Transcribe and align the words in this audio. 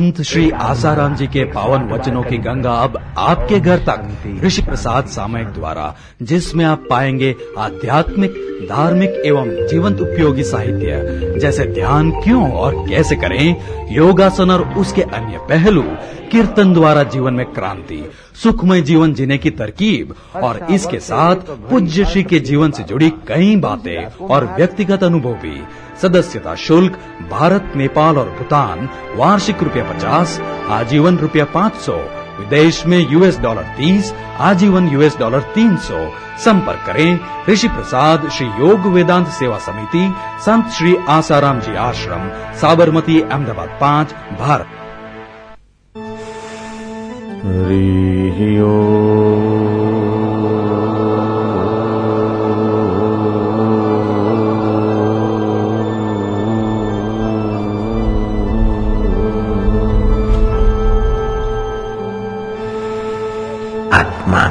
संत 0.00 0.20
श्री 0.20 0.50
आसाराम 0.50 1.14
जी 1.14 1.26
के 1.26 1.44
पावन 1.44 1.82
वचनों 1.82 2.22
की 2.22 2.38
गंगा 2.38 2.72
अब 2.72 3.14
आपके 3.18 3.60
घर 3.60 3.78
तक। 3.78 4.24
ऋषि 4.44 4.62
प्रसाद 4.62 5.06
सामयिक 5.06 5.48
द्वारा, 5.48 5.96
जिसमें 6.22 6.64
आप 6.64 6.86
पाएँगे 6.90 7.36
आध्यात्मिक, 7.58 8.30
धार्मिक 8.70 9.10
एवं 9.26 9.66
जीवंत 9.66 10.00
उपयोगी 10.00 10.42
साहित्य। 10.42 10.90
जैसे 11.40 11.64
ध्यान 11.64 12.10
क्यों 12.10 12.52
और 12.52 12.74
कैसे 12.88 13.16
करें? 13.16 13.56
योगासन 13.92 14.50
और 14.50 14.74
उसके 14.74 15.02
अन्य 15.02 15.38
पहलू। 15.38 15.84
कीर्तन 16.32 16.72
द्वारा 16.74 17.02
जीवन 17.12 17.34
में 17.34 17.44
क्रांति 17.52 18.02
सुखमय 18.42 18.80
जीवन 18.82 19.14
जीने 19.14 19.38
की 19.38 19.50
तरकीब 19.52 20.14
और 20.36 20.58
इसके 20.70 20.98
साथ 21.00 21.50
पूज्य 21.70 22.04
श्री 22.04 22.22
के 22.22 22.40
जीवन 22.40 22.70
से 22.70 22.82
जुड़ी 22.82 23.10
कई 23.28 23.56
बातें 23.56 24.26
और 24.26 24.44
व्यक्तिगत 24.56 25.04
अनुभव 25.04 25.34
भी। 25.42 25.60
सदस्यता 26.02 26.54
शुल्क 26.56 26.98
भारत 27.30 27.72
नेपाल 27.76 28.18
और 28.18 28.30
भूटान 28.38 28.88
वार्षिक 29.16 29.62
रुपया 29.62 29.84
पचास 29.92 30.38
आजीवन 30.70 31.18
रुपया 31.18 31.44
पाँच 31.54 31.76
सौ 31.86 31.96
विदेश 32.38 32.84
में 32.86 32.98
यूएस 33.10 33.38
डॉलर 33.40 33.74
तीस 33.76 34.12
आजीवन 34.40 34.88
यूएस 34.88 35.18
डॉलर 35.18 35.40
तीन 35.54 35.76
सौ। 35.88 36.08
संपर्क 36.44 36.86
करें 36.86 37.18
ऋषि 37.48 37.68
प्रसाद 37.68 38.28
श्री 38.28 38.46
योग 38.60 38.86
वेदांत 38.94 39.26
सेवा 39.38 39.58
समिति 39.58 40.08
संत 40.46 40.70
श्री 40.78 40.96
आसाराम 41.08 41.60
जी 41.60 41.74
आश्रम 41.78 42.28
साबरमती 42.60 43.20
अहमदाबाद 43.20 43.78
पाँच 43.80 44.14
भारत। 44.38 44.79
आत्मा 47.40 47.52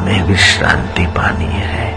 में 0.06 0.24
विश्रांति 0.24 1.06
पानी 1.06 1.46
है। 1.46 1.94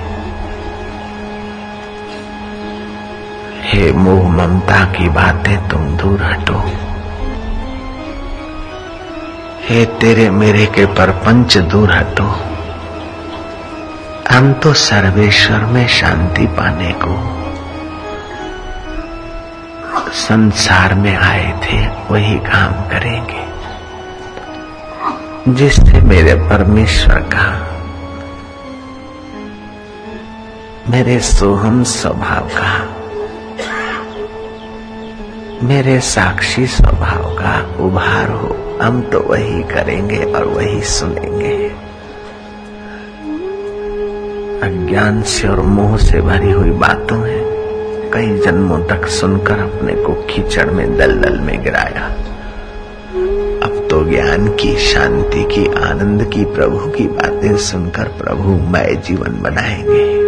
हे 3.63 3.93
मोह 3.93 4.29
ममता 4.29 4.85
की 4.93 5.09
बातें 5.09 5.69
तुम 5.69 5.97
दूर 5.97 6.23
हटो। 6.23 6.92
हे 9.63 9.85
तेरे 9.87 10.31
मेरे 10.31 10.67
के 10.67 10.87
परपंच 10.87 11.57
दूर 11.59 11.93
हटो 11.93 12.25
हम 14.31 14.53
तो 14.53 14.73
सर्वेश्वर 14.73 15.59
में 15.59 15.87
शांति 15.89 16.47
पाने 16.47 16.93
को 17.05 17.13
संसार 20.13 20.95
में 20.95 21.17
आए 21.17 21.53
थे, 21.65 21.87
वही 22.11 22.39
काम 22.39 22.73
करेंगे। 22.91 23.45
जिससे 25.55 26.01
मेरे 26.01 26.35
परमेश्वर 26.35 27.19
का, 27.35 27.47
मेरे 30.91 31.21
सोहम 31.21 31.83
स्वभाव 31.85 32.49
का, 32.49 32.73
मेरे 35.67 36.01
साक्षी 36.01 36.67
स्वभाव 36.67 37.35
का 37.35 37.55
उभार 37.85 38.31
हो। 38.31 38.62
हम 38.83 39.03
तो 39.03 39.21
वही 39.21 39.63
करेंगे 39.63 40.17
और 40.17 40.45
वही 40.45 40.83
सुनेंगे। 40.83 41.69
अज्ञान 44.67 45.23
से 45.23 45.49
और 45.49 45.61
मोह 45.61 45.97
से 45.97 46.21
भरी 46.21 46.51
हुई 46.51 46.71
बातों 46.71 47.19
है 47.19 47.53
कई 48.11 48.39
जन्मों 48.39 48.85
तक 48.85 49.07
सुनकर 49.07 49.59
अपने 49.59 49.93
को 49.93 50.13
कीचड़ 50.13 50.71
में, 50.71 50.99
दलदल 50.99 51.41
में 51.41 51.63
गिराया। 51.65 52.07
अब 53.67 53.87
तो 53.91 54.05
ज्ञान 54.05 54.49
की, 54.49 54.77
शांति 54.77 55.45
की, 55.45 55.67
आनंद 55.67 56.25
की, 56.25 56.45
प्रभु 56.45 56.79
की 56.79 57.05
बातें 57.05 57.57
सुनकर 57.57 58.05
प्रभु 58.05 58.49
मय 58.49 59.03
जीवन 59.07 59.43
बनाएँगे। 59.43 60.22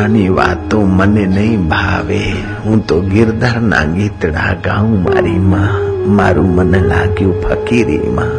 રાણાની 0.00 0.28
વાતો 0.30 0.78
મને 0.88 1.24
નહીં 1.28 1.64
ભાવે 1.68 2.20
હું 2.64 2.78
તો 2.82 2.96
ગિરધર 3.04 3.56
ના 3.62 3.84
ગીતડા 3.88 4.52
ગાઉં 4.64 4.94
મારી 5.04 5.40
માં 5.44 5.74
મારું 6.16 6.48
મન 6.56 6.74
લાગ્યું 6.90 7.36
ફકીરીમાં 7.42 8.32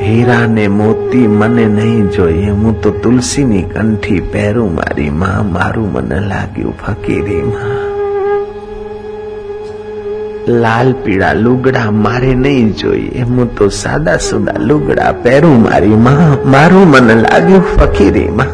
હીરા 0.00 0.46
ને 0.48 0.66
મોતી 0.70 1.28
મને 1.30 1.66
નહીં 1.70 2.10
જોઈએ 2.10 2.50
હું 2.52 2.74
તો 2.76 2.90
તુલસીની 3.02 3.64
કંઠી 3.70 4.20
પહેરું 4.32 4.74
મારી 4.74 5.10
માં 5.14 5.52
મારું 5.52 5.92
મન 5.94 6.28
લાગ્યું 6.28 6.78
ફકીરીમાં 6.80 7.79
લાલ 10.62 10.90
પીળા 11.04 11.34
લુગડા 11.36 11.90
મારે 11.96 12.32
નહીં 12.36 12.68
જોઈએ 12.80 13.24
હું 13.28 13.48
તો 13.58 13.66
સાદા 13.78 14.18
સુદા 14.18 14.58
લુગડા 14.68 15.12
પહેરું 15.24 15.56
મારી 15.64 15.98
માં 15.98 16.22
મારું 16.46 16.86
મન 16.92 17.08
લાગ્યું 17.24 17.64
ફકીરીમાં 17.70 18.52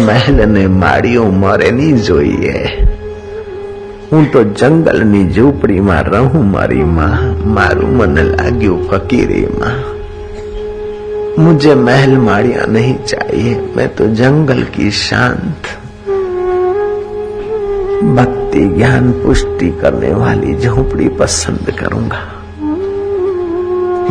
મહેલ 0.00 0.38
ને 0.48 0.62
માળીઓ 0.76 1.24
મારે 1.42 1.72
નહીં 1.72 1.98
જોઈએ 2.02 2.54
હું 4.10 4.30
તો 4.32 4.44
જંગલની 4.54 5.26
ઝૂંપડીમાં 5.34 6.06
રહું 6.06 6.46
મારી 6.54 6.88
માં 6.92 7.36
મારું 7.58 7.92
મન 7.98 8.24
લાગ્યું 8.32 8.88
ફકીરીમાં 8.88 9.84
मुझे 11.38 11.74
महल 11.76 12.12
माड़िया 12.18 12.62
नहीं 12.68 12.94
चाहिए 13.04 13.56
मैं 13.76 13.88
तो 13.96 14.06
जंगल 14.14 14.62
की 14.76 14.90
शांत 15.00 15.66
भक्ति, 18.01 18.67
ज्ञान, 18.67 19.11
पुष्टि 19.11 19.77
करने 19.81 20.13
वाली 20.13 20.55
झोपड़ी 20.55 21.09
पसंद 21.09 21.71
करूँगा। 21.71 22.37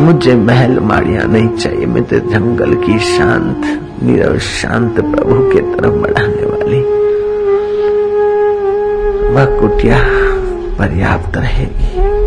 मुझे 0.03 0.35
महल 0.35 0.79
माड़िया 0.79 1.23
नहीं 1.23 1.49
चाहिए, 1.49 1.85
मैं 1.85 2.03
तो 2.03 2.19
जंगल 2.19 2.73
की 2.73 2.99
शांत, 2.99 3.61
नीरव 4.03 4.37
शांत 4.37 4.95
प्रभु 4.95 5.35
के 5.35 5.59
तरफ़ 5.59 5.93
बढ़ाने 5.93 6.45
वाली। 6.45 7.01
वह 9.33 9.59
कुटिया 9.59 9.97
पर्याप्त 10.77 11.37
रहेगी। 11.37 12.21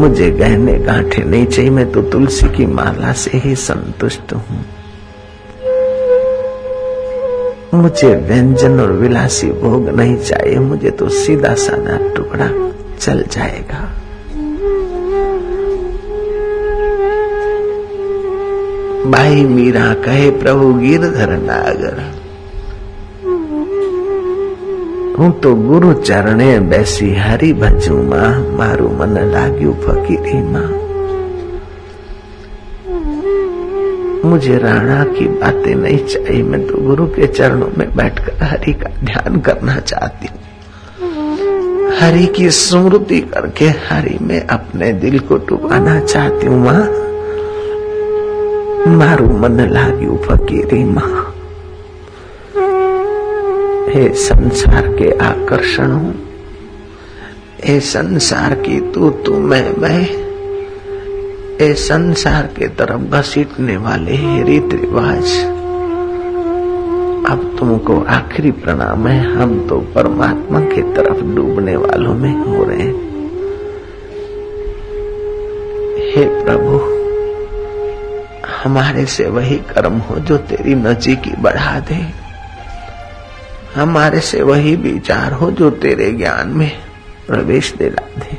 मुझे 0.00 0.30
गहने 0.30 0.74
गांठे 0.74 1.22
नहीं 1.24 1.46
चाहिए, 1.46 1.70
मैं 1.70 1.92
तो 1.92 2.02
तुलसी 2.02 2.46
की 2.46 2.66
माला 2.66 3.12
से 3.12 3.30
ही 3.34 3.54
संतुष्ट 3.54 4.32
हूँ। 4.32 4.64
मुझे 7.73 8.13
व्यंजन 8.29 8.79
और 8.79 8.91
विलासी 9.01 9.51
भोग 9.61 9.89
नहीं 9.99 10.17
चाहिए 10.29 10.59
मुझे 10.69 10.91
तो 10.99 11.09
सीधा 11.09 11.53
साधा 11.65 11.97
टुकड़ा 12.15 12.47
चल 12.99 13.23
जाएगा 13.35 13.81
भाई 19.13 19.45
मीरा 19.45 19.93
कहे 20.03 20.29
प्रभु 20.41 20.73
गिरधर 20.81 21.31
नागर 21.47 21.97
હું 25.17 25.33
તો 25.41 25.49
ગુરુ 25.55 25.89
ચરણે 26.07 26.59
બેસી 26.69 27.09
હરી 27.25 27.53
ભજું 27.53 27.99
માં 28.11 28.39
મારું 28.59 28.93
મન 28.99 29.17
લાગ્યું 29.33 29.75
ફકીરી 29.83 30.41
मुझे 34.28 34.58
राणा 34.58 35.04
की 35.04 35.28
बातें 35.28 35.74
नहीं 35.74 35.98
चाहिए। 35.98 36.42
मैं 36.42 36.66
तो 36.66 36.74
गुरु 36.78 37.06
के 37.06 37.26
चरणों 37.26 37.70
में 37.78 37.96
बैठकर 37.96 38.44
हरि 38.44 38.72
का 38.72 38.90
ध्यान 39.04 39.40
करना 39.40 39.80
चाहती 39.80 40.26
हूँ। 40.26 40.38
हरि 41.98 42.26
की 42.26 42.50
स्मृति 42.50 43.20
करके 43.20 43.64
हरि 43.64 44.18
में 44.22 44.46
अपने 44.46 44.92
दिल 44.92 45.18
को 45.18 45.36
डुबाना 45.36 46.00
चाहती 46.00 46.46
हूँ, 46.46 46.64
माँ। 46.64 46.84
मारू 48.96 49.38
मन 49.38 49.60
लाग्यू 49.60 50.20
फकीरी, 50.28 50.84
माँ। 50.84 51.24
हे 53.94 54.14
संसार 54.14 54.88
के 54.88 55.18
आकर्षण 55.18 56.12
हे। 57.64 57.80
संसार 57.80 58.54
की 58.54 58.80
तू 58.80 59.10
तू 59.10 59.38
मैं 59.38 59.76
मैं। 59.78 60.27
ए 61.60 61.74
संसार 61.74 62.46
के 62.46 62.68
तरफ़ 62.68 63.00
घसीटने 63.00 63.76
वाले 63.76 64.42
रीत 64.42 64.68
रिवाज। 64.72 65.32
अब 67.30 67.56
तुमको 67.58 68.00
आखिरी 68.00 68.50
प्रणाम 68.50 69.06
है। 69.06 69.34
हम 69.34 69.68
तो 69.68 69.78
परमात्मा 69.78 70.60
की 70.60 70.82
तरफ़ 70.82 71.24
डूबने 71.24 71.76
वालों 71.76 72.14
में 72.14 72.34
हो 72.36 72.64
रहे 72.64 72.78
हैं। 72.78 73.08
हे 76.14 76.44
प्रभु, 76.44 76.78
हमारे 78.62 79.06
से 79.06 79.28
वही 79.28 79.56
कर्म 79.56 79.98
हो 79.98 80.16
जो 80.16 80.36
तेरी 80.36 80.74
नजीकी 80.74 81.30
बढ़ा 81.30 81.80
दे। 81.80 82.06
हमारे 83.74 84.20
से 84.20 84.42
वही 84.42 84.76
विचार 84.76 85.32
हो 85.32 85.50
जो 85.50 85.70
तेरे 85.70 86.12
ज्ञान 86.12 86.48
में 86.48 86.70
प्रवेश 87.26 87.74
दिला 87.78 88.08
दे। 88.18 88.37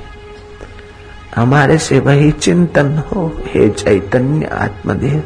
हमारे 1.36 1.78
से 1.78 2.00
वही 2.00 2.32
चिंतन 2.32 3.04
हो, 3.12 3.32
हे 3.46 3.70
चैतन्य 3.70 4.46
आत्मदेव। 4.46 5.24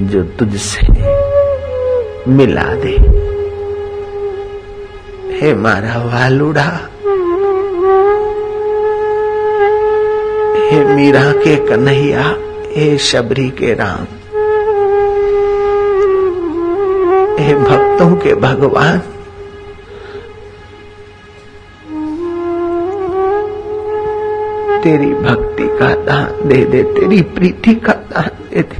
जो 0.00 0.22
तुझसे 0.22 0.86
मिला 2.30 2.74
दे। 2.74 3.24
हे 5.36 5.54
मारा 5.54 6.02
वालुड़ा 6.02 6.90
हे 10.64 10.84
मीरा 10.84 11.32
के 11.32 11.56
कन्हैया, 11.56 12.36
हे 12.72 12.98
शबरी 12.98 13.50
के 13.50 13.74
राम। 13.74 14.04
हे 17.44 17.54
भक्तों 17.54 18.16
के 18.16 18.34
भगवान। 18.34 19.02
तेरी 24.84 25.14
भक्ति 25.14 25.66
का 25.78 25.88
दान 25.94 26.48
दे 26.48 26.64
दे, 26.64 26.82
तेरी 26.82 27.22
प्रीति 27.22 27.74
का 27.74 27.92
दान 27.92 28.28
दे 28.50 28.62
दे। 28.62 28.76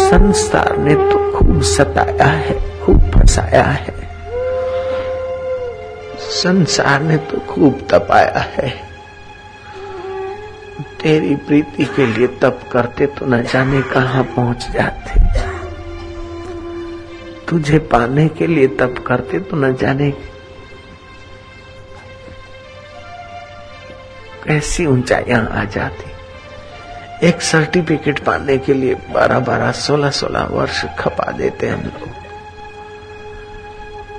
संसार 0.00 0.76
ने 0.76 0.94
तो 0.94 1.18
खूब 1.32 1.62
सताया 1.62 2.26
है, 2.26 2.54
खूब 2.80 3.00
फंसाया 3.10 3.62
है। 3.62 3.94
संसार 6.18 7.02
ने 7.02 7.16
तो 7.16 7.38
खूब 7.38 7.86
तपाया 7.90 8.38
है। 8.38 8.68
तेरी 11.02 11.34
प्रीति 11.36 11.84
के 11.84 12.06
लिए 12.06 12.26
तप 12.26 12.60
करते 12.72 13.06
तो 13.06 13.26
न 13.26 13.42
जाने 13.42 13.82
कहा 13.82 14.22
पहुँच 14.22 14.68
जाते। 14.74 15.20
तुझे 17.48 17.78
पाने 17.78 18.28
के 18.28 18.46
लिए 18.46 18.66
तप 18.66 19.04
करते 19.06 19.38
तो 19.40 19.56
न 19.56 19.74
जाने 19.74 20.10
कैसी 24.48 24.86
ऊंचाइयाँ 24.86 25.46
आ 25.50 25.64
जाती। 25.64 27.26
एक 27.28 27.42
सर्टिफिकेट 27.42 28.18
पाने 28.18 28.58
के 28.58 28.74
लिए 28.74 28.94
बारह 28.94 29.38
बारह 29.38 29.72
सोलह 29.72 30.10
सोलह 30.10 30.44
वर्ष 30.50 30.84
खपा 30.98 31.30
देते 31.32 31.68
हम 31.68 31.80
लोग। 31.80 32.08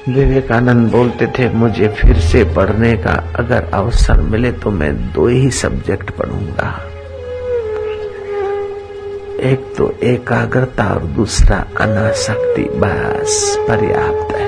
विवेकानंद 0.10 0.92
बोलते 0.92 1.28
थे, 1.28 1.50
मुझे 1.50 1.88
फिर 1.88 2.20
से 2.20 2.44
पढ़ने 2.56 2.98
का 2.98 3.14
अगर 3.36 3.70
अवसर 3.74 4.22
मिले 4.22 4.52
तो 4.52 4.72
मैं 4.72 5.12
दो 5.14 5.28
ही 5.28 5.52
सब्जेक्ट 5.52 6.10
पढ़ूँगा। 6.10 6.70
एक 9.44 9.74
तो 9.78 9.92
एकाग्रता 10.04 10.86
और 10.94 11.04
दूसरा 11.04 11.58
अनासक्ति, 11.82 12.64
बस, 12.64 13.58
पर्याप्त 13.68 14.36
है। 14.36 14.48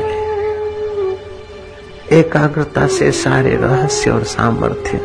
एकाग्रता 2.20 2.88
से 2.88 3.12
सारे 3.12 3.56
रहस्य 3.56 4.12
और 4.12 4.24
सामर्थ्य 4.24 4.98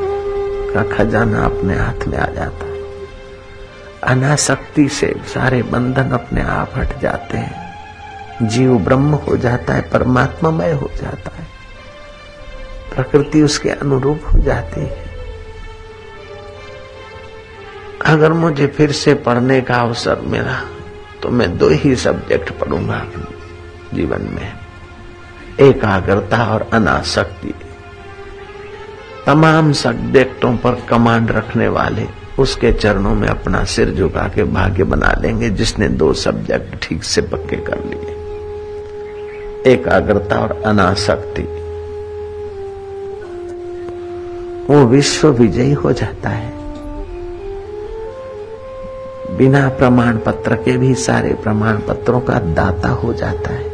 का 0.75 0.83
खजाना 0.97 1.45
अपने 1.45 1.75
हाथ 1.75 2.07
में 2.07 2.19
आ 2.19 2.27
जाता 2.27 2.67
है। 2.67 2.75
अनासक्ति 4.05 4.89
से 4.89 5.15
सारे 5.35 5.63
बंधन 5.63 6.11
अपने 6.11 6.43
आप 6.43 6.71
हट 6.77 6.99
जाते 7.01 7.39
हैं। 7.39 7.65
जीव 8.43 8.79
ब्रह्म 8.79 9.15
हो 9.15 9.37
जाता 9.37 9.75
है, 9.75 9.81
परमात्मामय 9.91 10.73
हो 10.73 10.91
जाता 10.95 11.31
है। 11.37 11.47
प्रकृति 12.95 13.43
उसके 13.43 13.71
अनुरूप 13.71 14.21
हो 14.25 14.39
जाती 14.39 14.81
है। 14.81 15.05
अगर 18.07 18.33
मुझे 18.33 18.67
फिर 18.67 18.93
से 18.93 19.15
पढ़ने 19.15 19.61
का 19.61 19.75
अवसर 19.75 20.21
मिला 20.21 20.61
तो 21.23 21.31
मैं 21.31 21.57
दो 21.59 21.69
ही 21.69 21.95
सब्जेक्ट 21.97 22.51
पढ़ूँगा 22.53 23.07
जीवन 23.95 24.23
में। 24.23 24.53
एकाग्रता 25.61 26.45
और 26.45 26.69
अनासक्ति। 26.73 27.55
तमाम 29.27 29.73
सब्जेक्टों 29.73 30.57
पर 30.57 30.81
कमांड 30.89 31.31
रखने 31.31 31.69
वाले 31.69 32.07
उसके 32.39 32.73
चरणों 32.73 33.15
में 33.15 33.29
अपना 33.29 33.65
सिर 33.65 33.95
झुका 33.95 34.29
के 34.35 34.45
भाग्य 34.45 34.85
बना 34.85 35.15
लेंगे, 35.21 35.51
जिसने 35.51 35.89
दो 35.89 36.13
सब्जेक्ट 36.13 36.89
ठीक 36.89 37.05
से 37.05 37.23
पक्के 37.23 37.57
कर 37.57 37.79
लिए। 37.79 38.11
एकाग्रता 39.73 40.39
और 40.39 40.63
अनासक्ति। 40.67 41.43
वो 44.73 44.85
विश्व 44.87 45.29
विजयी 45.29 45.73
हो 45.73 45.93
जाता 45.93 46.29
है। 46.29 46.55
बिना 49.37 49.69
प्रमाण 49.69 50.19
पत्र 50.19 50.57
के 50.57 50.77
भी 50.77 50.95
सारे 50.95 51.35
प्रमाण 51.35 51.77
पत्रों 51.77 52.21
का 52.21 52.35
दाता 52.35 52.89
हो 52.89 53.13
जाता 53.13 53.53
है। 53.53 53.74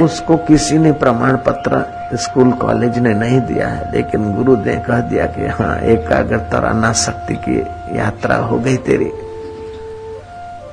उसको 0.00 0.36
किसी 0.36 0.78
ने 0.78 0.92
प्रमाण 0.92 1.36
पत्र 1.36 2.16
स्कूल 2.16 2.52
कॉलेज 2.52 2.98
ने 2.98 3.14
नहीं 3.14 3.40
दिया 3.40 3.68
है, 3.68 3.92
लेकिन 3.92 4.34
गुरु 4.34 4.56
ने 4.56 4.76
कह 4.76 5.00
दिया 5.00 5.26
कि 5.26 5.46
हाँ 5.46 5.78
एकाग्रता 5.78 6.58
और 6.58 6.64
अनाशक्ति 6.64 7.34
की 7.34 7.58
यात्रा 7.98 8.36
हो 8.36 8.58
गई 8.58 8.76
तेरी, 8.76 9.10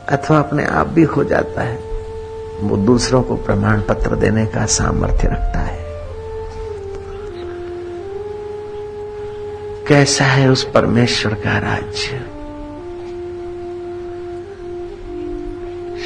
अथवा 0.09 0.37
अपने 0.39 0.65
आप 0.65 0.87
भी 0.87 1.03
हो 1.03 1.23
जाता 1.23 1.61
है, 1.61 1.79
वो 2.61 2.77
दूसरों 2.77 3.23
को 3.23 3.35
प्रमाण 3.35 3.81
पत्र 3.81 4.15
देने 4.15 4.45
का 4.45 4.65
सामर्थ्य 4.65 5.27
रखता 5.27 5.59
है। 5.59 5.83
कैसा 9.87 10.25
है 10.25 10.49
उस 10.49 10.63
परमेश्वर 10.63 11.33
का 11.33 11.57
राज्य? 11.57 12.34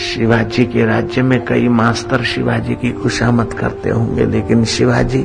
शिवाजी 0.09 0.65
के 0.65 0.85
राज्य 0.85 1.21
में 1.21 1.45
कई 1.45 1.67
मास्टर 1.67 2.23
शिवाजी 2.23 2.75
की 2.75 2.91
खुशामद 2.91 3.53
करते 3.53 3.89
होंगे, 3.89 4.25
लेकिन 4.25 4.65
शिवाजी 4.65 5.21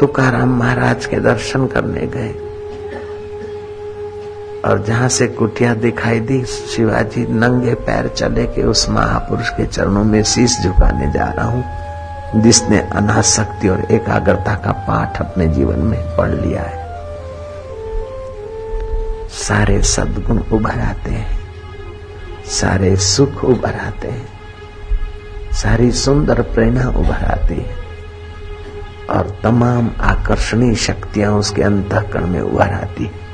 तुकाराम 0.00 0.56
महाराज 0.58 1.06
के 1.06 1.20
दर्शन 1.20 1.66
करने 1.66 2.06
गए। 2.06 2.32
और 4.64 4.82
जहाँ 4.84 5.08
से 5.08 5.26
कुटिया 5.26 5.74
दिखाई 5.74 6.20
दी, 6.20 6.44
शिवाजी 6.44 7.26
नंगे 7.26 7.74
पैर 7.74 8.08
चले 8.08 8.46
के 8.46 8.62
उस 8.62 8.88
महापुरुष 8.88 9.48
के 9.48 9.66
चरणों 9.66 10.04
में 10.04 10.22
शीश 10.22 10.58
झुकाने 10.62 11.12
जा 11.12 11.30
रहा 11.30 11.46
हूँ, 11.46 12.42
जिसने 12.42 12.80
अनासक्ति 12.80 13.68
और 13.68 13.86
एकाग्रता 13.90 14.54
का 14.54 14.72
पाठ 14.72 15.20
अपने 15.20 15.48
जीवन 15.48 15.78
में 15.78 16.00
पढ़ 16.16 16.34
लिया 16.34 16.62
है। 16.62 16.82
सारे 19.38 19.82
सदगुण 19.82 20.42
उभर 20.52 20.80
आते 20.80 21.10
हैं। 21.10 21.43
सारे 22.46 22.96
सुख 22.96 23.44
उभर 23.44 23.74
आते 23.74 24.08
हैं। 24.08 24.28
सारी 25.52 25.92
सुंदर 25.92 26.42
प्रेरणा 26.42 26.88
उभर 26.88 27.24
आती 27.24 27.54
है। 27.54 27.84
और 29.10 29.38
तमाम 29.42 29.90
आकर्षणीय 30.00 30.74
शक्तियाँ 30.74 31.32
उसके 31.32 31.62
अंतकरण 31.62 32.26
में 32.26 32.40
उभर 32.40 32.68
आती 32.68 33.04
है। 33.04 33.24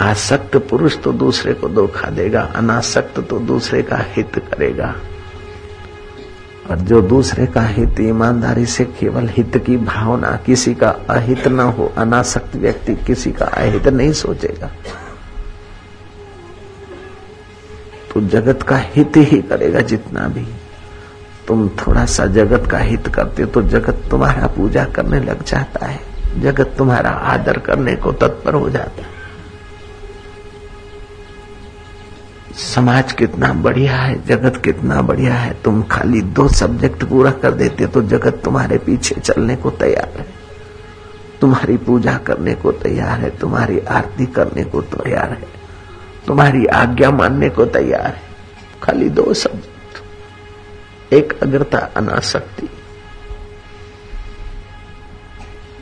आसक्त 0.00 0.56
पुरुष 0.56 0.96
तो 0.96 1.12
दूसरे 1.12 1.54
को 1.54 1.68
धोखा 1.68 2.10
देगा, 2.10 2.42
अनासक्त 2.42 3.20
तो 3.20 3.38
दूसरे 3.38 3.82
का 3.82 3.96
हित 3.96 4.32
करेगा। 4.36 4.94
और 6.70 6.76
जो 6.76 7.02
दूसरे 7.02 7.46
का 7.46 7.62
हित, 7.62 8.00
ईमानदारी 8.00 8.66
से 8.66 8.84
केवल 8.84 9.28
हित 9.28 9.58
की 9.66 9.76
भावना, 9.76 10.38
किसी 10.46 10.74
का 10.74 10.88
अहित 10.88 11.48
न 11.48 11.60
हो, 11.60 11.92
अनासक्त 11.96 12.56
व्यक्ति 12.56 12.94
किसी 12.94 13.32
का 13.32 13.44
अहित 13.44 13.88
नहीं 13.88 14.12
सोचेगा। 14.12 14.70
तो 18.14 18.20
जगत 18.20 18.62
का 18.62 18.76
हित 18.76 19.16
ही 19.16 19.40
करेगा 19.42 19.80
जितना 19.82 20.26
भी। 20.28 20.46
तुम 21.46 21.68
थोड़ा 21.78 22.04
सा 22.06 22.26
जगत 22.26 22.66
का 22.70 22.78
हित 22.78 23.08
करते 23.08 23.42
हो 23.42 23.48
तो 23.50 23.62
जगत 23.64 24.02
तुम्हारा 24.10 24.46
पूजा 24.46 24.84
करने 24.86 25.20
लग 25.20 25.44
जाता 25.44 25.86
है। 25.86 26.40
जगत 26.40 26.74
तुम्हारा 26.78 27.10
आदर 27.10 27.58
करने 27.58 27.94
को 27.96 28.12
तत्पर 28.12 28.54
हो 28.54 28.68
जाता 28.70 29.02
है। 29.02 29.16
समाज 32.54 33.12
कितना 33.12 33.52
बढ़िया 33.54 33.96
है, 33.96 34.22
जगत 34.26 34.56
कितना 34.56 35.00
बढ़िया 35.02 35.34
है। 35.34 35.52
तुम 35.64 35.82
खाली 35.82 36.20
दो 36.20 36.48
सब्जेक्ट 36.50 37.04
पूरा 37.04 37.30
कर 37.32 37.52
देते 37.52 37.86
तो 37.86 38.02
जगत 38.04 38.40
तुम्हारे 38.44 38.78
पीछे 38.78 39.14
चलने 39.14 39.56
को 39.56 39.70
तैयार 39.72 40.18
है। 40.18 40.26
तुम्हारी 41.40 41.76
पूजा 41.76 42.16
करने 42.18 42.54
को 42.54 42.72
तैयार 42.74 43.20
है, 43.20 43.30
तुम्हारी 43.38 43.78
आरती 43.80 44.26
करने 44.26 44.64
को 44.64 44.82
तैयार 44.82 45.30
है। 45.30 45.57
तुम्हारी 46.28 46.66
आज्ञा 46.66 47.10
मानने 47.10 47.48
को 47.48 47.64
तैयार 47.64 48.06
है। 48.06 48.22
खाली 48.82 49.08
दो 49.08 49.34
सब्जेक्ट 49.34 51.12
एक 51.12 51.38
अग्रता, 51.42 51.78
अनासक्ति। 51.78 52.68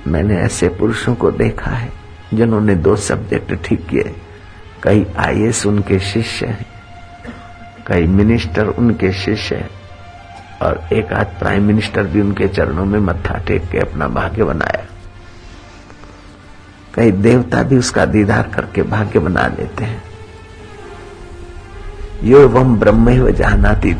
मैंने 0.06 0.36
ऐसे 0.36 0.68
पुरुषों 0.68 1.14
को 1.14 1.30
देखा 1.30 1.70
है, 1.70 1.92
जिन्होंने 2.34 2.74
दो 2.74 2.96
सब्जेक्ट 2.96 3.54
ठीक 3.64 3.86
किए। 3.86 4.14
कई 4.82 5.06
आईएएस 5.18 5.66
उनके 5.66 5.98
शिष्य 5.98 6.46
हैं, 6.46 6.66
कई 7.86 8.06
मिनिस्टर 8.06 8.66
उनके 8.66 9.12
शिष्य 9.12 9.56
हैं, 9.56 9.70
और 10.62 10.88
एक 10.92 11.12
आध 11.12 11.26
प्राइम 11.26 11.62
मिनिस्टर 11.62 12.02
भी 12.02 12.20
उनके 12.20 12.48
चरणों 12.48 12.84
में 12.84 13.00
मत्था 13.00 13.38
टेक 13.38 13.68
के 13.68 13.78
अपना 13.78 14.08
भाग्य 14.08 14.44
बनाया। 14.44 14.86
कई 16.94 17.10
देवता 17.10 17.62
भी 17.62 17.76
उसका 17.76 18.04
दीदार 18.04 18.48
करके 18.54 18.82
भाग्य 18.82 19.18
बना 19.18 19.46
लेते 19.46 19.84
हैं। 19.84 20.05
यो 22.24 22.48
वम 22.48 22.76
ब्रह्म 22.76 23.30
जानाति 23.30 23.92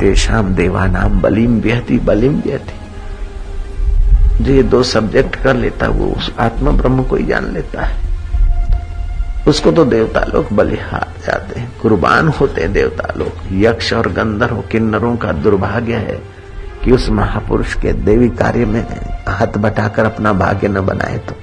देवा 0.42 0.87
नाम 0.87 1.20
बलिम 1.20 1.61
व्यहति 1.61 1.99
बलिम 1.99 2.40
व्यहति। 2.40 2.73
जो 4.44 4.52
ये 4.52 4.62
दो 4.62 4.82
सब्जेक्ट 4.82 5.37
कर 5.37 5.56
लेता, 5.56 5.88
वो 5.88 6.06
उस 6.06 6.35
आत्मा 6.38 6.70
ब्रह्म 6.70 7.02
को 7.02 7.16
ही 7.16 7.26
जान 7.26 7.52
लेता 7.52 7.82
है। 7.85 8.06
उसको 9.49 9.73
तो 9.73 9.85
देवता 9.85 10.20
लोग 10.20 10.52
बलिहार 10.52 11.08
जाते 11.26 11.61
हैं। 11.61 11.80
कुर्बान 11.82 12.28
होते 12.28 12.61
हैं 12.61 12.73
देवता 12.73 13.14
लोग। 13.16 13.32
यक्ष 13.52 13.92
और 13.92 14.12
गंधर्व 14.12 14.62
किन्नरों 14.73 15.16
का 15.16 15.32
दुर्भाग्य 15.32 15.94
है 15.94 16.20
कि 16.85 16.92
उस 16.92 17.08
महापुरुष 17.08 17.75
के 17.75 17.92
देवी 17.92 18.28
कार्य 18.28 18.64
में 18.64 18.87
हाथ 19.28 19.46
बटाकर 19.46 20.04
अपना 20.04 20.32
भाग्य 20.32 20.68
न 20.68 20.80
बनाए 20.80 21.18
तो। 21.18 21.35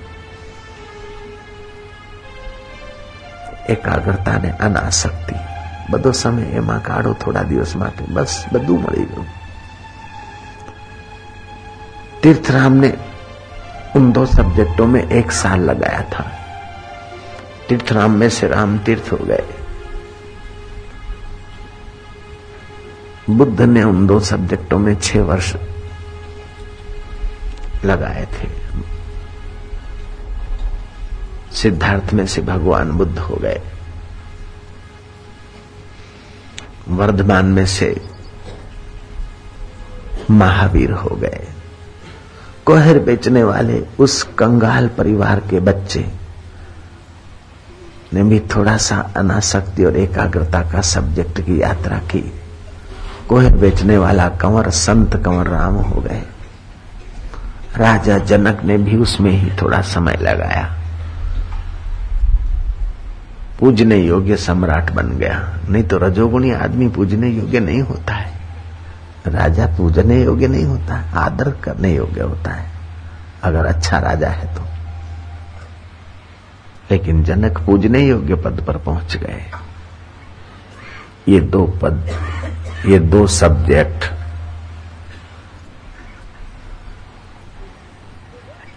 एकाग्रता 3.69 4.37
ने 4.37 4.49
अनासक्ति। 4.49 5.52
બધો 5.90 6.12
સમય 6.12 6.46
એમાં 6.54 6.80
કાઢો 6.82 7.12
થોડા 7.22 7.48
દિવસ 7.50 7.76
માટે 7.76 8.02
બસ 8.10 8.32
બધું 8.52 8.80
મળી 8.80 9.06
ગયું 9.06 9.28
तीर्थराम 12.22 12.72
ने 12.74 12.92
उन 13.96 14.10
दो 14.12 14.24
सब्जेक्टों 14.28 14.86
में 14.86 15.02
एक 15.02 15.30
साल 15.32 15.60
लगाया 15.60 16.02
था 16.12 16.24
तीर्थराम 17.68 18.12
में 18.12 18.28
से 18.28 18.48
राम 18.48 18.78
तीर्थ 18.78 19.12
हो 19.12 19.18
गए 19.22 19.44
बुद्ध 23.30 23.60
ने 23.60 23.82
उन 23.82 24.06
दो 24.06 24.18
सब्जेक्टों 24.22 24.78
में 24.78 24.94
छह 24.96 25.22
वर्ष 25.22 25.54
लगाए 27.84 28.26
थे 28.34 28.48
सिद्धार्थ 31.54 32.12
में 32.12 32.26
से 32.26 32.42
भगवान 32.42 32.90
बुद्ध 32.92 33.18
हो 33.18 33.36
गए 33.36 33.60
वर्धमान 36.89 37.45
में 37.45 37.65
से 37.65 38.01
महावीर 40.31 40.91
हो 40.91 41.09
गए। 41.09 41.47
कोहर 42.65 42.99
बेचने 42.99 43.43
वाले 43.43 43.85
उस 43.99 44.23
कंगाल 44.23 44.87
परिवार 44.87 45.39
के 45.39 45.59
बच्चे 45.59 46.11
ने 48.13 48.23
भी 48.23 48.39
थोड़ा 48.39 48.77
सा 48.77 49.13
अनासक्ति 49.17 49.83
और 49.83 49.97
एकाग्रता 49.97 50.61
का 50.61 50.81
सब्जेक्ट 50.81 51.41
की 51.41 51.61
यात्रा 51.61 51.97
की। 51.97 52.33
कोहर 53.29 53.53
बेचने 53.53 53.97
वाला 53.97 54.29
कंवर 54.29 54.69
संत 54.69 55.15
कंवर 55.15 55.47
राम 55.47 55.75
हो 55.75 56.01
गए। 56.01 56.23
राजा 57.77 58.17
जनक 58.17 58.63
ने 58.63 58.77
भी 58.77 58.97
उसमें 58.97 59.31
ही 59.31 59.51
थोड़ा 59.61 59.81
समय 59.81 60.17
लगाया। 60.21 60.82
पूजने 63.59 63.97
योग्य 63.97 64.37
सम्राट 64.37 64.91
बन 64.91 65.09
गया। 65.09 65.59
नहीं 65.69 65.83
तो 65.83 65.97
रजोगुणी 65.97 66.51
आदमी 66.51 66.87
पूजने 66.87 67.29
योग्य 67.29 67.59
नहीं 67.59 67.81
होता 67.81 68.13
है। 68.13 68.33
राजा 69.27 69.65
पूजने 69.65 70.23
योग्य 70.23 70.47
नहीं 70.47 70.63
होता 70.63 70.95
है 70.95 71.13
आदर 71.13 71.51
करने 71.51 71.95
योग्य 71.95 72.21
होता 72.21 72.51
है। 72.51 72.71
अगर 73.43 73.65
अच्छा 73.65 73.99
राजा 73.99 74.29
है 74.29 74.55
तो। 74.55 74.61
लेकिन 76.91 77.23
जनक 77.23 77.57
पूजने 77.57 77.99
योग्य 77.99 78.35
पद 78.35 78.63
पर 78.67 78.77
पहुँच 78.77 79.17
गए। 79.17 79.45
ये 81.27 81.39
दो 81.39 81.65
पद, 81.65 82.09
ये 82.85 82.99
दो 82.99 83.27
सब्जेक्ट। 83.27 84.13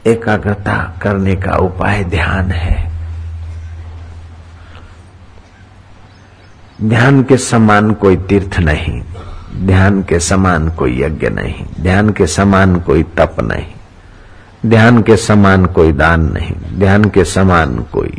एकाग्रता 0.07 0.99
करने 1.03 1.37
का 1.37 1.57
उपाय 1.57 2.05
ध्यान 2.05 2.51
है। 2.51 2.96
ध्यान 6.83 7.23
के 7.23 7.37
समान 7.37 7.93
कोई 7.93 8.17
तीर्थ 8.17 8.59
नहीं, 8.59 9.03
ध्यान 9.67 10.03
के 10.03 10.21
समान 10.21 10.69
कोई 10.69 11.03
यज्ञ 11.03 11.29
नहीं, 11.29 11.67
ध्यान 11.81 12.11
के 12.11 12.27
समान 12.27 12.81
कोई 12.81 13.03
तप 13.03 13.37
नहीं, 13.41 13.67
ध्यान 14.71 15.03
के 15.03 15.17
समान 15.17 15.67
कोई 15.67 15.93
दान 15.93 16.33
नहीं, 16.33 16.79
ध्यान 16.79 17.05
के 17.05 17.25
समान 17.25 17.79
कोई 17.79 18.19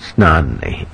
स्नान 0.00 0.46
नहीं। 0.46 0.86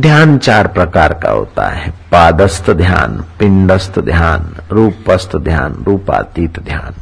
ध्यान 0.00 0.38
चार 0.38 0.66
प्रकार 0.66 1.14
का 1.14 1.30
होता 1.30 1.68
है, 1.68 1.90
पादस्थ 1.90 2.70
ध्यान, 2.70 3.24
पिंडस्थ 3.38 3.98
ध्यान, 3.98 4.56
रूपस्थ 4.70 5.36
ध्यान, 5.36 5.84
रूपातीत 5.86 6.60
ध्यान। 6.60 6.94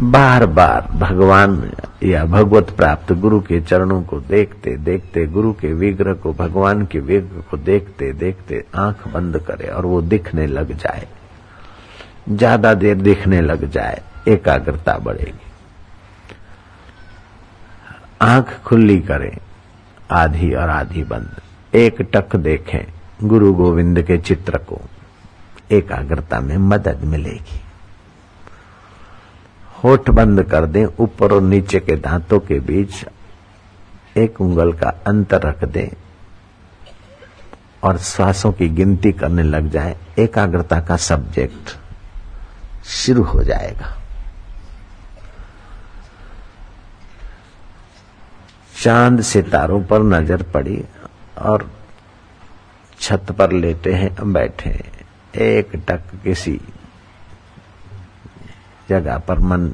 बार 0.00 0.46
बार 0.46 0.88
भगवान 0.92 1.72
या 2.02 2.24
भगवत 2.24 2.70
प्राप्त 2.70 3.12
गुरु 3.12 3.40
के 3.40 3.60
चरणों 3.60 4.02
को 4.02 4.20
देखते 4.20 4.76
देखते, 4.76 5.26
गुरु 5.26 5.52
के 5.52 5.72
विग्रह 5.72 6.14
को, 6.14 6.32
भगवान 6.32 6.84
के 6.86 7.00
विग्रह 7.00 7.40
को 7.40 7.56
देखते 7.56 8.12
देखते 8.12 8.64
आँख 8.74 9.08
बंद 9.08 9.38
करे 9.38 9.68
और 9.68 9.86
वो 9.86 10.02
दिखने 10.02 10.46
लग 10.46 10.76
जाए। 10.76 11.08
ज़्यादा 12.28 12.74
देर 12.74 12.96
दिखने 12.96 13.40
लग 13.40 13.70
जाए, 13.70 14.02
एकाग्रता 14.28 14.98
बढ़ेगी। 14.98 15.50
आँख 18.20 18.62
खुली 18.64 18.98
करें, 19.00 19.36
आधी 20.10 20.54
और 20.54 20.68
आधी 20.68 21.04
बंद। 21.04 21.40
एक 21.74 22.02
टक 22.02 22.36
देखें, 22.36 22.86
गुरु 23.22 23.52
गोविंद 23.52 24.02
के 24.02 24.18
चित्र 24.18 24.58
को। 24.58 24.80
एकाग्रता 25.70 26.40
में 26.40 26.56
मदद 26.56 27.04
मिलेगी। 27.04 27.60
होठ 29.86 30.08
बंद 30.10 30.42
कर 30.42 30.64
दें, 30.66 30.84
ऊपर 30.98 31.32
और 31.32 31.42
नीचे 31.42 31.80
के 31.80 31.96
दांतों 31.96 32.38
के 32.40 32.58
बीच 32.60 33.04
एक 34.16 34.40
उंगल 34.40 34.72
का 34.72 34.88
अंतर 35.06 35.42
रख 35.42 35.64
दें 35.64 35.88
और 37.82 37.98
श्वासों 37.98 38.50
की 38.52 38.68
गिनती 38.68 39.12
करने 39.12 39.42
लग 39.42 39.68
जाए। 39.70 39.96
एकाग्रता 40.18 40.80
का 40.80 40.96
सब्जेक्ट 40.96 41.76
शुरू 42.86 43.22
हो 43.22 43.42
जाएगा। 43.42 43.94
चाँद 48.82 49.20
सितारों 49.22 49.82
पर 49.84 50.02
नज़र 50.04 50.42
पड़ी 50.54 50.82
और 51.42 51.70
छत 53.00 53.32
पर 53.38 53.52
लेटे 53.52 53.92
हैं, 53.92 54.32
बैठे 54.32 54.70
एक 55.36 55.76
टक 55.88 56.10
किसी 56.24 56.60
जगह 58.88 59.18
पर 59.18 59.38
मन 59.38 59.72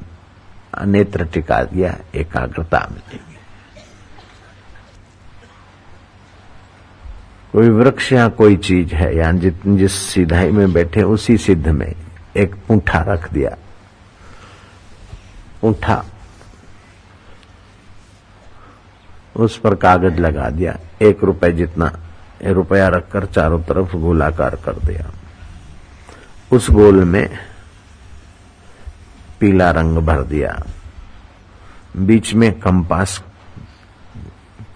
नेत्र 0.85 1.25
टिका 1.25 1.63
दिया, 1.63 1.97
एकाग्रता 2.15 2.87
मिलेगी। 2.91 3.37
कोई 7.51 7.69
वृक्ष 7.69 8.11
या 8.11 8.27
कोई 8.27 8.57
चीज़ 8.57 8.93
है, 8.93 9.15
या 9.15 9.31
जित, 9.31 9.61
जिस 9.65 9.91
सीधाई 9.91 10.51
में 10.51 10.73
बैठे, 10.73 11.03
उसी 11.03 11.37
सिद्ध 11.37 11.67
में 11.67 11.95
एक 12.37 12.55
पूठा 12.55 12.99
रख 12.99 13.33
दिया। 13.33 13.57
पूठा 15.61 16.05
उस 19.35 19.59
पर 19.59 19.75
कागज़ 19.75 20.19
लगा 20.19 20.49
दिया, 20.49 20.79
एक 21.01 21.23
रुपए 21.23 21.51
जितना, 21.51 21.99
रुपया 22.45 22.87
रखकर 22.87 23.25
चारों 23.25 23.61
तरफ़ 23.61 23.95
गोलाकार 23.95 24.55
कर 24.55 24.73
दिया। 24.73 25.11
उस 26.51 26.69
गोल 26.71 27.03
में 27.03 27.39
पीला 29.43 29.71
रंग 29.71 29.97
भर 29.97 30.21
दिया। 30.23 30.63
बीच 31.97 32.33
में 32.33 32.59
कंपास 32.59 33.23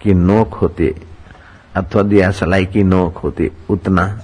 की 0.02 0.14
नोक 0.14 0.54
होती 0.54 0.88
अथवा 1.74 2.02
दिया 2.02 2.30
सलाई 2.30 2.66
की 2.66 2.82
नोक 2.82 3.16
होती 3.16 3.50
उतना 3.70 4.20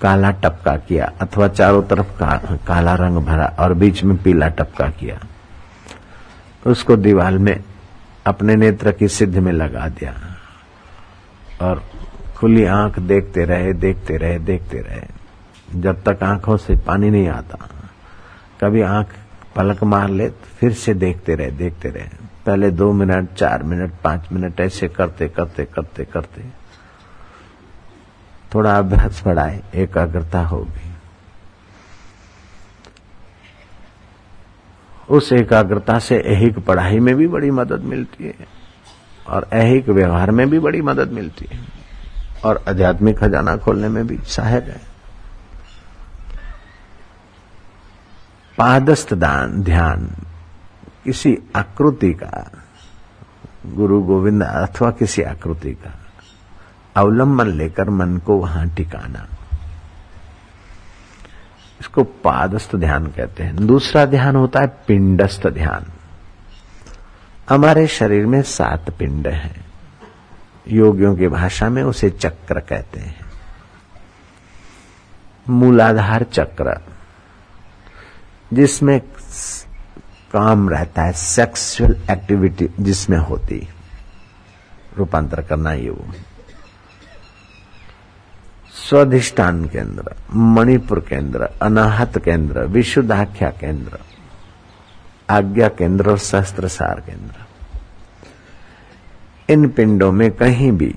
काला 0.00 0.30
टपका 0.30 0.76
किया 0.76 1.12
अथवा 1.20 1.48
चारों 1.48 1.82
तरफ़ 1.82 2.18
का, 2.18 2.56
काला 2.66 2.94
रंग 2.94 3.16
भरा 3.16 3.56
और 3.58 3.74
बीच 3.74 4.04
में 4.04 4.16
पीला 4.16 4.48
टपका 4.48 4.88
किया। 4.88 5.20
उसको 6.66 6.96
दीवाल 6.96 7.38
में 7.38 7.64
अपने 8.26 8.56
नेत्र 8.56 8.92
की 8.92 9.08
सिद्ध 9.08 9.38
में 9.38 9.52
लगा 9.52 9.88
दिया। 9.88 10.14
और 11.62 11.82
खुली 12.36 12.64
आँख 12.64 12.98
देखते 12.98 13.44
रहे 13.44 13.72
देखते 13.72 14.16
रहे 14.16 14.38
देखते 14.38 14.78
रहे। 14.78 15.02
जब 15.80 16.02
तक 16.08 16.22
आँखों 16.22 16.56
से 16.56 16.76
पानी 16.76 17.10
नहीं 17.10 17.28
आता। 17.28 17.68
कभी 18.60 18.82
आँख 18.82 19.14
पलक 19.56 19.82
मार 19.84 20.08
ले 20.08 20.28
तो 20.28 20.46
फिर 20.56 20.72
से 20.72 20.94
देखते 20.94 21.34
रहे 21.34 21.50
देखते 21.50 21.88
रहे। 21.88 22.08
पहले 22.46 22.70
दो 22.70 22.92
मिनट, 22.92 23.32
चार 23.34 23.62
मिनट, 23.62 23.92
पाँच 24.04 24.32
मिनट, 24.32 24.60
ऐसे 24.60 24.88
करते 24.88 25.28
करते 25.28 25.64
करते 25.64 26.04
करते। 26.04 26.42
थोड़ा 28.54 28.76
अभ्यास 28.78 29.22
बढ़ाए, 29.26 29.62
एकाग्रता 29.74 30.40
होगी। 30.40 30.86
उस 35.08 35.32
एकाग्रता 35.32 35.98
से 35.98 36.18
ऐहिक 36.18 36.58
पढ़ाई 36.58 36.98
में 36.98 37.14
भी 37.16 37.26
बड़ी 37.26 37.50
मदद 37.50 37.80
मिलती 37.80 38.24
है, 38.24 38.46
और 39.28 39.48
ऐहिक 39.52 39.88
व्यवहार 39.88 40.30
में 40.30 40.48
भी 40.50 40.58
बड़ी 40.58 40.80
मदद 40.82 41.12
मिलती 41.12 41.46
है, 41.52 41.60
और 42.44 42.64
आध्यात्मिक 42.68 43.18
खजाना 43.18 43.56
खोलने 43.56 43.88
में 43.88 44.06
भी 44.06 44.18
सहायक 44.18 44.64
है। 44.64 44.80
पादस्थ 48.58 49.14
दान, 49.14 49.62
ध्यान। 49.62 50.16
किसी 51.04 51.38
आकृति 51.56 52.12
का, 52.12 52.50
गुरु 53.66 54.02
गोविंद 54.02 54.42
अथवा 54.42 54.90
किसी 54.90 55.22
आकृति 55.22 55.70
का 55.70 56.06
अवलंबन 56.96 57.46
लेकर 57.46 57.90
मन 57.90 58.16
को 58.16 58.36
वहाँ 58.36 58.68
टिकाना। 58.68 59.26
इसको 61.80 62.04
पादस्थ 62.04 62.76
ध्यान 62.76 63.06
कहते 63.06 63.42
हैं। 63.42 63.66
दूसरा 63.66 64.04
ध्यान 64.04 64.36
होता 64.36 64.60
है 64.60 64.66
पिंडस्थ 64.66 65.46
ध्यान। 65.46 65.86
हमारे 67.48 67.86
शरीर 67.86 68.26
में 68.26 68.42
सात 68.42 68.90
पिंड 68.90 69.28
हैं। 69.28 69.66
योगियों 70.68 71.16
की 71.16 71.28
भाषा 71.28 71.68
में 71.68 71.82
उसे 71.82 72.10
चक्र 72.10 72.60
कहते 72.60 73.00
हैं। 73.00 73.20
मूलाधार 75.48 76.22
चक्र। 76.22 76.97
जिसमें 78.52 79.00
काम 80.32 80.68
रहता 80.68 81.02
है 81.02 81.12
सेक्सुअल 81.12 81.96
एक्टिविटी 82.10 82.68
जिसमें 82.80 83.18
होती। 83.18 83.68
रूपांतर 84.98 85.42
करना 85.42 85.72
ये 85.72 85.90
वो। 85.90 86.06
स्वाधिष्ठान 88.78 89.64
केंद्र, 89.64 90.14
मणिपुर 90.34 91.00
केंद्र, 91.00 91.48
अनाहत 91.62 92.18
केंद्र, 92.18 92.64
विशुद्धाख्या 92.66 93.50
केंद्र, 93.50 93.98
आज्ञा 95.30 95.68
केंद्र 95.68 96.10
और 96.10 96.18
शस्त्र 96.18 96.68
सार 96.68 97.00
केंद्र। 97.00 97.46
इन 99.48 99.68
पिंडों 99.68 100.12
में 100.12 100.30
कहीं 100.32 100.72
भी 100.72 100.94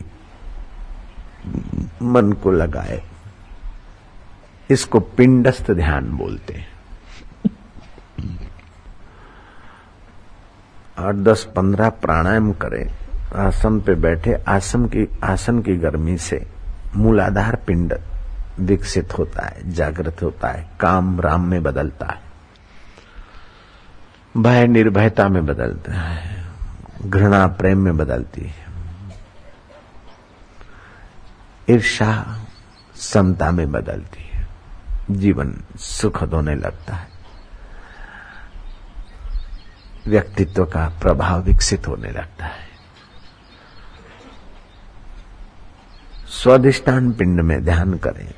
मन 2.01 2.31
को 2.33 2.51
लगाए, 2.51 3.01
इसको 4.69 4.99
पिंडस्थ 4.99 5.71
ध्यान 5.71 6.11
बोलते 6.11 6.53
हैं। 6.53 6.70
आठ, 11.01 11.15
दस, 11.15 11.43
पंद्रह 11.55 11.89
प्राणायाम 11.89 12.51
करें। 12.53 12.91
आसन 13.35 13.79
पे 13.81 13.95
बैठे, 13.95 14.33
आसन 14.47 14.85
की 14.85 15.19
आसन 15.23 15.61
की 15.61 15.75
गर्मी 15.75 16.17
से 16.17 16.47
मूलाधार 16.95 17.55
पिंड 17.55 17.93
विकसित 18.59 19.17
होता 19.17 19.45
है, 19.45 19.71
जागृत 19.71 20.23
होता 20.23 20.47
है, 20.47 20.69
काम 20.79 21.21
राम 21.21 21.47
में 21.47 21.63
बदलता 21.63 22.05
है। 22.05 22.31
भय 24.37 24.67
निर्भयता 24.67 25.27
में 25.29 25.45
बदलता 25.45 25.93
है, 25.93 26.45
घृणा 27.05 27.47
प्रेम 27.47 27.79
में 27.79 27.97
बदलती 27.97 28.41
है। 28.41 28.65
ईर्षा 31.69 32.39
समता 32.95 33.51
में 33.51 33.71
बदलती 33.71 34.29
है, 34.33 34.47
जीवन 35.11 35.55
सुखद 35.77 36.33
होने 36.33 36.55
लगता 36.55 36.95
है। 36.95 37.10
व्यक्तित्व 40.07 40.65
का 40.65 40.99
प्रभाव 41.01 41.41
विकसित 41.41 41.87
होने 41.87 42.11
लगता 42.11 42.45
है। 42.45 42.71
स्वाधिष्ठान 46.27 47.11
पिंड 47.11 47.41
में 47.41 47.65
ध्यान 47.65 47.93
करें। 47.97 48.33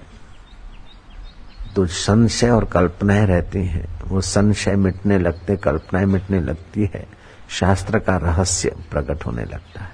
तो 1.76 1.88
संशय 1.88 2.50
और 2.50 2.66
कल्पनाएँ 2.66 3.26
रहती 3.26 3.66
हैं। 3.66 4.00
वो 4.08 4.22
संशय 4.22 4.76
मिटने 4.76 5.20
लगते, 5.20 5.58
कल्पनाएँ 5.58 6.06
मिटने 6.06 6.40
लगती 6.40 6.90
है। 6.94 7.08
शास्त्र 7.50 8.00
का 8.00 8.18
रहस्य 8.18 8.76
प्रकट 8.92 9.26
होने 9.26 9.44
लगता 9.46 9.84
है। 9.84 9.93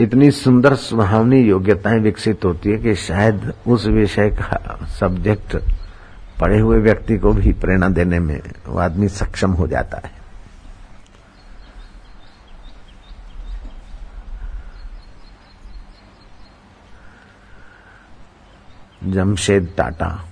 इतनी 0.00 0.30
सुंदर 0.30 0.74
सुहावनी 0.74 1.40
योग्यताएँ 1.40 1.98
विकसित 1.98 2.44
होती 2.44 2.70
है 2.70 2.78
कि 2.78 2.94
शायद 2.94 3.54
उस 3.66 3.86
विषय 3.86 4.30
का 4.30 4.86
सब्जेक्ट 4.86 5.56
पढ़े 6.40 6.58
हुए 6.58 6.78
व्यक्ति 6.78 7.18
को 7.18 7.32
भी 7.32 7.52
प्रेरणा 7.52 7.88
देने 7.88 8.18
में 8.18 8.40
वो 8.66 8.78
आदमी 8.78 9.08
सक्षम 9.08 9.50
हो 9.50 9.66
जाता 9.66 10.00
है। 10.04 10.26
जमशेद 19.12 19.74
टाटा। 19.76 20.24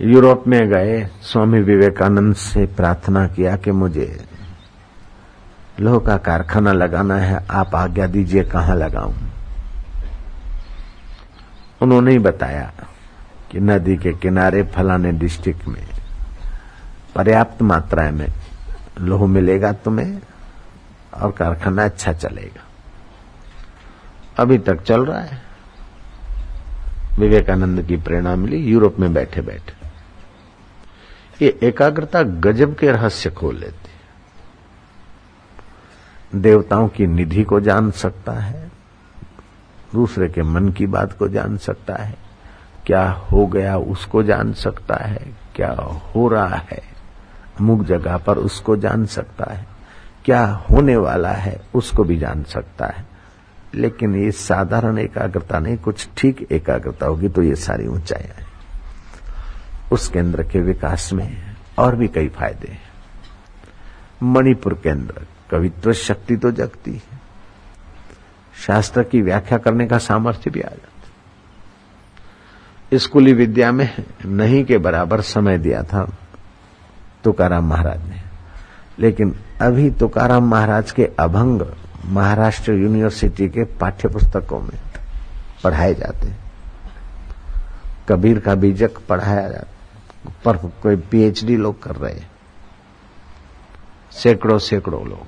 यूरोप 0.00 0.44
में 0.48 0.68
गए, 0.68 1.08
स्वामी 1.22 1.60
विवेकानंद 1.60 2.34
से 2.34 2.66
प्रार्थना 2.66 3.26
किया 3.26 3.56
कि 3.56 3.70
मुझे 3.70 4.24
लोह 5.80 5.98
का 5.98 6.16
कारखाना 6.16 6.72
लगाना 6.72 7.16
है, 7.16 7.46
आप 7.50 7.74
आज्ञा 7.74 8.06
दीजिए 8.06 8.44
कहाँ 8.44 8.76
लगाऊँ? 8.76 9.14
उन्होंने 11.82 12.10
ही 12.12 12.18
बताया 12.18 12.72
कि 13.50 13.60
नदी 13.60 13.96
के 13.96 14.12
किनारे 14.12 14.62
फलाने 14.62 15.12
डिस्ट्रिक्ट 15.12 15.68
में 15.68 15.86
पर्याप्त 17.14 17.62
मात्रा 17.62 18.10
में 18.10 18.28
लोह 19.00 19.26
मिलेगा 19.26 19.72
तुम्हें 19.72 20.20
और 21.14 21.32
कारखाना 21.32 21.84
अच्छा 21.84 22.12
चलेगा। 22.12 22.62
अभी 24.38 24.58
तक 24.58 24.82
चल 24.82 25.04
रहा 25.04 25.20
है। 25.20 25.42
विवेकानंद 27.18 27.82
की 27.82 27.96
प्रेरणा 27.96 28.36
मिली, 28.36 28.56
यूरोप 28.56 28.96
में 29.00 29.14
बैठे 29.14 29.40
बैठे 29.40 29.72
ये 31.44 31.58
एकाग्रता 31.62 32.22
गजब 32.22 32.74
के 32.74 32.90
रहस्य 32.92 33.30
खोल 33.30 33.56
लेती। 33.56 33.81
देवताओं 36.34 36.88
की 36.88 37.06
निधि 37.06 37.42
को 37.42 37.60
जान 37.60 37.90
सकता 37.90 38.32
है, 38.32 38.70
दूसरे 39.92 40.28
के 40.28 40.42
मन 40.42 40.68
की 40.68 40.86
बात 40.86 41.12
को 41.12 41.28
जान 41.28 41.56
सकता 41.56 41.94
है, 41.94 42.14
क्या 42.86 43.08
हो 43.32 43.46
गया 43.46 43.76
उसको 43.76 44.22
जान 44.22 44.52
सकता 44.52 44.96
है, 44.96 45.26
क्या 45.54 45.70
हो 46.06 46.28
रहा 46.28 46.56
है, 46.70 46.82
अमुक 47.60 47.84
जगह 47.84 48.16
पर 48.16 48.38
उसको 48.38 48.76
जान 48.76 49.04
सकता 49.06 49.52
है, 49.52 49.66
क्या 50.24 50.44
होने 50.70 50.96
वाला 50.96 51.32
है 51.32 51.60
उसको 51.74 52.04
भी 52.04 52.18
जान 52.18 52.42
सकता 52.44 52.86
है। 52.86 53.04
लेकिन 53.74 54.14
ये 54.14 54.30
साधारण 54.30 54.98
एकाग्रता 54.98 55.58
नहीं, 55.58 55.76
कुछ 55.76 56.08
ठीक 56.16 56.46
एकाग्रता 56.52 57.06
होगी 57.06 57.28
तो 57.28 57.42
ये 57.42 57.54
सारी 57.56 57.86
ऊंचाइयाँ 57.86 58.46
उस 59.92 60.08
केंद्र 60.08 60.42
के 60.42 60.60
विकास 60.60 61.12
में 61.12 61.54
और 61.78 61.96
भी 61.96 62.08
कई 62.08 62.28
फ़ायदे 62.28 62.68
हैं। 62.68 62.80
मणिपुर 64.22 64.74
केंद्र 64.74 65.26
कवित्व 65.52 65.92
शक्ति 65.92 66.36
तो 66.36 66.50
जगती 66.50 66.92
है। 66.92 67.20
शास्त्र 68.56 69.02
की 69.02 69.20
व्याख्या 69.22 69.58
करने 69.58 69.86
का 69.86 69.98
सामर्थ्य 69.98 70.50
भी 70.50 70.60
आ 70.60 70.68
जाता 70.68 70.88
स्कूली 72.98 73.32
विद्या 73.32 73.70
में 73.72 73.88
नहीं 74.24 74.64
के 74.64 74.78
बराबर 74.78 75.20
समय 75.20 75.58
दिया 75.58 75.82
था 75.82 76.04
तुकाराम 77.24 77.68
महाराज 77.68 78.02
ने। 78.08 78.20
लेकिन 78.98 79.34
अभी 79.60 79.90
तुकाराम 79.90 80.50
महाराज 80.50 80.90
के 80.90 81.04
अभंग 81.18 81.62
महाराष्ट्र 82.06 82.72
यूनिवर्सिटी 82.72 83.48
के 83.48 83.64
पाठ्य 83.78 84.08
पुस्तकों 84.08 84.60
में 84.60 84.78
पढ़ाए 85.64 85.94
जाते 85.94 86.26
हैं। 86.26 86.38
कबीर 88.08 88.38
का 88.38 88.54
बीजक 88.54 88.98
पढ़ाया 89.08 89.48
जाता 89.48 90.32
पर 90.44 90.56
कोई 90.82 90.96
पीएचडी 91.10 91.56
लोग 91.56 91.82
कर 91.82 91.96
रहे 91.96 92.14
हैं। 92.14 92.30
सैकड़ों 94.12 94.58
सैकड़ों 94.58 95.04
लोग। 95.08 95.26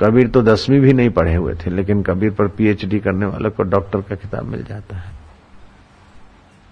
कबीर 0.00 0.28
तो 0.28 0.42
दसवीं 0.42 0.80
भी 0.80 0.92
नहीं 0.92 1.10
पढ़े 1.10 1.34
हुए 1.34 1.54
थे, 1.54 1.70
लेकिन 1.70 2.02
कबीर 2.02 2.30
पर 2.30 2.48
पीएचडी 2.48 3.00
करने 3.00 3.26
वालों 3.26 3.50
को 3.50 3.62
डॉक्टर 3.62 4.00
का 4.00 4.16
खिताब 4.16 4.44
मिल 4.44 4.64
जाता 4.64 4.96
है। 4.96 5.18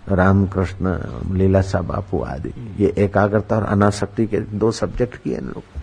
रामकृष्ण 0.09 0.97
लीलासा 1.37 1.81
बापू 1.81 2.21
आदि, 2.21 2.53
ये 2.79 2.95
एकाग्रता 2.99 3.57
और 3.57 3.64
अनासक्ति 3.64 4.27
के 4.27 4.41
दो 4.41 4.71
सब्जेक्ट 4.71 5.17
किए 5.17 5.37
इन 5.37 5.47
लोग 5.47 5.62
ने। 5.77 5.83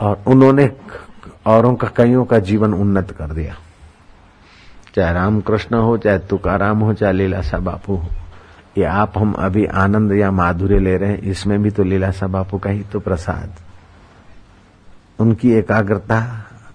और 0.00 0.22
उन्होंने 0.26 0.70
औरों 1.46 1.74
का, 1.74 1.88
कईयों 1.88 2.24
का 2.24 2.38
जीवन 2.38 2.74
उन्नत 2.74 3.10
कर 3.10 3.32
दिया। 3.32 3.56
चाहे 4.94 5.12
रामकृष्ण 5.14 5.76
हो, 5.76 5.96
चाहे 5.98 6.18
तुकाराम 6.18 6.78
हो, 6.78 6.94
चाहे 6.94 7.12
लीलासा 7.12 7.58
बापू 7.58 7.96
हो, 7.96 8.08
ये 8.78 8.84
आप 8.84 9.18
हम 9.18 9.32
अभी 9.32 9.66
आनंद 9.66 10.12
या 10.12 10.30
माधुर्य 10.30 10.78
ले 10.78 10.96
रहे 10.96 11.10
हैं, 11.10 11.18
इसमें 11.18 11.62
भी 11.62 11.70
तो 11.70 11.82
लीलासा 11.82 12.26
बापू 12.26 12.58
का 12.58 12.70
ही 12.70 12.82
तो 12.82 13.00
प्रसाद। 13.00 13.54
उनकी 15.22 15.52
एकाग्रता 15.54 16.20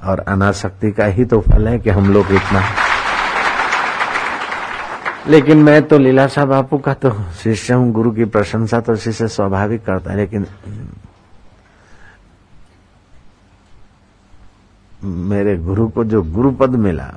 और 0.04 0.20
अनासक्ति 0.28 0.92
का 0.92 1.06
ही 1.06 1.26
तो 1.26 1.40
फल 1.42 1.68
है 1.68 1.80
कि 1.80 1.90
हम 1.90 2.14
लोग 2.14 2.32
इतना 2.32 2.62
लेकिन 5.28 5.64
मैं 5.64 5.82
तो 5.88 5.98
लीलासा 5.98 6.46
बापू 6.46 6.78
का 6.78 6.94
तो 6.94 7.12
शिष्य 7.34 7.74
हूँ, 7.74 7.92
गुरु 7.92 8.12
की 8.12 8.26
प्रशंसा 8.26 8.80
तो 8.80 8.96
शिष्य 8.96 9.28
स्वाभाविक 9.28 9.84
करता 9.86 10.12
है, 10.12 10.18
लेकिन 10.18 10.46
मेरे 15.04 15.58
गुरु 15.58 15.88
को 15.88 16.04
जो 16.04 16.22
गुरु 16.24 16.52
पद 16.52 16.76
मिला, 16.78 17.12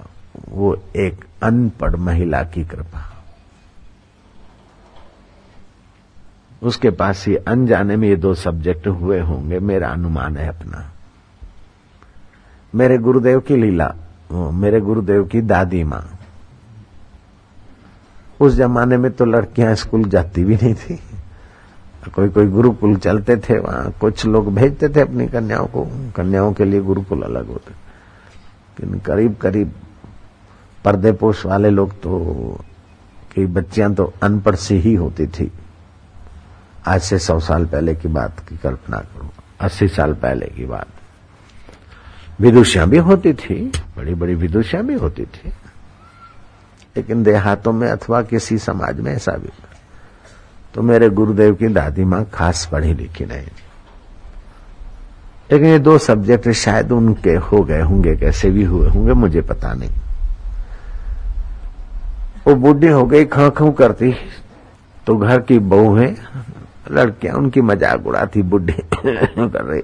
वो 0.48 0.74
एक 0.96 1.24
अनपढ़ 1.42 1.96
महिला 1.98 2.42
की 2.44 2.64
कृपा। 2.64 3.06
उसके 6.62 6.90
पास 6.92 7.24
ही 7.26 7.36
अनजाने 7.36 7.96
में 7.96 8.08
ये 8.08 8.16
दो 8.16 8.34
सब्जेक्ट 8.36 8.86
हुए 8.88 9.20
होंगे, 9.20 9.58
मेरा 9.60 9.88
अनुमान 9.88 10.36
है 10.36 10.48
अपना। 10.48 10.89
मेरे 12.72 12.98
गुरुदेव 12.98 13.40
की 13.40 13.56
लीला, 13.56 13.92
मेरे 14.32 14.80
गुरुदेव 14.80 15.24
की 15.24 15.40
दादी 15.42 15.82
माँ। 15.84 16.04
उस 18.40 18.54
जमाने 18.54 18.96
में 18.96 19.10
तो 19.12 19.24
लड़कियाँ 19.24 19.74
स्कूल 19.74 20.04
जाती 20.04 20.44
भी 20.44 20.54
नहीं 20.54 20.74
थी। 20.74 20.98
कोई 22.14 22.28
कोई 22.28 22.46
गुरुकुल 22.46 22.96
चलते 22.96 23.36
थे 23.38 23.58
वहाँ, 23.58 23.90
कुछ 24.00 24.24
लोग 24.26 24.54
भेजते 24.54 24.88
थे 24.88 25.00
अपनी 25.00 25.26
कन्याओं 25.26 25.66
को। 25.66 25.86
कन्याओं 26.16 26.52
के 26.52 26.64
लिए 26.64 26.80
गुरुकुल 26.80 27.22
अलग 27.22 27.48
होते। 27.48 27.72
लेकिन 28.78 29.00
करीब 29.00 29.34
करीब 29.36 29.72
पर्दे 30.84 31.12
पोष 31.12 31.44
वाले 31.46 31.70
लोग 31.70 31.92
तो 31.92 32.18
की 33.34 33.46
बच्चियाँ 33.48 33.92
तो 33.94 34.12
अनपढ़ 34.22 34.54
सी 34.56 34.76
ही 34.76 34.94
होती 34.94 35.26
थी। 35.28 35.50
आज 36.86 37.00
से 37.00 37.18
सौ 37.18 37.38
साल 37.40 37.66
पहले 37.66 37.94
की 37.94 38.08
बात 38.08 38.40
की 38.48 38.56
कल्पना 38.56 38.98
करो, 38.98 39.28
अस्सी 39.60 39.88
साल 39.88 40.14
पहले 40.14 40.46
की 40.46 40.64
बात। 40.66 40.86
विदुषियाँ 42.40 42.88
भी 42.88 42.98
होती 42.98 43.32
थी 43.34 43.60
बड़ी 43.96 44.14
बड़ी 44.14 44.34
विदुषियाँ 44.34 44.84
भी 44.84 44.94
होती 44.94 45.24
थी। 45.24 45.52
लेकिन 46.96 47.22
देहातों 47.22 47.72
में 47.72 47.88
अथवा 47.88 48.22
किसी 48.22 48.58
समाज 48.58 49.00
में 49.00 49.12
ऐसा 49.12 49.32
भी 49.32 49.48
तो 50.74 50.82
मेरे 50.82 51.08
गुरुदेव 51.10 51.54
की 51.54 51.68
दादी 51.68 52.04
माँ 52.04 52.24
खास 52.34 52.68
पढ़ी 52.72 52.92
लिखी 52.94 53.24
नहीं 53.24 53.46
थी। 53.46 53.68
लेकिन 55.52 55.66
ये 55.66 55.78
दो 55.78 55.96
सब्जेक्ट 55.98 56.48
शायद 56.48 56.92
उनके 56.92 57.34
हो 57.34 57.62
गए 57.64 57.80
होंगे, 57.80 58.16
कैसे 58.16 58.50
भी 58.50 58.64
हुए 58.64 58.88
होंगे, 58.88 59.12
मुझे 59.12 59.40
पता 59.42 59.72
नहीं। 59.74 59.90
वो 62.46 62.54
बुढ़ी 62.56 62.88
हो 62.88 63.04
गई 63.06 63.24
खा 63.24 63.48
खू 63.50 63.70
करती 63.72 64.12
तो 65.06 65.16
घर 65.16 65.40
की 65.40 65.58
बहू 65.58 65.96
है, 65.96 66.14
लड़कियाँ, 66.90 67.34
उनकी 67.36 67.60
मज़ाक 67.60 68.06
उड़ाती, 68.06 68.42
बुढ़े 68.42 68.72
कर 68.94 69.64
रही। 69.64 69.82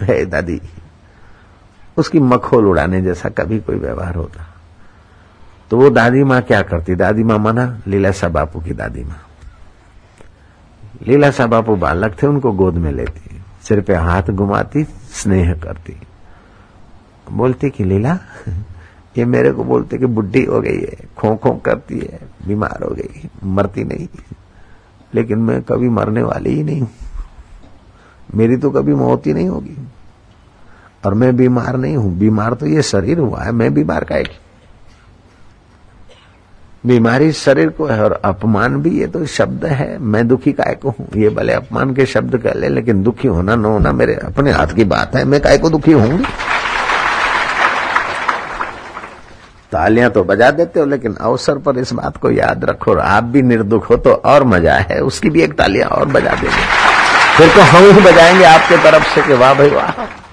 है 0.00 0.24
दादी 0.26 0.60
उसकी 1.96 2.20
मखोल 2.20 2.66
उड़ाने 2.66 3.02
जैसा 3.02 3.28
कभी 3.28 3.60
कोई 3.60 3.76
व्यवहार 3.76 4.14
होता। 4.14 4.54
तो 5.70 5.76
वो 5.76 5.90
दादी 5.90 6.24
माँ 6.24 6.42
क्या 6.42 6.62
करती? 6.62 6.94
दादी 6.94 7.24
माँ 7.24 7.38
माना 7.38 7.80
लीलासा 7.86 8.28
बापू 8.28 8.60
की 8.60 8.70
दादी 8.70 9.04
माँ। 9.04 9.26
लीलासा 11.06 11.46
बापू 11.46 11.76
बालक 11.76 12.22
थे, 12.22 12.26
उनको 12.26 12.52
गोद 12.52 12.74
में 12.74 12.92
लेती। 12.92 13.42
सिर 13.62 13.80
पे 13.80 13.94
हाथ 13.94 14.22
घुमाती, 14.22 14.84
स्नेह 14.84 15.54
करती। 15.54 16.00
बोलती 17.32 17.70
कि, 17.70 17.84
लीला, 17.84 18.18
ये 19.18 19.24
मेरे 19.24 19.52
को 19.52 19.64
बोलते 19.64 19.98
कि 19.98 20.06
बुढ़ी 20.06 20.44
हो 20.44 20.60
गई 20.60 20.80
है 20.80 20.96
खो 21.18 21.36
खो 21.36 21.50
करती 21.50 21.98
है, 21.98 22.20
बीमार 22.46 22.84
हो 22.84 22.90
गई, 22.90 23.28
मरती 23.44 23.84
नहीं। 23.84 24.08
लेकिन 25.14 25.38
मैं 25.38 25.62
कभी 25.62 25.88
मरने 25.88 26.22
वाली 26.22 26.50
ही 26.50 26.62
नहीं 26.62 26.80
हूँ। 26.80 26.90
मेरी 28.34 28.56
तो 28.56 28.70
कभी 28.70 28.94
मौत 28.94 29.26
ही 29.26 29.34
नहीं 29.34 29.48
होगी। 29.48 29.88
और 31.04 31.14
मैं 31.14 31.36
बीमार 31.36 31.76
नहीं 31.76 31.96
हूँ। 31.96 32.16
बीमार 32.18 32.54
तो 32.54 32.66
ये 32.66 32.82
शरीर 32.84 33.18
हुआ 33.18 33.42
है, 33.42 33.52
मैं 33.52 33.72
बीमार 33.74 34.04
का 34.04 34.22
बीमारी 36.86 37.30
शरीर 37.32 37.68
को 37.68 37.86
है 37.86 38.02
और 38.04 38.12
अपमान 38.24 38.76
भी 38.82 38.90
ये 38.90 39.06
तो 39.06 39.24
शब्द 39.26 39.64
है, 39.64 39.96
मैं 39.98 40.26
दुखी 40.28 40.52
काय 40.52 40.74
को 40.74 40.90
हूँ। 40.90 41.06
ये 41.16 41.28
भले 41.28 41.52
अपमान 41.52 41.94
के 41.94 42.06
शब्द 42.06 42.36
कह 42.38 42.52
ले, 42.52 42.68
लेकिन 42.68 43.02
दुखी 43.02 43.28
होना, 43.28 43.54
न 43.56 43.64
होना 43.64 43.92
मेरे 43.92 44.14
अपने 44.14 44.52
हाथ 44.52 44.74
की 44.76 44.84
बात 44.84 45.16
है, 45.16 45.24
मैं 45.24 45.40
काय 45.40 45.58
को 45.58 45.70
दुखी 45.70 45.92
होंगी 45.92 46.24
तालियाँ 49.72 50.10
तो 50.10 50.24
बजा 50.24 50.50
देते 50.50 50.80
हो, 50.80 50.86
लेकिन 50.86 51.14
अवसर 51.14 51.58
पर 51.58 51.78
इस 51.78 51.92
बात 51.92 52.16
को 52.16 52.30
याद 52.30 52.64
रखो 52.64 52.90
और 52.90 52.98
आप 52.98 53.24
भी 53.24 53.42
निर्दुख 53.42 53.88
हो 53.90 53.96
तो 53.96 54.12
और 54.12 54.44
मज़ा 54.44 54.74
है, 54.90 55.00
उसकी 55.02 55.30
भी 55.30 55.42
एक 55.42 55.52
तालियाँ 55.52 55.88
और 55.88 56.08
बजा 56.08 56.34
देंगे। 56.34 56.66
फिर 57.36 57.48
तो 57.48 57.62
हम 57.62 57.84
ही 57.84 58.00
बजाएँगे 58.02 58.44
आपके 58.44 58.76
तरफ़ 58.84 59.14
से 59.14 59.22
कि 59.22 59.34
वाह 59.34 59.54
भाई 59.54 59.70
वाह। 59.70 60.23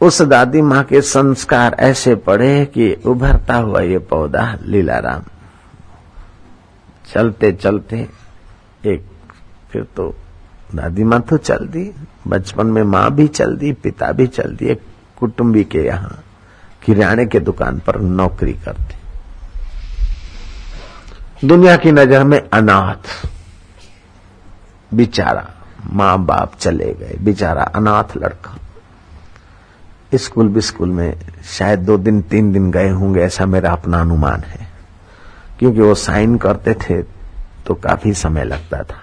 उस 0.00 0.20
दादी 0.22 0.60
माँ 0.62 0.82
के 0.84 1.00
संस्कार 1.00 1.76
ऐसे 1.80 2.14
पड़े 2.26 2.64
कि 2.66 2.92
उभरता 3.06 3.54
हुआ 3.56 3.80
ये 3.80 3.98
पौधा 4.10 4.58
लीलाराम। 4.62 5.22
चलते 7.12 7.52
चलते 7.52 7.96
एक 8.86 9.04
फिर 9.72 9.82
तो 9.96 10.08
दादी 10.74 11.04
माँ 11.04 11.20
तो 11.20 11.36
चल 11.38 11.66
दी, 11.68 11.92
बचपन 12.28 12.66
में 12.66 12.82
माँ 12.84 13.10
भी 13.14 13.26
चल 13.28 13.56
दी, 13.56 13.72
पिता 13.72 14.10
भी 14.12 14.26
चल 14.26 14.56
दी 14.56 14.66
एक 14.66 14.80
कुटुंबी 15.18 15.64
के 15.64 15.84
यहाँ 15.84 16.22
किराने 16.82 17.26
के 17.26 17.40
दुकान 17.40 17.78
पर 17.86 18.00
नौकरी 18.00 18.52
करते। 18.64 18.94
दुनिया 21.46 21.76
की 21.76 21.92
नज़र 21.92 22.24
में 22.24 22.38
अनाथ। 22.40 23.08
बिचारा 24.90 25.46
माँ 25.90 26.18
बाप 26.26 26.54
चले 26.58 26.92
गए, 26.92 27.16
बिचारा 27.20 27.62
अनाथ 27.62 28.16
लड़का। 28.16 28.56
स्कूल 30.14 30.48
भी 30.48 30.60
स्कूल 30.60 30.88
में, 30.88 31.18
शायद 31.44 31.78
दो 31.78 31.98
दिन, 31.98 32.22
तीन 32.22 32.52
दिन 32.52 32.70
गए 32.70 32.88
होंगे, 32.88 33.20
ऐसा 33.20 33.46
मेरा 33.46 33.72
अपना 33.72 34.00
अनुमान 34.00 34.40
है। 34.40 34.68
क्योंकि 35.58 35.80
वो 35.80 35.94
साइन 35.94 36.36
करते 36.36 36.74
थे 36.74 37.02
तो 37.66 37.74
काफ़ी 37.74 38.12
समय 38.12 38.44
लगता 38.44 38.82
था। 38.82 39.02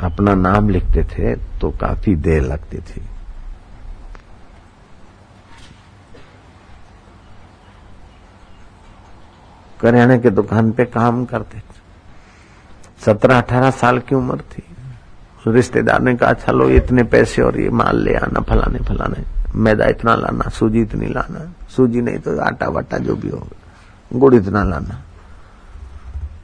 अपना 0.00 0.34
नाम 0.34 0.68
लिखते 0.68 1.04
थे 1.04 1.36
तो 1.36 1.70
काफ़ी 1.70 2.16
देर 2.16 2.42
लगती 2.42 2.78
थी। 2.78 3.06
करियाने 9.80 10.18
के 10.18 10.30
दुकान 10.30 10.72
पे 10.72 10.84
काम 10.84 11.24
करते 11.24 11.58
थे। 11.58 11.74
सत्रह 13.04 13.38
अठारह 13.38 13.70
साल 13.70 13.98
की 13.98 14.14
उम्र 14.14 14.40
थी। 14.40 14.73
रिश्तेदार 15.52 16.00
ने 16.00 16.14
कहा, 16.16 16.32
चलो, 16.32 16.68
इतने 16.70 17.02
पैसे 17.02 17.42
और 17.42 17.60
ये 17.60 17.70
माल 17.70 17.98
ले 17.98 18.14
आना, 18.14 18.40
फलाने 18.40 18.78
फलाने। 18.78 19.24
मैदा 19.54 19.86
इतना 19.86 20.14
लाना, 20.14 20.48
सूजी 20.48 20.80
इतनी 20.80 21.06
लाना। 21.06 21.52
सूजी 21.68 22.00
नहीं 22.00 22.18
तो 22.18 22.38
आटा 22.40 22.68
वाटा 22.68 22.98
जो 22.98 23.16
भी 23.16 23.28
होगा 23.28 24.18
गुड़ 24.18 24.34
इतना 24.34 24.64
लाना। 24.64 25.02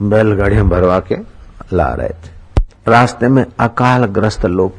बैलगाड़ियाँ 0.02 0.68
भरवा 0.68 0.98
के 1.00 1.16
ला 1.72 1.88
रहे 1.94 2.08
थे। 2.08 2.90
रास्ते 2.90 3.28
में 3.28 3.44
अकाल 3.60 4.04
ग्रस्त 4.04 4.46
लोग 4.46 4.72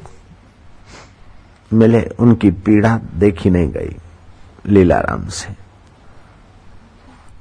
मिले, 1.71 2.01
उनकी 2.19 2.51
पीड़ा 2.51 2.99
देखी 3.15 3.49
नहीं 3.49 3.69
गई 3.69 3.95
लीलाराम 4.67 5.27
से। 5.27 5.55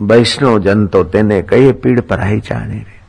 वैष्णव 0.01 0.59
जन 0.59 0.87
तो 0.87 1.05
तेने 1.05 1.43
कई 1.43 1.73
पीड़ 1.73 2.01
पर 2.01 2.21
आई 2.21 2.41
चाहने 2.41 2.75
रे। 2.75 3.00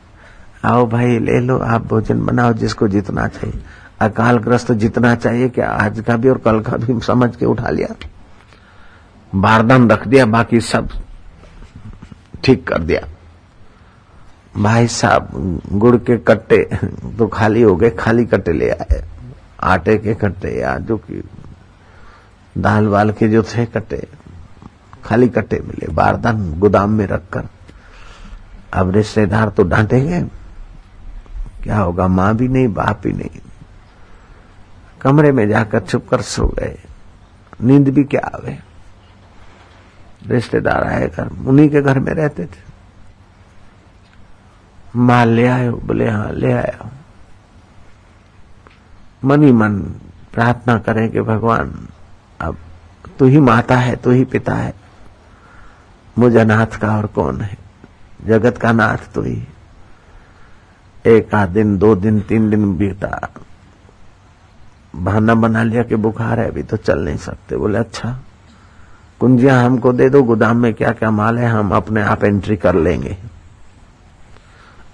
आओ 0.64 0.86
भाई, 0.86 1.18
ले 1.18 1.40
लो, 1.40 1.58
आप 1.58 1.86
भोजन 1.86 2.24
बनाओ 2.24 2.52
जिसको 2.52 2.88
जितना 2.88 3.26
चाहिए। 3.28 3.62
अकाल 4.00 4.36
ग्रस्त 4.38 4.72
जितना 4.72 5.14
चाहिए 5.14 5.48
क्या 5.48 5.70
आज 5.70 6.00
का 6.00 6.16
भी 6.16 6.28
और 6.28 6.38
कल 6.38 6.60
का 6.60 6.76
भी 6.76 7.00
समझ 7.00 7.36
के 7.36 7.46
उठा 7.46 7.70
लिया। 7.70 7.94
बारदान 9.34 9.90
रख 9.90 10.06
दिया, 10.08 10.26
बाकी 10.26 10.60
सब 10.60 10.88
ठीक 12.44 12.66
कर 12.68 12.78
दिया। 12.78 13.00
भाई 14.56 14.86
साहब, 14.88 15.60
गुड़ 15.72 15.96
के 15.96 16.16
कट्टे 16.18 16.58
तो 17.18 17.26
खाली 17.26 17.62
हो 17.62 17.76
गए, 17.76 17.90
खाली 17.90 18.24
कट्टे 18.24 18.52
ले 18.52 18.70
आए। 18.70 19.02
आटे 19.62 19.96
के 19.98 20.14
कट्टे 20.14 20.60
या 20.60 20.76
जो 20.78 20.96
कि 20.96 21.22
दाल 22.58 22.86
वाल 22.88 23.10
के 23.10 23.28
जो 23.28 23.42
थे 23.42 23.64
कट्टे, 23.66 24.06
खाली 25.04 25.28
कट्टे 25.28 25.60
मिले। 25.66 25.92
बारदान 25.92 26.58
गोदाम 26.58 26.90
में 26.90 27.06
रखकर। 27.06 27.48
अब 28.72 28.90
रिश्तेदार 28.90 29.48
तो 29.48 29.62
डांटेंगे। 29.62 30.41
क्या 31.62 31.78
होगा? 31.78 32.08
माँ 32.08 32.36
भी 32.36 32.48
नहीं, 32.48 32.68
बाप 32.68 33.00
भी 33.02 33.12
नहीं। 33.12 33.40
कमरे 35.00 35.32
में 35.32 35.48
जाकर 35.48 35.80
चुप 35.80 36.08
कर 36.08 36.20
सो 36.20 36.46
गए। 36.46 36.78
नींद 37.62 37.88
भी 37.88 38.04
क्या 38.04 38.30
आवे? 38.34 38.58
रिश्तेदार 40.26 40.84
आए 40.84 41.08
घर, 41.08 41.28
उन्हीं 41.46 41.68
के 41.68 41.82
घर 41.82 41.98
में 41.98 42.12
रहते 42.12 42.44
थे। 42.44 42.72
माल 44.96 45.28
ले 45.28 45.46
आयो, 45.46 45.72
बोले 45.72 46.10
हाँ 46.10 46.32
ले 46.32 46.52
आया 46.52 46.90
मन 49.24 49.42
ही। 49.42 49.52
मन 49.52 49.78
प्रार्थना 50.32 50.78
करें 50.78 51.10
कि 51.10 51.20
भगवान, 51.20 51.88
अब 52.40 52.56
तू 53.18 53.26
ही 53.26 53.40
माता 53.40 53.76
है, 53.76 53.96
तू 53.96 54.10
ही 54.10 54.24
पिता 54.24 54.54
है। 54.54 54.74
मुझे 56.18 56.44
नाथ 56.44 56.66
का 56.66 56.96
और 56.96 57.06
कौन 57.06 57.40
है? 57.40 57.58
जगत 58.26 58.58
का 58.58 58.72
नाथ 58.72 59.12
तू 59.14 59.22
ही। 59.22 59.48
एक 61.06 61.34
आध 61.34 61.48
दिन, 61.48 61.78
दो 61.78 61.94
दिन, 61.94 62.20
तीन 62.20 62.50
दिन 62.50 62.76
बीता। 62.76 63.28
बहाना 64.96 65.34
बना 65.34 65.62
लिया 65.62 65.82
कि 65.82 65.96
बुखार 65.96 66.40
है, 66.40 66.48
अभी 66.48 66.62
तो 66.62 66.76
चल 66.76 66.98
नहीं 66.98 67.16
सकते। 67.16 67.56
बोले 67.56 67.78
अच्छा 67.78 68.20
कुंजिया, 69.20 69.60
हमको 69.60 69.92
दे 69.92 70.08
दो, 70.08 70.22
गोदाम 70.22 70.56
में 70.56 70.74
क्या 70.74 70.92
क्या 70.92 71.10
माल 71.10 71.38
है, 71.38 71.46
हम 71.46 71.70
अपने 71.70 72.02
आप 72.02 72.24
एंट्री 72.24 72.56
कर 72.56 72.74
लेंगे। 72.74 73.16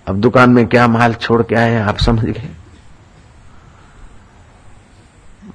अब 0.06 0.16
दुकान 0.16 0.50
में 0.50 0.66
क्या 0.66 0.88
माल 0.88 1.14
छोड़ 1.14 1.42
के 1.42 1.54
आए 1.54 1.80
आप 1.80 1.96
समझ 1.96 2.24
गए? 2.24 2.50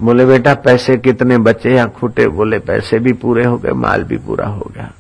बोले, 0.01 0.25
बेटा, 0.25 0.53
पैसे 0.53 0.97
कितने 0.97 1.37
बचे 1.37 1.75
या 1.75 1.87
खूटे? 1.87 2.27
बोले, 2.27 2.59
पैसे 2.59 2.99
भी 2.99 3.13
पूरे 3.13 3.45
हो 3.45 3.57
गए, 3.57 3.71
माल 3.71 4.03
भी 4.03 4.17
पूरा 4.17 4.47
हो 4.47 4.71
गया। 4.75 4.91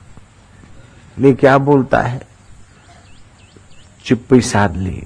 ये 1.19 1.33
क्या 1.33 1.57
बोलता 1.57 2.01
है? 2.01 2.21
चुप्पी 4.05 4.41
साध 4.41 4.77
ली। 4.77 5.03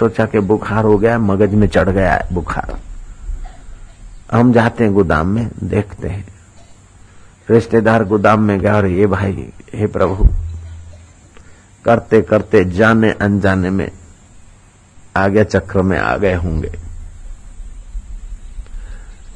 सोचा 0.00 0.26
कि 0.26 0.40
बुखार 0.40 0.84
हो 0.84 0.98
गया, 0.98 1.18
मगज 1.18 1.54
में 1.54 1.68
चढ़ 1.68 1.88
गया 1.88 2.14
है 2.14 2.28
बुखार। 2.32 2.78
हम 4.32 4.52
जाते 4.52 4.84
हैं 4.84 4.94
गोदाम 4.94 5.26
में, 5.26 5.50
देखते 5.64 6.08
हैं। 6.08 6.26
रिश्तेदार 7.50 8.04
गोदाम 8.04 8.40
में 8.40 8.60
गया 8.60 8.76
और 8.76 8.86
ये 8.86 9.06
भाई, 9.06 9.52
हे 9.74 9.86
प्रभु 9.86 10.28
करते 11.84 12.22
करते 12.22 12.64
जाने 12.64 13.10
अनजाने 13.10 13.70
में 13.70 13.90
आगे 15.16 15.44
चक्र 15.44 15.82
में 15.82 15.98
आ 15.98 16.16
गए 16.16 16.34
होंगे। 16.34 16.72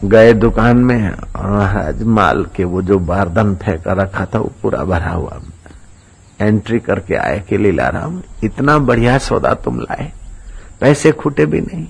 गए 0.05 0.33
दुकान 0.33 0.77
में 0.77 1.11
और 1.11 1.51
महाराज 1.51 2.03
माल 2.03 2.45
के 2.57 2.65
वो 2.65 2.83
जो 2.83 2.99
बारदन 2.99 3.55
फेंका 3.55 3.93
रखा 3.93 4.27
था, 4.27 4.39
वो 4.39 4.53
पूरा 4.63 4.85
भरा 4.85 5.11
हुआ। 5.11 5.41
एंट्री 6.41 6.79
करके 6.79 7.15
आए 7.15 7.41
कि 7.49 7.59
लीलाराम 7.59 8.23
इतना 8.45 8.79
बढ़िया 8.79 9.19
सौदा 9.19 9.55
तुम 9.55 9.81
लाए। 9.81 10.13
पैसे 10.85 11.11
खूटे 11.13 11.45
भी 11.47 11.61
नहीं। 11.61 11.87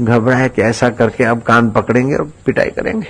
घबराए 0.00 0.48
कि 0.48 0.62
ऐसा 0.62 0.88
करके 0.90 1.24
अब 1.24 1.40
कान 1.42 1.70
पकड़ेंगे 1.70 2.14
और 2.14 2.30
पिटाई 2.46 2.70
करेंगे। 2.70 3.06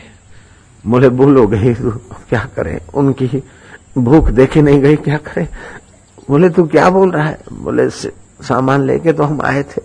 बोले 0.85 1.09
भूल 1.09 1.37
हो 1.37 1.47
गई, 1.47 1.73
क्या 1.75 2.41
करें? 2.57 2.79
उनकी 2.95 3.43
भूख 3.99 4.29
देखी 4.31 4.63
नहीं 4.63 4.81
गई, 4.81 4.97
क्या 4.97 5.17
करें? 5.17 5.49
बोले, 6.31 6.49
तू 6.51 6.65
क्या 6.67 6.89
बोल 6.91 7.11
रहा 7.11 7.25
है? 7.25 7.39
बोले 7.53 7.89
सामान 7.91 8.83
लेके 8.83 9.13
तो 9.13 9.23
हम 9.23 9.43
आए 9.43 9.63
थे, 9.63 9.83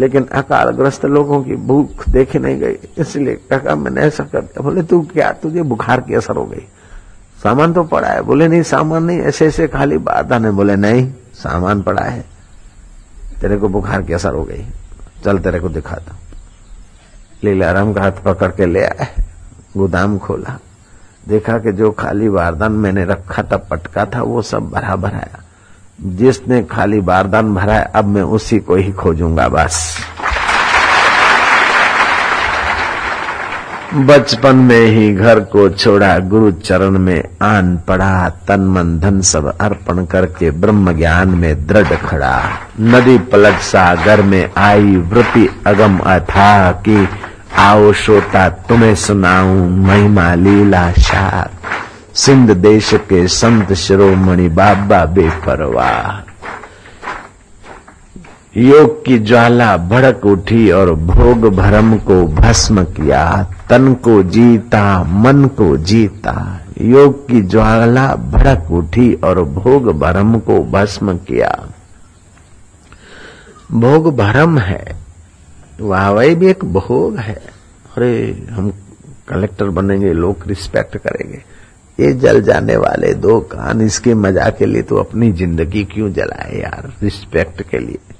लेकिन 0.00 0.24
अकालग्रस्त 0.32 1.04
लोगों 1.06 1.42
की 1.42 1.56
भूख 1.62 2.08
देखी 2.08 2.38
नहीं 2.38 2.58
गई, 2.60 2.76
इसलिए 2.98 3.34
काका 3.50 3.74
मैंने 3.76 4.00
ऐसा 4.00 4.24
कर 4.24 4.40
दिया। 4.40 4.62
बोले, 4.62 4.82
तू 4.82 5.00
क्या? 5.12 5.32
तुझे 5.32 5.62
बुखार 5.64 6.00
की 6.00 6.14
असर 6.14 6.36
हो 6.36 6.44
गई। 6.44 6.66
सामान 7.42 7.72
तो 7.72 7.82
पड़ा 7.84 8.08
है। 8.08 8.22
बोले, 8.22 8.48
नहीं, 8.48 8.62
सामान 8.62 9.04
नहीं 9.04 9.20
ऐसे 9.22 9.46
ऐसे 9.46 9.66
खाली 9.68 9.98
बात 9.98 10.32
आने 10.32 10.50
बोले, 10.50 10.76
नहीं, 10.76 11.12
सामान 11.34 11.82
पड़ा 11.82 12.02
है। 12.02 12.24
तेरे 13.44 13.56
को 13.56 13.68
बुखार 13.68 14.02
की 14.02 14.12
असर 14.12 14.34
हो 14.34 14.44
गई। 14.44 14.64
चल 15.24 15.38
तेरे 15.38 15.60
को 15.60 15.68
दिखाता 15.68 16.16
लीला 17.44 17.72
राम 17.72 17.92
का 17.92 18.02
हाथ 18.02 18.12
पकड़ 18.24 18.48
के 18.48 18.66
ले 18.66 18.84
आए। 18.84 19.08
गोदाम 19.76 20.18
खोला। 20.18 20.58
देखा 21.28 21.58
कि 21.58 21.72
जो 21.72 21.90
खाली 21.90 22.28
बारदान 22.28 22.72
मैंने 22.72 23.04
रखा 23.04 23.42
था, 23.42 23.56
पटका 23.56 24.04
था, 24.04 24.22
वो 24.22 24.42
सब 24.42 24.70
भरा 24.70 24.96
भराया 24.96 25.42
जिसने 26.00 26.62
खाली 26.64 27.00
बारदान 27.00 27.54
भरा 27.54 27.74
है, 27.74 27.84
अब 27.84 28.04
मैं 28.04 28.22
उसी 28.22 28.58
को 28.58 28.74
ही 28.74 28.92
खोजूँगा, 28.92 29.48
बस। 29.48 29.96
बचपन 33.96 34.56
में 34.56 34.86
ही 34.86 35.14
घर 35.14 35.40
को 35.40 35.68
छोड़ा, 35.68 36.18
गुरु 36.18 36.52
चरण 36.52 36.90
में 36.90 37.24
आन 37.42 37.78
पड़ा, 37.88 38.28
तन 38.28 38.60
मन 38.60 38.98
धन 38.98 39.20
सब 39.20 39.58
अर्पण 39.60 40.04
करके 40.04 40.50
ब्रह्म 40.50 40.92
ज्ञान 40.92 41.28
में 41.28 41.66
दृढ़ 41.66 41.94
खड़ा। 41.94 42.42
नदी 42.80 43.18
पलट 43.18 43.54
सागर 43.54 44.22
में 44.22 44.50
आई 44.56 44.96
वृत्ति 44.96 45.62
अगम 45.66 45.98
अथा 45.98 46.72
की, 46.72 47.08
आओ 47.58 47.92
श्रोता 47.92 48.48
तुम्हें 48.48 48.94
सुनाऊं 48.94 49.70
महिमा 49.70 50.34
लीला 50.34 50.92
शाह 50.92 51.68
सिंध 52.14 52.50
देश 52.50 52.94
के 52.94 53.28
संत 53.28 53.72
शिरोमणि 53.72 54.48
बाबा 54.48 55.04
बेपरवाह। 55.04 56.23
योग 58.56 59.04
की 59.04 59.18
ज्वाला 59.18 59.76
भड़क 59.76 60.26
उठी 60.26 60.70
और 60.70 60.94
भोग 60.94 61.54
भरम 61.54 61.98
को 61.98 62.26
भस्म 62.26 62.84
किया। 62.84 63.52
तन 63.70 63.94
को 63.94 64.22
जीता, 64.22 65.04
मन 65.04 65.44
को 65.44 65.76
जीता। 65.76 66.60
योग 66.80 67.28
की 67.28 67.42
ज्वाला 67.42 68.14
भड़क 68.14 68.70
उठी 68.70 69.14
और 69.14 69.44
भोग 69.44 69.98
भरम 69.98 70.38
को 70.38 70.64
भस्म 70.64 71.16
किया। 71.16 71.68
भोग 73.72 74.16
भरम 74.16 74.58
है 74.58 74.96
वाहवाई 75.80 76.34
भी 76.34 76.46
एक 76.46 76.64
भोग 76.64 77.16
है। 77.16 77.42
अरे, 77.96 78.46
हम 78.50 78.70
कलेक्टर 79.28 79.64
बनेंगे, 79.64 80.12
लोग 80.12 80.36
रिस्पेक्ट 80.46 80.96
करेंगे। 80.96 81.44
ये 82.00 82.12
जल 82.12 82.42
जाने 82.42 82.76
वाले 82.76 83.14
दो 83.14 83.40
कान, 83.40 83.80
इसके 83.80 84.14
मज़ा 84.14 84.50
के 84.50 84.66
लिए 84.66 84.82
तो 84.82 84.96
अपनी 84.96 85.32
ज़िंदगी 85.32 85.84
क्यों 85.84 86.12
जलाए 86.12 86.60
यार, 86.60 86.92
रिस्पेक्ट 87.02 87.62
के 87.62 87.78
लिए। 87.78 88.13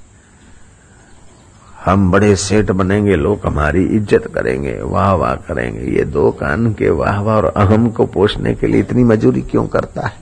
हम 1.85 2.11
बड़े 2.11 2.35
सेठ 2.35 2.71
बनेंगे, 2.71 3.15
लोग 3.15 3.45
हमारी 3.45 3.83
इज़्ज़त 3.85 4.27
करेंगे 4.27 4.79
वाह 4.81 5.13
वाह 5.13 5.35
करेंगे। 5.35 5.97
ये 5.97 6.03
दो 6.03 6.31
कान 6.31 6.73
के 6.73 6.89
वाह 6.89 7.19
वाह 7.21 7.35
और 7.37 7.45
अहम 7.45 7.89
को 7.89 8.05
पोषने 8.05 8.53
के 8.55 8.67
लिए 8.67 8.79
इतनी 8.79 9.03
मजूरी 9.03 9.41
क्यों 9.41 9.65
करता 9.67 10.07
है? 10.07 10.13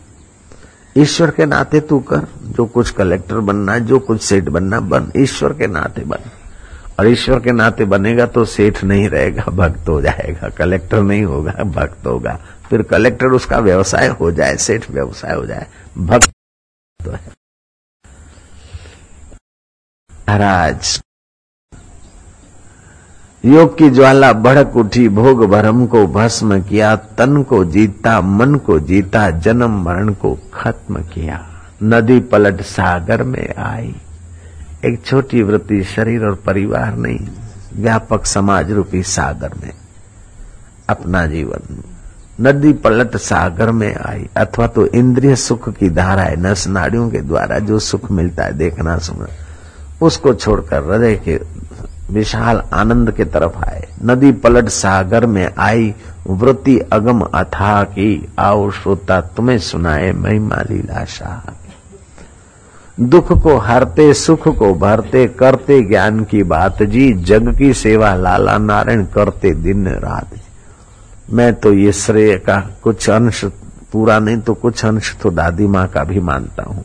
ईश्वर 0.97 1.31
के 1.31 1.45
नाते 1.45 1.79
तू 1.79 1.99
कर, 1.99 2.27
जो 2.41 2.65
कुछ 2.65 2.89
कलेक्टर 2.89 3.39
बनना, 3.39 3.77
जो 3.79 3.99
कुछ 3.99 4.21
सेठ 4.21 4.43
बनना, 4.43 4.79
बन। 4.79 5.11
ईश्वर 5.17 5.53
के 5.53 5.67
नाते 5.67 6.01
बन। 6.01 6.29
और 6.99 7.07
ईश्वर 7.07 7.39
के 7.39 7.51
नाते 7.51 7.85
बनेगा 7.85 8.25
तो 8.25 8.43
सेठ 8.45 8.83
नहीं 8.83 9.07
रहेगा, 9.09 9.43
भक्त 9.51 9.89
हो 9.89 10.01
जाएगा। 10.01 10.49
कलेक्टर 10.49 11.01
नहीं 11.01 11.23
होगा, 11.23 11.51
भक्त 11.63 12.05
होगा। 12.07 12.37
फिर 12.69 12.81
कलेक्टर 12.81 13.27
उसका 13.27 13.59
व्यवसाय 13.59 14.07
हो 14.09 14.31
जाए, 14.31 14.55
सेठ 14.57 14.89
व्यवसाय 14.91 15.35
हो 15.35 15.45
जाए। 15.45 15.67
भक्त 15.97 16.29
तो 16.99 17.11
है। 17.11 17.31
महाराज 20.09 21.01
योग 23.45 23.77
की 23.77 23.89
ज्वाला 23.89 24.33
भड़क 24.33 24.75
उठी, 24.75 25.09
भोग 25.09 25.45
भरम 25.45 25.85
को 25.85 26.07
भस्म 26.07 26.61
किया, 26.61 26.95
तन 26.95 27.43
को 27.43 27.65
जीता, 27.65 28.21
मन 28.21 28.55
को 28.55 28.79
जीता, 28.79 29.29
जन्म 29.29 29.83
मरण 29.83 30.09
को 30.09 30.37
खत्म 30.53 30.95
किया। 30.95 31.47
नदी 31.83 32.19
पलट 32.19 32.61
सागर 32.61 33.23
में 33.23 33.55
आई। 33.57 33.95
एक 34.85 35.05
छोटी 35.05 35.41
वृत्ति 35.41 35.83
शरीर 35.83 36.25
और 36.25 36.35
परिवार 36.35 36.97
नहीं, 36.97 37.19
व्यापक 37.75 38.25
समाज 38.25 38.71
रूपी 38.71 39.03
सागर 39.03 39.51
में। 39.63 39.71
अपना 40.89 41.25
जीवन। 41.25 41.83
नदी 42.41 42.73
पलट 42.73 43.17
सागर 43.17 43.71
में 43.71 43.95
आई। 43.95 44.29
अथवा 44.37 44.67
तो 44.67 44.85
इंद्रिय 44.85 45.35
सुख 45.35 45.69
की 45.69 45.89
धारा 45.89 46.21
है 46.21 46.41
नस 46.41 46.67
नाड़ियों 46.67 47.09
के 47.09 47.19
द्वारा 47.19 47.59
जो 47.59 47.79
सुख 47.79 48.11
मिलता 48.11 48.43
है 48.43 48.53
देखना 48.53 48.97
सुनना, 48.97 49.27
उसको 50.01 50.33
छोड़कर 50.33 50.91
हृदय 50.91 51.15
के 51.15 51.62
विशाल 52.13 52.61
आनंद 52.73 53.11
के 53.11 53.25
तरफ़ 53.25 53.57
आए। 53.65 53.87
नदी 54.05 54.31
पलट 54.33 54.69
सागर 54.69 55.25
में 55.25 55.49
आई, 55.57 55.93
वृत्ति 56.27 56.77
अगम 56.93 57.21
अथा 57.21 57.83
की। 57.85 58.27
आओ 58.39 58.69
श्रोता, 58.71 59.19
तुम्हें 59.21 59.57
सुनाए 59.61 60.11
महिमा 60.13 60.61
लीला 60.69 61.03
शाह 61.07 61.51
दुख 62.97 63.31
को 63.43 63.57
हरते, 63.57 64.13
सुख 64.13 64.47
को 64.49 64.73
भरते, 64.75 65.25
करते 65.29 65.81
ज्ञान 65.81 66.23
की 66.23 66.43
बात 66.45 66.83
जी। 66.83 67.11
जग 67.23 67.55
की 67.57 67.73
सेवा 67.73 68.13
लाला 68.15 68.57
नारायण 68.59 69.05
करते 69.05 69.53
दिन 69.55 69.87
रात 69.87 70.35
मैं 71.29 71.53
तो 71.55 71.73
ये 71.73 71.91
श्रेय 71.93 72.37
का 72.37 72.57
कुछ 72.83 73.09
अंश, 73.09 73.43
पूरा 73.91 74.19
नहीं 74.19 74.37
तो 74.37 74.53
कुछ 74.53 74.85
अंश 74.85 75.15
तो 75.21 75.29
दादी 75.31 75.67
माँ 75.67 75.87
का 75.87 76.03
भी 76.03 76.19
मानता 76.19 76.63
हूँ। 76.63 76.83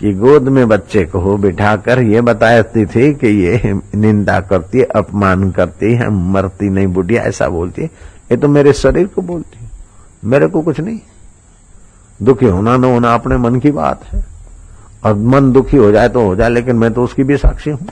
कि 0.00 0.14
गोद 0.14 0.42
में 0.42 0.68
बच्चे 0.68 1.04
को 1.04 1.36
बिठाकर 1.36 2.00
ये 2.00 2.20
बताती 2.20 2.86
थी 2.86 3.14
कि 3.14 3.26
ये 3.26 3.80
निंदा 3.94 4.40
करती 4.40 4.78
है, 4.78 4.84
अपमान 4.84 5.50
करती 5.50 5.94
है, 5.94 6.10
मरती 6.10 6.70
नहीं 6.70 6.86
बुढ़िया, 6.86 7.22
ऐसा 7.22 7.48
बोलती 7.48 7.82
है। 7.82 7.90
ये 8.30 8.36
तो 8.36 8.48
मेरे 8.48 8.72
शरीर 8.72 9.06
को 9.06 9.22
बोलती 9.22 9.64
है। 9.64 9.70
मेरे 10.24 10.46
को 10.46 10.62
कुछ 10.62 10.80
नहीं। 10.80 11.00
दुखी 12.22 12.46
होना 12.46 12.76
न 12.76 12.84
होना 12.84 13.14
अपने 13.14 13.36
मन 13.36 13.60
की 13.60 13.70
बात 13.70 14.04
है। 14.04 14.24
और 15.04 15.14
मन 15.14 15.52
दुखी 15.52 15.76
हो 15.76 15.92
जाए 15.92 16.08
तो 16.08 16.26
हो 16.26 16.36
जाए, 16.36 16.48
लेकिन 16.48 16.76
मैं 16.76 16.92
तो 16.92 17.04
उसकी 17.04 17.24
भी 17.24 17.36
साक्षी 17.36 17.70
हूँ। 17.70 17.88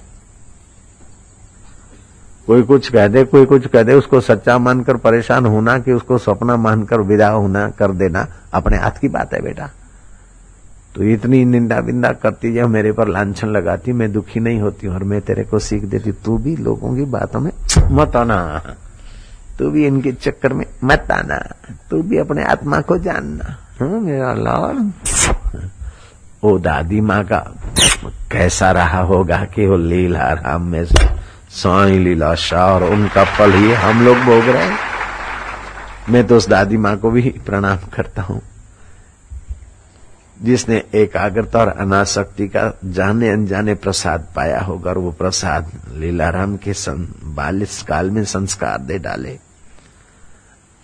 कोई 2.46 2.62
कुछ 2.62 2.88
कह 2.88 3.08
दे, 3.08 3.24
कोई 3.24 3.44
कुछ 3.44 3.66
कह 3.66 3.82
दे, 3.82 3.94
उसको 3.94 4.20
सच्चा 4.20 4.58
मानकर 4.58 4.96
परेशान 4.96 5.46
होना 5.46 5.78
कि 5.78 5.92
उसको 5.92 6.18
सपना 6.18 6.56
मानकर 6.56 7.00
विदा 7.00 7.28
होना, 7.28 7.68
कर 7.68 7.92
देना, 7.92 8.26
अपने 8.52 8.76
हाथ 8.76 8.90
की 8.90 9.08
बात 9.08 9.34
है 9.34 9.42
बेटा। 9.42 9.70
तो 10.94 11.02
इतनी 11.02 11.44
निंदा 11.44 11.81
बिंदा 11.81 12.11
करती 12.12 12.52
जब 12.55 12.68
मेरे 12.68 12.92
पर 12.92 13.09
लाछन 13.09 13.48
लगाती 13.48 13.92
मैं 13.92 14.12
दुखी 14.12 14.40
नहीं 14.40 14.61
होती 14.61 14.88
और 14.88 15.05
मैं 15.05 15.20
तेरे 15.20 15.44
को 15.44 15.59
सीख 15.59 15.85
देती 15.85 16.12
तू 16.12 16.37
भी 16.38 16.57
लोगों 16.57 16.94
की 16.96 17.05
बातों 17.05 17.40
में 17.40 17.50
मत 17.90 18.16
आना। 18.16 18.38
तू 19.59 19.70
भी 19.70 19.87
इनके 19.87 20.12
चक्कर 20.12 20.52
में 20.52 20.64
मत 20.85 21.11
आना। 21.12 21.38
तू 21.90 22.02
भी 22.02 22.18
अपने 22.18 22.44
आत्मा 22.44 22.81
को 22.81 22.98
जानना। 22.98 23.57
हाँ 23.81 24.00
मेरा 24.00 24.35
लॉर्ड? 24.35 24.92
ओ 26.44 26.59
दादी 26.59 27.00
माँ 27.00 27.22
का, 27.24 27.38
कैसा 28.33 28.70
रहा 28.72 29.00
होगा 29.02 29.44
कि 29.44 29.66
वो 29.66 29.76
लीला 29.76 30.33
राम 30.33 30.62
में 30.62 30.85
साई 30.85 31.98
लीला 31.98 32.35
शाह 32.35 32.72
और 32.74 32.85
उनका 32.85 33.24
फल 33.24 33.52
ही 33.52 33.72
हम 33.72 34.05
लोग 34.05 34.16
भोग 34.18 34.48
रहे 34.48 34.70
मैं 36.12 36.26
तो 36.26 36.37
उस 36.37 36.48
दादी 36.48 36.76
माँ 36.76 36.96
को 36.96 37.11
भी 37.11 37.22
प्रणाम 37.46 37.78
करता 37.94 38.22
हूँ। 38.22 38.40
जिसने 40.42 40.83
एकाग्रता 40.94 41.61
और 41.61 41.68
अनासक्ति 41.68 42.48
का 42.48 42.78
जाने 42.85 43.28
अनजाने 43.28 43.74
प्रसाद 43.74 44.33
पाया 44.37 44.61
होगा 44.61 44.90
और 44.90 44.98
वो 44.98 45.12
प्रसाद 45.12 45.70
लीलाराम 45.92 46.57
के 46.57 46.72
बालिस 47.35 47.83
काल 47.83 48.11
में 48.11 48.24
संस्कार 48.24 48.78
दे 48.78 48.98
डाले। 48.98 49.38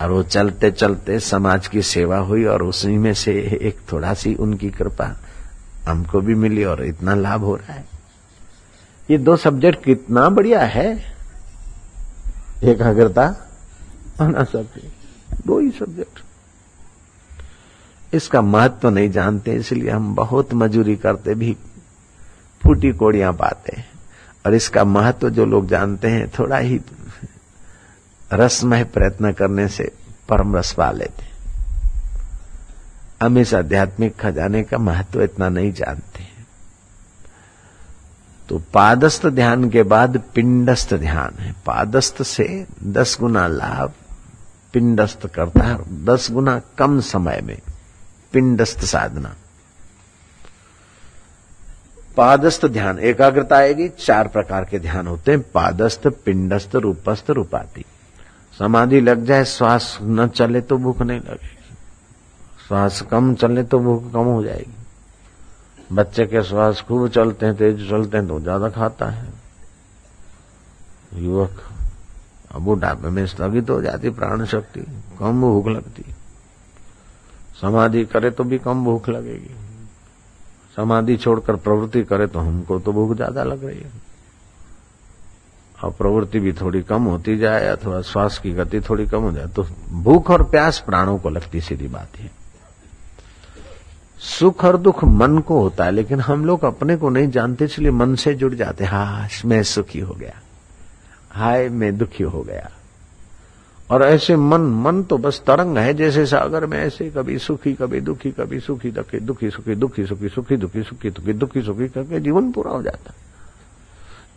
और 0.00 0.10
वो 0.10 0.22
चलते 0.22 0.70
चलते 0.70 1.20
समाज 1.20 1.66
की 1.66 1.82
सेवा 1.82 2.18
हुई 2.18 2.44
और 2.44 2.62
उसी 2.62 2.88
में 2.88 3.14
से 3.14 3.32
एक 3.62 3.92
थोड़ा 3.92 4.14
सी 4.14 4.34
उनकी 4.34 4.70
कृपा 4.70 5.16
हमको 5.88 6.20
भी 6.20 6.34
मिली 6.34 6.64
और 6.64 6.84
इतना 6.84 7.14
लाभ 7.14 7.40
हो 7.40 7.54
रहा 7.56 7.72
है। 7.72 7.84
ये 9.10 9.18
दो 9.18 9.36
सब्जेक्ट 9.36 9.84
कितना 9.84 10.28
बढ़िया 10.28 10.60
है। 10.60 11.16
एकाग्रता, 12.64 13.26
अनासक्ति, 14.20 14.92
दो 15.46 15.60
ही 15.60 15.70
सब्जेक्ट। 15.70 16.27
इसका 18.12 18.40
महत्व 18.42 18.78
तो 18.82 18.90
नहीं 18.90 19.10
जानते, 19.10 19.54
इसलिए 19.54 19.90
हम 19.90 20.14
बहुत 20.14 20.54
मजूरी 20.54 20.96
करते, 20.96 21.34
भी 21.34 21.56
फूटी 22.62 22.92
कोड़ियाँ 22.92 23.32
पाते 23.34 23.76
हैं। 23.76 23.86
और 24.46 24.54
इसका 24.54 24.84
महत्व 24.84 25.20
तो 25.20 25.30
जो 25.30 25.44
लोग 25.44 25.68
जानते 25.68 26.08
हैं, 26.08 26.28
थोड़ा 26.38 26.58
ही 26.58 26.80
रसमय 28.30 28.84
प्रयत्न 28.86 29.32
करने 29.32 29.68
से 29.68 29.90
परम 30.28 30.56
रस 30.56 30.72
पा 30.72 30.90
लेते 30.92 31.26
हम 33.22 33.38
इस 33.38 33.54
आध्यात्मिक 33.54 34.16
खजाने 34.16 34.62
का 34.62 34.78
महत्व 34.78 35.12
तो 35.12 35.22
इतना 35.22 35.48
नहीं 35.48 35.72
जानते 35.72 36.26
तो 38.48 38.58
पादस्थ 38.74 39.26
ध्यान 39.28 39.68
के 39.70 39.82
बाद 39.84 40.16
पिंडस्थ 40.34 40.94
ध्यान 40.94 41.38
है। 41.38 41.54
पादस्थ 41.66 42.22
से 42.24 42.66
दस 42.84 43.16
गुना 43.20 43.46
लाभ 43.48 43.92
पिंडस्थ 44.74 45.26
करता 45.26 45.64
है 45.64 46.04
दस 46.04 46.30
गुना 46.30 46.60
कम 46.78 47.00
समय 47.00 47.40
में 47.44 47.58
पिंडस्थ 48.32 48.84
साधना। 48.84 49.34
पादस्थ 52.16 52.66
ध्यान, 52.66 52.98
एकाग्रता 53.00 53.56
आएगी, 53.56 53.88
चार 53.88 54.28
प्रकार 54.28 54.64
के 54.64 54.78
ध्यान 54.78 55.06
होते 55.06 55.32
हैं, 55.32 55.40
पादस्थ, 55.52 56.06
पिंडस्थ, 56.24 56.74
रूपस्थ 56.76 57.30
रूपाती 57.30 57.84
समाधि 58.54 59.00
लग 59.00 59.24
जाए, 59.24 59.44
श्वास 59.46 59.98
न 60.02 60.26
चले 60.28 60.60
तो 60.60 60.76
भूख 60.78 61.02
नहीं 61.02 61.20
लगेगी। 61.20 61.76
श्वास 62.68 63.00
कम 63.02 63.34
चले 63.34 63.62
तो 63.64 63.78
भूख 63.78 64.12
कम 64.12 64.24
हो 64.24 64.42
जाएगी। 64.44 64.74
बच्चे 65.92 66.26
के 66.26 66.42
श्वास 66.42 66.80
खूब 66.88 67.08
चलते 67.08 67.46
हैं, 67.46 67.56
तेज 67.56 67.88
चलते 67.90 68.16
हैं 68.16 68.26
तो 68.28 68.40
ज़्यादा 68.40 68.68
खाता 68.70 69.06
है। 69.06 69.28
युवक 71.14 71.62
अब 72.50 72.62
बुढ़ापे 72.62 73.08
में 73.08 73.26
स्थगित 73.26 73.70
हो 73.70 73.80
जाती 73.82 74.10
प्राण 74.10 74.44
शक्ति 74.46 74.80
कम 75.18 75.40
भूख 75.40 75.68
लगती। 75.68 76.04
समाधि 77.58 78.04
करे 78.04 78.30
तो 78.30 78.44
भी 78.44 78.58
कम 78.58 78.84
भूख 78.84 79.08
लगेगी। 79.08 79.54
समाधि 80.76 81.16
छोड़कर 81.16 81.56
प्रवृत्ति 81.58 82.02
करे 82.04 82.26
तो 82.26 82.38
हमको 82.40 82.78
तो 82.78 82.92
भूख 82.92 83.14
ज़्यादा 83.16 83.42
लग 83.44 83.64
रही 83.64 83.78
है। 83.78 83.90
और 85.78 85.90
प्रवृत्ति 85.90 86.40
भी 86.40 86.52
थोड़ी 86.52 86.82
कम 86.82 87.04
होती 87.04 87.36
जाए 87.38 87.66
अथवा 87.66 88.00
श्वास 88.02 88.38
की 88.38 88.52
गति 88.52 88.80
थोड़ी 88.80 89.06
कम 89.06 89.22
हो 89.22 89.32
जाए 89.32 89.46
तो 89.46 89.66
भूख 90.02 90.30
और 90.30 90.42
प्यास 90.50 90.78
प्राणों 90.86 91.18
को 91.18 91.30
लगती 91.30 91.60
सीधी 91.60 91.88
बात 91.88 92.18
है। 92.18 92.30
सुख 94.20 94.64
और 94.64 94.76
दुख 94.76 95.04
मन 95.04 95.38
को 95.38 95.60
होता 95.60 95.84
है, 95.84 95.90
लेकिन 95.90 96.20
हम 96.20 96.44
लोग 96.44 96.64
अपने 96.64 96.96
को 96.96 97.08
नहीं 97.08 97.28
जानते, 97.30 97.64
इसलिए 97.64 97.90
मन 97.90 98.14
से 98.14 98.34
जुड़ 98.34 98.54
जाते 98.54 98.84
हाश 98.84 99.44
मैं 99.44 99.62
सुखी 99.64 100.00
हो 100.00 100.14
गया। 100.14 100.34
हाय, 101.30 101.68
मैं 101.68 101.96
दुखी 101.98 102.24
हो 102.24 102.42
गया। 102.42 102.70
और 103.90 104.02
ऐसे 104.02 104.36
मन 104.36 104.60
मन 104.60 105.02
तो 105.02 105.18
बस 105.18 105.42
तरंग 105.46 105.78
है, 105.78 105.94
जैसे 105.94 106.26
सागर 106.26 106.66
में 106.66 106.78
ऐसे 106.78 107.10
कभी 107.10 107.38
सुखी, 107.38 107.74
कभी 107.74 108.00
दुखी, 108.00 108.30
कभी 108.30 108.60
सुखी, 108.60 108.90
दुखी 108.90 109.20
दुखी, 109.20 109.50
सुखी 109.50 109.74
दुखी, 109.74 110.06
सुखी 110.06 110.28
सुखी, 110.28 110.56
दुखी 110.56 110.82
सुखी, 110.82 111.10
दुखी 111.10 111.32
दुखी, 111.32 111.62
सुखी, 111.62 111.88
करके 111.88 112.20
जीवन 112.20 112.52
पूरा 112.52 112.70
हो 112.70 112.82
जाता 112.82 113.10
है। 113.10 113.16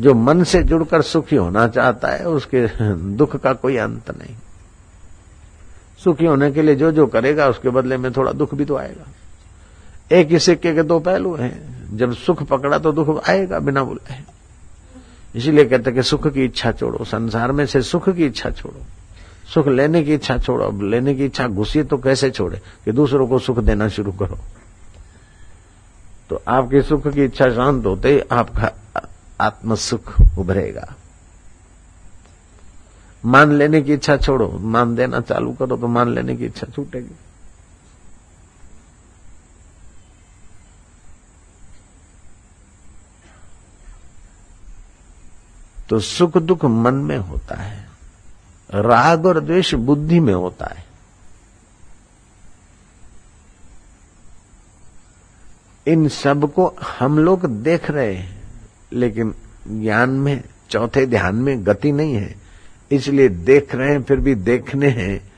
जो 0.01 0.13
मन 0.13 0.43
से 0.43 0.63
जुड़कर 0.63 1.01
सुखी 1.01 1.35
होना 1.35 1.67
चाहता 1.67 2.07
है, 2.07 2.25
उसके 2.27 2.67
दुख 2.95 3.35
का 3.35 3.53
कोई 3.53 3.77
अंत 3.77 4.11
नहीं। 4.11 4.35
सुखी 6.03 6.25
होने 6.25 6.51
के 6.51 6.61
लिए 6.61 6.75
जो 6.75 6.91
जो 6.91 7.07
करेगा, 7.07 7.47
उसके 7.47 7.69
बदले 7.69 7.97
में 7.97 8.11
थोड़ा 8.11 8.31
दुख 8.31 8.55
भी 8.55 8.65
तो 8.65 8.75
आएगा। 8.75 9.07
एक 10.11 10.27
ही 10.27 10.39
सिक्के 10.39 10.75
के 10.75 10.83
दो 10.83 10.99
पहलू 10.99 11.35
हैं। 11.35 11.81
जब 11.97 12.13
सुख 12.13 12.43
पकड़ा 12.43 12.77
तो 12.77 12.91
दुख 12.91 13.29
आएगा, 13.29 13.59
बिना 13.59 13.83
बुलाए 13.83 14.23
इसीलिए 15.35 15.65
कहते 15.65 15.91
कि 15.91 16.03
सुख 16.03 16.27
की 16.27 16.45
इच्छा 16.45 16.71
छोड़ो, 16.71 17.05
संसार 17.05 17.51
में 17.51 17.65
से 17.65 17.81
सुख 17.81 18.09
की 18.09 18.25
इच्छा 18.25 18.49
छोड़ो। 18.49 18.81
सुख 19.53 19.67
लेने 19.67 20.03
की 20.03 20.13
इच्छा 20.13 20.37
छोड़ो, 20.37 20.65
अब 20.65 20.81
लेने 20.81 21.15
की 21.15 21.25
इच्छा 21.25 21.47
घुसी 21.47 21.83
तो 21.83 21.97
कैसे 21.97 22.29
छोड़े 22.31 22.61
कि 22.85 22.91
दूसरों 22.91 23.27
को 23.27 23.39
सुख 23.39 23.59
देना 23.59 23.87
शुरू 23.89 24.11
करो? 24.11 24.37
तो 26.29 26.41
आपके 26.47 26.81
सुख 26.81 27.07
की 27.07 27.23
इच्छा 27.23 27.49
शांत 27.49 27.85
होते 27.85 28.13
ही 28.13 28.19
आपका 28.31 28.71
आत्म 29.41 29.75
सुख 29.75 30.13
उभरेगा। 30.37 30.93
मान 33.23 33.51
लेने 33.51 33.81
की 33.81 33.93
इच्छा 33.93 34.17
छोड़ो, 34.17 34.47
मान 34.51 34.95
देना 34.95 35.19
चालू 35.19 35.53
करो 35.53 35.77
तो 35.77 35.87
मान 35.87 36.13
लेने 36.13 36.35
की 36.35 36.45
इच्छा 36.45 36.67
छूटेगी। 36.67 37.15
तो 45.89 45.99
सुख 45.99 46.37
दुख 46.37 46.65
मन 46.65 46.93
में 46.93 47.17
होता 47.17 47.55
है। 47.55 47.80
राग 48.73 49.25
और 49.25 49.39
द्वेष 49.39 49.73
बुद्धि 49.73 50.19
में 50.19 50.33
होता 50.33 50.65
है। 50.65 50.85
इन 55.87 56.07
सबको 56.07 56.75
हम 56.99 57.19
लोग 57.19 57.45
देख 57.45 57.91
रहे 57.91 58.13
हैं, 58.13 58.41
लेकिन 58.93 59.35
ज्ञान 59.67 60.09
में, 60.09 60.43
चौथे 60.69 61.05
ध्यान 61.05 61.35
में 61.35 61.65
गति 61.67 61.91
नहीं 61.91 62.13
है। 62.13 62.35
इसलिए 62.91 63.29
देख 63.29 63.75
रहे 63.75 63.91
हैं, 63.91 64.03
फिर 64.03 64.19
भी 64.19 64.35
देखने 64.35 64.87
हैं, 64.87 65.31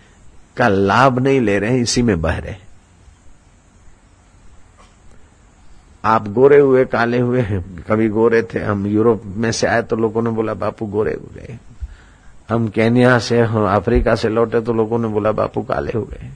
का 0.58 0.68
लाभ 0.68 1.20
नहीं 1.20 1.42
ले 1.42 1.60
रहे 1.60 1.72
हैं, 1.72 1.78
इसी 1.78 2.02
में 2.02 2.22
बह 2.22 2.38
रहे 2.38 2.52
हैं। 2.52 2.68
आप 6.06 6.28
गोरे 6.28 6.60
हुए, 6.60 6.86
काले 6.86 7.20
हुए 7.20 7.42
हैं, 7.42 7.84
कभी 7.84 8.10
गोरे 8.10 8.44
थे, 8.44 8.60
हम 8.60 8.88
यूरोप 8.88 9.24
में 9.26 9.52
से 9.52 9.68
आए 9.68 9.82
तो 9.82 9.96
लोगों 9.96 10.22
ने 10.22 10.30
बोला, 10.30 10.54
बापू, 10.54 10.86
गोरे 10.86 11.14
हो। 11.14 11.36
गए 11.36 11.60
हम 12.54 12.68
केनिया 12.68 13.18
से 13.20 13.40
हम 13.42 13.66
अफ्रीका 13.66 14.16
से 14.16 14.30
लौटे 14.30 14.62
तो 14.62 14.74
लोगों 14.74 14.98
ने 15.00 15.08
बोला, 15.08 15.32
बापू 15.32 15.62
काले 15.62 15.92
हो 15.96 16.04
गए। 16.04 16.30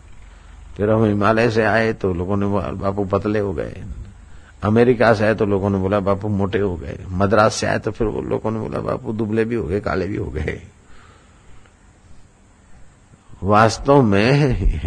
फिर 0.78 0.90
हम 0.90 1.04
हिमालय 1.06 1.50
से 1.52 1.64
आए 1.64 1.94
तो 1.94 2.14
लोगों 2.14 2.38
ने 2.38 2.46
बोला, 2.46 2.72
बापू 2.74 3.06
पतले 3.06 3.40
हो 3.40 3.54
गए। 3.54 3.84
अमेरिका 4.64 5.14
से 5.14 5.26
आए 5.26 5.36
तो 5.36 5.46
लोगों 5.46 5.70
ने 5.70 5.78
बोला, 5.78 6.00
बापू 6.00 6.28
मोटे 6.30 6.60
हो 6.60 6.76
गए। 6.76 6.98
मद्रास 7.12 7.56
से 7.56 7.68
आए 7.68 7.80
तो 7.80 7.92
फिर 7.92 8.08
लोगों 8.08 8.52
ने 8.52 8.60
बोला, 8.60 8.80
बापू 8.80 9.14
दुबले 9.14 9.46
भी 9.46 9.56
हो 9.56 9.64
गए, 9.64 9.80
काले 9.80 10.08
भी 10.08 10.18
हो 10.18 10.26
गए। 10.26 10.62
वास्तव 13.44 14.02
में 14.02 14.82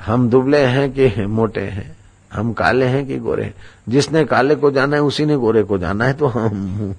हम 0.00 0.28
दुबले 0.30 0.64
हैं 0.66 0.92
कि 0.92 1.26
मोटे 1.26 1.60
हैं? 1.60 1.96
हम 2.32 2.52
काले 2.52 2.86
हैं 2.86 3.06
कि 3.06 3.18
गोरे 3.18 3.44
हैं? 3.44 3.54
जिसने 3.88 4.24
काले 4.24 4.54
को 4.54 4.70
जाना 4.70 4.96
है, 4.96 5.02
उसी 5.02 5.24
ने 5.26 5.36
गोरे 5.36 5.62
को 5.62 5.78
जाना 5.78 6.04
है 6.04 6.12
तो 6.12 6.26
हम 6.26 6.94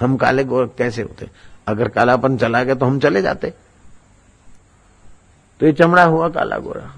हम 0.00 0.16
काले 0.16 0.44
गोरे 0.44 0.70
कैसे 0.78 1.02
होते 1.02 1.26
अगर 1.66 1.88
कालापन 1.88 2.36
चला 2.36 2.62
गया 2.64 2.74
तो 2.74 2.86
हम 2.86 2.98
चले 3.00 3.22
जाते। 3.22 3.52
तो 5.60 5.66
ये 5.66 5.72
चमड़ा 5.72 6.04
हुआ 6.04 6.28
काला 6.28 6.58
गोरा। 6.58 6.92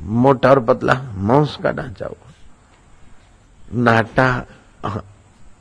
मोटा 0.00 0.50
और 0.50 0.60
पतला, 0.60 0.94
मांस 1.14 1.56
का 1.62 1.72
ढांचा 1.72 2.06
हुआ। 2.06 2.32
नाटा 3.74 4.46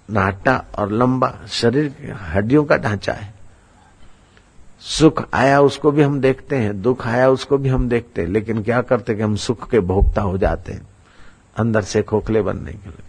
नाटा 0.10 0.56
और 0.78 0.92
लंबा 0.92 1.34
शरीर 1.48 2.14
हड्डियों 2.24 2.64
का 2.66 2.78
ढांचा 2.78 3.14
है। 3.14 3.34
सुख 4.82 5.24
आया 5.34 5.60
उसको 5.62 5.92
भी 5.92 6.02
हम 6.02 6.20
देखते 6.22 6.56
हैं, 6.56 6.82
दुख 6.82 7.06
आया 7.08 7.30
उसको 7.30 7.58
भी 7.58 7.70
हम 7.70 7.90
देखते 7.90 8.22
हैं, 8.22 8.28
लेकिन 8.30 8.64
क्या 8.64 8.82
करते 8.82 9.16
कि 9.16 9.22
हम 9.22 9.36
सुख 9.36 9.70
के 9.70 9.80
भोक्ता 9.80 10.22
हो 10.22 10.38
जाते 10.38 10.74
हैं, 10.74 10.88
अंदर 11.58 11.82
से 11.82 12.02
खोखले 12.02 12.42
बनने 12.42 12.72
के 12.72 12.90
लिए। 12.90 13.06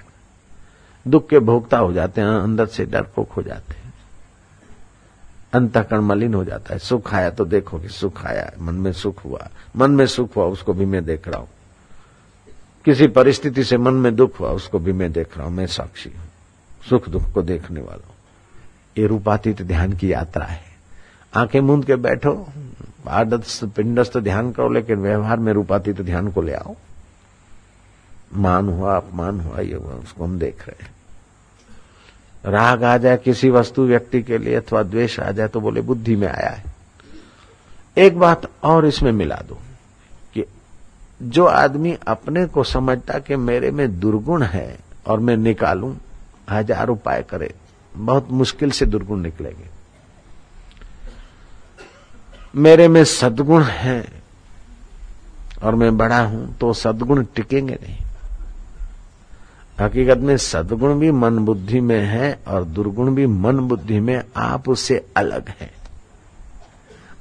दुख 1.06 1.28
के 1.28 1.38
भोक्ता 1.38 1.78
हो 1.78 1.92
जाते 1.92 2.20
हैं, 2.20 2.28
अंदर 2.28 2.66
से 2.66 2.86
डरपोक 2.86 3.32
हो 3.32 3.42
जाते 3.42 3.74
हैं। 3.74 3.77
अंतकरण 5.52 6.00
मलिन 6.00 6.34
हो 6.34 6.44
जाता 6.44 6.72
है। 6.72 6.78
सुख 6.78 7.14
आया 7.14 7.30
तो 7.30 7.44
देखो 7.44 7.78
कि 7.78 7.88
सुख 7.88 8.26
आया, 8.26 8.52
मन 8.60 8.74
में 8.74 8.92
सुख 8.92 9.24
हुआ। 9.24 9.48
मन 9.76 9.90
में 9.90 10.06
सुख 10.06 10.36
हुआ, 10.36 10.44
उसको 10.44 10.72
भी 10.72 10.86
मैं 10.86 11.04
देख 11.04 11.28
रहा 11.28 11.38
हूँ। 11.38 11.48
किसी 12.84 13.06
परिस्थिति 13.06 13.64
से 13.64 13.78
मन 13.78 13.94
में 13.94 14.16
दुख 14.16 14.40
हुआ, 14.40 14.50
उसको 14.50 14.78
भी 14.78 14.92
मैं 14.92 15.12
देख 15.12 15.38
रहा 15.38 15.46
हूँ, 15.46 15.54
मैं 15.54 15.66
साक्षी 15.66 16.10
हूँ। 16.10 16.28
सुख 16.88 17.08
दुख 17.08 17.32
को 17.32 17.42
देखने 17.42 17.80
वाला 17.80 18.06
हूँ। 18.06 18.14
ये 18.98 19.06
रूपातीत 19.06 19.62
ध्यान 19.62 19.92
की 19.92 20.12
यात्रा 20.12 20.44
है। 20.44 20.60
आँखें 21.34 21.60
मूंद 21.60 21.84
के 21.84 21.96
बैठो 21.96 22.48
आदत 23.08 23.44
पिंडस्थ 23.64 24.18
ध्यान 24.18 24.52
करो, 24.52 24.68
लेकिन 24.68 24.96
व्यवहार 24.96 25.36
में 25.36 25.52
रूपातीत 25.52 26.00
ध्यान 26.00 26.28
को 26.28 26.42
ले 26.42 26.52
आओ। 26.52 26.76
मान 28.34 28.68
हुआ, 28.68 28.96
अपमान 28.96 29.40
हुआ, 29.40 29.60
ये 29.60 29.74
हुआ 29.74 29.92
उसको 29.92 30.24
हम 30.24 30.38
देख 30.38 30.68
रहे 30.68 30.84
हैं। 30.84 30.90
राग 32.44 32.84
आ 32.84 32.96
जाए 32.98 33.16
किसी 33.16 33.50
वस्तु 33.50 33.82
व्यक्ति 33.84 34.22
के 34.22 34.38
लिए 34.38 34.54
अथवा 34.56 34.82
द्वेष 34.84 35.18
आ 35.20 35.30
जाए 35.30 35.48
तो 35.48 35.60
बोले, 35.60 35.80
बुद्धि 35.82 36.16
में 36.16 36.28
आया 36.28 36.50
है। 36.50 36.76
एक 37.96 38.18
बात 38.18 38.48
और 38.64 38.86
इसमें 38.86 39.10
मिला 39.12 39.36
दो 39.48 39.58
कि 40.34 40.44
जो 41.20 41.44
आदमी 41.46 41.96
अपने 42.08 42.44
को 42.46 42.64
समझता 42.64 43.18
कि 43.18 43.36
मेरे 43.38 43.70
में 43.70 43.98
दुर्गुण 44.00 44.42
है 44.44 44.78
और 45.06 45.20
मैं 45.20 45.36
निकालूं, 45.36 45.94
हज़ार 46.50 46.88
उपाय 46.88 47.22
करे, 47.22 47.52
बहुत 47.92 48.30
मुश्किल 48.32 48.70
से 48.70 48.86
दुर्गुण 48.86 49.20
निकलेंगे। 49.20 49.68
मेरे 52.54 52.88
में 52.88 53.02
सदगुण 53.04 53.62
है 53.62 54.04
और 55.62 55.74
मैं 55.74 55.96
बड़ा 55.96 56.20
हूँ 56.20 56.56
तो 56.58 56.72
सदगुण 56.74 57.24
टिकेंगे 57.34 57.74
नहीं। 57.74 57.96
हकीकत 59.80 60.18
में 60.18 60.36
सदगुण 60.36 60.98
भी 61.00 61.10
मन 61.10 61.38
बुद्धि 61.38 61.80
में 61.80 62.00
है 62.00 62.38
और 62.46 62.64
दुर्गुण 62.64 63.14
भी 63.14 63.26
मन 63.26 63.58
बुद्धि 63.58 64.00
में 64.00 64.22
आप 64.36 64.68
उससे 64.68 65.04
अलग 65.16 65.48
है। 65.60 65.70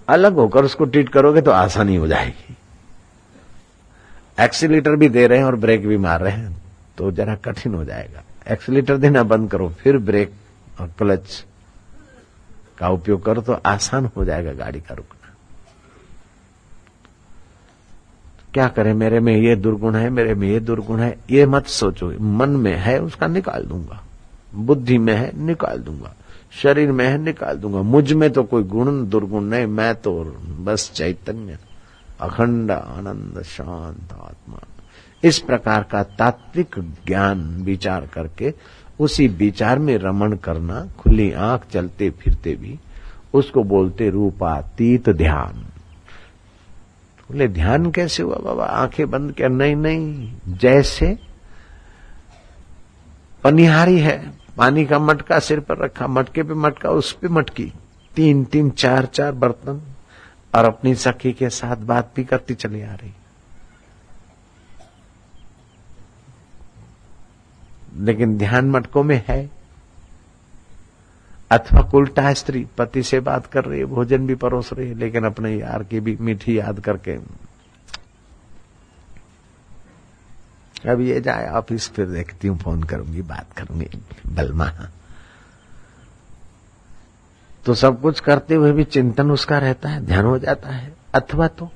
अलग 0.08 0.34
होकर 0.34 0.66
उसको 0.66 0.86
ट्रीट 0.86 1.10
करोगे 1.10 1.42
तो 1.42 1.52
आसानी 1.52 1.96
हो 1.96 2.08
जाएगी। 2.08 2.56
एक्सीटर 4.38 4.96
भी 4.96 5.10
दे 5.10 5.28
रहे 5.28 5.38
हैं 5.38 5.46
और 5.46 5.56
ब्रेक 5.56 5.88
भी 5.88 5.98
मार 5.98 6.22
रहे 6.22 6.34
हैं 6.34 6.56
तो 6.98 7.12
जरा 7.12 7.36
कठिन 7.36 7.74
हो 7.74 7.84
जाएगा। 7.86 8.24
एक्सीटर 8.48 8.98
देना 8.98 9.24
बंद 9.24 9.50
करो, 9.52 9.70
फिर 9.70 9.98
ब्रेक 9.98 10.34
और 10.80 10.88
क्लच 10.98 11.44
का 12.78 12.90
उपयोग 12.90 13.24
करो 13.26 13.42
तो 13.42 13.54
आसान 13.66 14.10
हो 14.18 14.26
जाएगा 14.26 14.54
गाड़ी 14.54 14.80
का 14.80 14.94
रुकना 14.94 15.17
क्या 18.58 18.68
करें? 18.68 18.94
मेरे 18.94 19.20
में 19.20 19.38
ये 19.38 19.56
दुर्गुण 19.56 19.96
है, 19.96 20.10
मेरे 20.10 20.34
में 20.34 20.48
ये 20.50 20.60
दुर्गुण 20.60 21.00
है। 21.00 21.18
ये 21.32 21.46
मत 21.46 21.66
सोचो। 21.66 22.20
मन 22.22 22.50
में 22.50 22.76
है, 22.76 23.02
उसका 23.02 23.28
निकाल 23.28 23.64
दूँगा। 23.64 24.04
बुद्धि 24.56 24.98
में 24.98 25.14
है, 25.14 25.44
निकाल 25.44 25.80
दूँगा। 25.80 26.16
शरीर 26.64 26.92
में 26.92 27.08
है, 27.08 27.18
निकाल 27.18 27.58
दूँगा। 27.58 27.82
मुझमें 27.82 28.32
तो 28.32 28.44
कोई 28.44 28.64
गुण, 28.64 29.10
दुर्गुण 29.10 29.44
नहीं। 29.44 29.66
मैं 29.66 29.96
तो 29.96 30.24
बस 30.64 30.92
चैतन्य, 30.96 31.58
अखंड 32.22 32.72
आनंद, 32.72 33.42
शांत 33.42 34.14
आत्मा। 34.14 34.60
इस 35.24 35.40
प्रकार 35.40 35.84
का 35.92 36.04
तात्विक 36.04 36.76
ज्ञान 36.80 37.64
विचार 37.64 38.10
करके, 38.14 38.54
उसी 39.00 39.28
विचार 39.28 39.80
में 39.80 39.98
रमण 39.98 40.36
करना, 40.36 40.88
खुली 40.98 41.32
आँख 41.32 41.62
चलते 41.74 42.10
फिरते 42.10 42.56
भी, 42.56 42.80
उसको 43.34 43.64
बोलते 43.64 44.10
रूपातीत 44.10 45.10
ध्यान। 45.10 45.66
बोले, 47.32 47.48
ध्यान 47.48 47.92
कैसे 47.92 48.24
हुआ 48.24 48.36
बाबा? 48.36 48.66
आँखें 48.66 49.10
बंद 49.10 49.32
कर 49.32 49.50
नहीं 49.50 49.76
नहीं, 49.76 50.34
जैसे 50.48 51.20
पनिहारी 53.44 54.00
है, 54.00 54.34
पानी 54.58 54.86
का 54.86 55.00
मटका 55.00 55.40
सिर 55.40 55.60
पर 55.60 55.78
रखा, 55.78 56.08
मटके 56.08 56.44
पे 56.44 56.54
मटका, 56.54 56.90
उस 56.90 57.14
पे 57.14 57.28
मटकी। 57.28 57.74
तीन 58.16 58.44
तीन, 58.44 58.70
चार 58.70 59.06
चार 59.06 59.32
बर्तन, 59.32 59.82
और 60.56 60.66
अपनी 60.66 60.96
सखी 60.96 61.34
के 61.34 61.50
साथ 61.50 61.76
बात 61.76 62.14
भी 62.16 62.24
करती 62.24 62.54
चली 62.54 62.82
आ 62.82 62.94
रही। 62.94 63.14
लेकिन 67.98 68.38
ध्यान 68.38 68.70
मटकों 68.70 69.04
में 69.04 69.24
है। 69.28 69.57
अथवा 71.52 71.90
उल्टा 71.94 72.34
स्त्री, 72.34 72.68
पति 72.78 73.04
से 73.04 73.20
बात 73.20 73.46
कर 73.46 73.66
रही 73.66 73.80
है, 73.80 73.86
भोजन 73.86 74.28
भी 74.28 74.36
परोस 74.36 74.74
रही 74.74 74.90
है, 74.90 74.96
लेकिन 74.96 75.24
अपने 75.24 75.56
यार 75.56 75.84
की 75.84 76.00
भी 76.00 76.18
मीठी 76.22 76.60
याद 76.60 76.80
करके। 76.80 77.18
अब 80.92 81.02
ये 81.02 81.22
जाए, 81.22 81.50
ऑफ़िस 81.50 81.90
फिर 81.90 82.06
देखती 82.06 82.48
हूँ, 82.48 82.58
फ़ोन 82.58 82.84
करूँगी, 82.84 83.22
बात 83.22 83.54
करूँगी, 83.54 83.90
बलमा। 84.28 84.72
तो 87.66 87.74
सब 87.74 88.02
कुछ 88.02 88.20
करते 88.20 88.56
हुए 88.56 88.72
भी 88.72 88.84
चिंतन 88.84 89.32
उसका 89.32 89.58
रहता 89.58 89.90
है, 89.90 90.06
ध्यान 90.06 90.26
हो 90.26 90.40
जाता 90.40 90.70
है। 90.70 90.96
अथवा 91.14 91.48
तो 91.48 91.72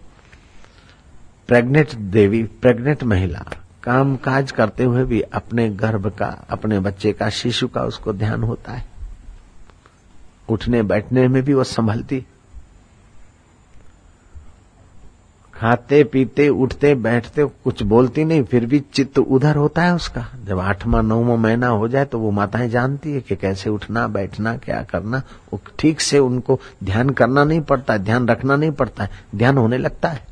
प्रेग्नेंट 1.47 1.95
देवी, 1.95 2.43
प्रेग्नेंट 2.43 3.03
महिला 3.03 3.45
काम 3.84 4.15
काज 4.15 4.51
करते 4.51 4.84
हुए 4.84 5.03
भी 5.03 5.22
अपने 5.22 5.69
गर्भ 5.69 6.07
का, 6.07 6.45
अपने 6.49 6.80
बच्चे 6.80 7.13
का, 7.13 7.30
शिशु 7.30 7.67
का 7.67 7.82
उसको 7.82 8.13
ध्यान 8.13 8.43
होता 8.43 8.72
है। 8.72 8.91
उठने 10.50 10.84
बैठने 10.84 11.28
में 11.28 11.44
भी 11.44 11.54
वो 11.54 11.64
संभलती। 11.64 12.26
खाते, 15.54 16.04
पीते, 16.04 16.50
उठते, 16.50 16.96
बैठते, 16.96 17.44
कुछ 17.46 17.84
बोलती 17.84 18.24
नहीं, 18.24 18.44
फिर 18.44 18.66
भी 18.66 18.80
चित्त 18.80 19.20
उधर 19.20 19.56
होता 19.56 19.84
है 19.84 19.96
उसका। 19.96 20.26
जब 20.46 20.60
आठवा, 20.60 21.02
नौवा 21.02 21.36
महीना 21.36 21.68
हो 21.68 21.88
जाए 21.88 22.06
तो 22.06 22.20
वो 22.20 22.32
माताएँ 22.32 22.70
जानती 22.70 23.12
है 23.12 23.22
कि 23.22 23.36
कैसे 23.36 23.70
उठना, 23.70 24.08
बैठना, 24.08 24.58
क्या 24.58 24.82
करना, 24.84 25.22
वो 25.54 25.62
ठीक 25.80 26.02
से 26.02 26.20
उनको 26.20 26.60
ध्यान 26.84 27.10
करना 27.10 27.44
नहीं 27.44 27.62
पड़ता, 27.62 27.98
ध्यान 27.98 28.28
रखना 28.28 28.56
नहीं 28.56 28.72
पड़ता 28.72 29.04
है 29.04 29.10
ध्यान 29.36 29.58
होने 29.58 29.78
लगता 29.78 30.10
है। 30.10 30.28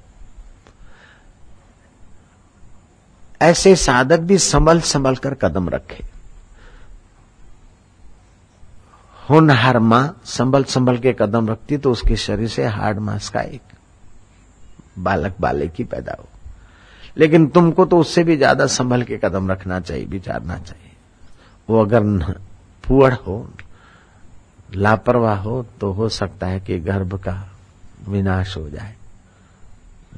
ऐसे 3.42 3.76
साधक 3.76 4.20
भी 4.20 4.38
संभल 4.38 4.80
संभल 4.80 5.16
कर 5.16 5.34
कदम 5.34 5.70
रखे। 5.70 6.19
होनहार 9.30 9.80
माँ 9.80 10.22
संभल 10.26 10.64
संभल 10.66 10.98
के 10.98 11.14
कदम 11.14 11.50
रखती 11.50 11.78
तो 11.78 11.92
उसके 11.92 12.16
शरीर 12.18 12.48
से 12.48 12.66
हार्ड 12.68 13.00
मास 13.00 13.30
का 13.30 13.42
एक 13.42 13.62
बालक 15.00 15.36
बालक 15.42 15.82
पैदा 15.82 16.16
हो। 16.20 16.28
लेकिन 17.18 17.48
तुमको 17.48 17.86
तो 17.86 17.98
उससे 18.00 18.24
भी 18.24 18.38
ज़्यादा 18.38 18.66
संभल 18.68 19.04
के 19.04 19.18
कदम 19.18 19.52
रखना 19.52 19.80
चाहिए, 19.80 20.06
विचारना 20.06 20.58
चाहिए। 20.58 20.92
वो 21.70 21.82
अगर 21.82 22.04
पुअड़ 22.84 23.14
हो, 23.16 23.50
लापरवाह 24.70 25.40
हो 25.40 25.64
तो 25.82 25.92
हो 25.92 26.10
सकता 26.10 26.48
है 26.48 26.60
कि 26.60 26.80
गर्भ 26.80 27.16
का 27.20 27.38
विनाश 28.08 28.56
हो 28.58 28.70
जाए, 28.70 28.96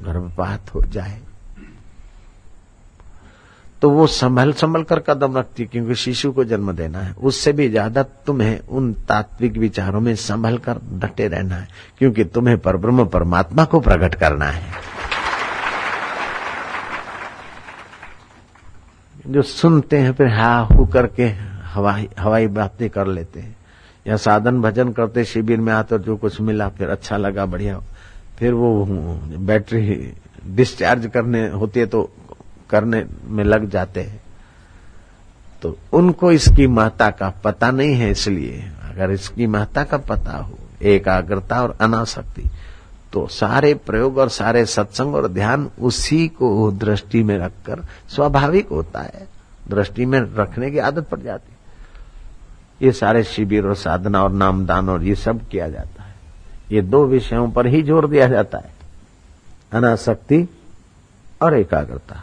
गर्भपात 0.00 0.74
हो 0.74 0.82
जाए। 0.82 1.20
तो 3.82 3.88
वो 3.90 4.06
संभल 4.06 4.52
संभल 4.52 4.82
कर 4.82 4.98
कदम 5.00 5.36
रखती 5.38 5.64
क्योंकि 5.64 5.94
शिशु 5.94 6.30
को 6.32 6.44
जन्म 6.44 6.72
देना 6.72 6.98
है। 6.98 7.14
उससे 7.20 7.52
भी 7.52 7.68
ज़्यादा 7.68 8.02
तुम्हें 8.26 8.58
उन 8.60 8.92
तात्विक 9.08 9.56
विचारों 9.58 10.00
में 10.00 10.14
संभल 10.16 10.58
कर 10.58 10.78
डटे 10.94 11.26
रहना 11.28 11.56
है, 11.56 11.68
क्योंकि 11.98 12.24
तुम्हें 12.24 12.58
परब्रह्म 12.58 13.04
परमात्मा 13.06 13.64
को 13.64 13.80
प्रकट 13.80 14.14
करना 14.14 14.46
है। 14.46 14.62
जो 19.26 19.42
सुनते 19.42 19.98
हैं, 19.98 20.12
फिर 20.12 20.28
हा 20.28 20.58
हु 20.62 20.86
करके 20.86 21.26
हवाई 21.74 22.08
हवाई 22.18 22.46
बातें 22.48 22.88
कर 22.90 23.06
लेते 23.06 23.40
हैं। 23.40 23.56
या 24.06 24.16
साधन 24.18 24.60
भजन 24.62 24.92
करते 24.92 25.24
शिविर 25.24 25.60
में 25.60 25.72
आते 25.72 25.98
जो 25.98 26.16
कुछ 26.16 26.40
मिला, 26.40 26.68
फिर 26.68 26.88
अच्छा 26.88 27.16
लगा, 27.16 27.46
बढ़िया। 27.46 27.80
फिर 28.38 28.52
वो 28.52 28.84
बैटरी 29.40 30.12
डिस्चार्ज 30.46 31.06
करने 31.06 31.48
होती 31.50 31.80
है 31.80 31.86
तो 31.86 32.10
करने 32.72 33.04
में 33.26 33.44
लग 33.44 33.68
जाते 33.70 34.00
हैं। 34.00 34.20
तो 35.62 35.76
उनको 35.92 36.32
इसकी 36.32 36.66
महत्ता 36.68 37.10
का 37.10 37.28
पता 37.44 37.70
नहीं 37.70 37.94
है, 37.94 38.10
इसलिए 38.10 38.70
अगर 38.84 39.10
इसकी 39.10 39.46
महत्ता 39.48 39.84
का 39.84 39.98
पता 40.00 40.36
हो, 40.36 40.58
एकाग्रता 40.82 41.62
और 41.62 41.76
अनासक्ति 41.80 42.48
तो 43.12 43.26
सारे 43.28 43.72
प्रयोग 43.76 44.18
और 44.18 44.28
सारे 44.30 44.64
सत्संग 44.66 45.14
और 45.14 45.26
ध्यान 45.28 45.68
उसी 45.80 46.26
को 46.30 46.70
दृष्टि 46.72 47.22
में 47.22 47.36
रखकर 47.38 47.82
स्वाभाविक 48.08 48.68
होता 48.68 49.00
है। 49.02 49.26
दृष्टि 49.68 50.06
में 50.06 50.18
रखने 50.36 50.70
की 50.70 50.78
आदत 50.80 51.08
पड़ 51.08 51.18
जाती 51.20 51.50
है। 51.50 51.58
ये 52.82 52.92
सारे 52.92 53.22
शिविर 53.24 53.66
और 53.66 53.74
साधना 53.76 54.22
और 54.22 54.32
नामदान 54.32 54.88
और 54.88 55.02
ये 55.04 55.14
सब 55.14 55.46
किया 55.48 55.68
जाता 55.68 56.02
है। 56.02 56.14
ये 56.72 56.82
दो 56.82 57.04
विषयों 57.06 57.50
पर 57.50 57.66
ही 57.66 57.82
ज़ोर 57.82 58.08
दिया 58.08 58.28
जाता 58.28 58.58
है। 58.58 58.72
अनासक्ति 59.72 60.46
और 61.42 61.54
एकाग्रता। 61.54 62.22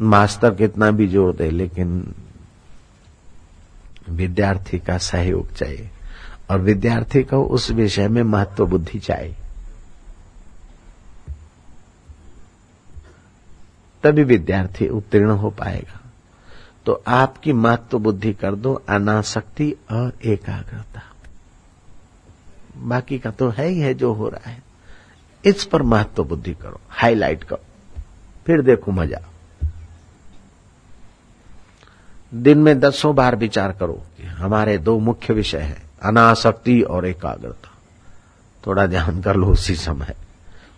मास्टर 0.00 0.54
कितना 0.54 0.90
भी 0.90 1.08
ज़ोर 1.08 1.36
दे, 1.36 1.50
लेकिन 1.50 2.14
विद्यार्थी 4.08 4.78
का 4.78 4.98
सहयोग 4.98 5.52
चाहिए। 5.52 5.90
और 6.50 6.60
विद्यार्थी 6.60 7.22
को 7.22 7.44
उस 7.44 7.70
विषय 7.70 8.08
में 8.08 8.22
महत्व 8.22 8.66
बुद्धि 8.66 8.98
चाहिए। 8.98 9.36
तभी 14.02 14.24
विद्यार्थी 14.24 14.88
उत्तीर्ण 14.88 15.30
हो 15.30 15.50
पाएगा। 15.50 16.00
तो 16.86 17.04
आपकी 17.08 17.52
महत्व 17.52 17.98
बुद्धि 17.98 18.32
कर 18.32 18.54
दो, 18.54 18.74
अनासक्ति 18.74 19.74
और 19.90 20.12
एकाग्रता। 20.24 21.02
बाकी 22.76 23.18
का 23.18 23.30
तो 23.30 23.48
है 23.48 23.66
ही 23.66 23.80
है 23.80 23.94
जो 23.94 24.12
हो 24.12 24.28
रहा 24.28 24.50
है। 24.50 24.62
इस 25.44 25.64
पर 25.64 25.82
महत्व 25.82 26.24
बुद्धि 26.24 26.54
करो, 26.54 26.80
हाईलाइट 26.88 27.44
करो। 27.44 27.64
फिर 28.46 28.62
देखो 28.62 28.92
मज़ा। 28.92 29.28
दिन 32.34 32.58
में 32.58 32.80
दसों 32.80 33.14
बार 33.14 33.36
विचार 33.36 33.72
करो 33.72 33.92
कि 33.92 34.22
हमारे 34.22 34.78
दो 34.78 34.98
मुख्य 34.98 35.34
विषय 35.34 35.58
हैं, 35.58 35.82
अनासक्ति 36.02 36.82
और 36.82 37.06
एकाग्रता। 37.06 37.70
थोड़ा 38.66 38.86
ध्यान 38.86 39.22
कर 39.22 39.36
लो 39.36 39.46
उसी 39.46 39.74
समय। 39.74 40.14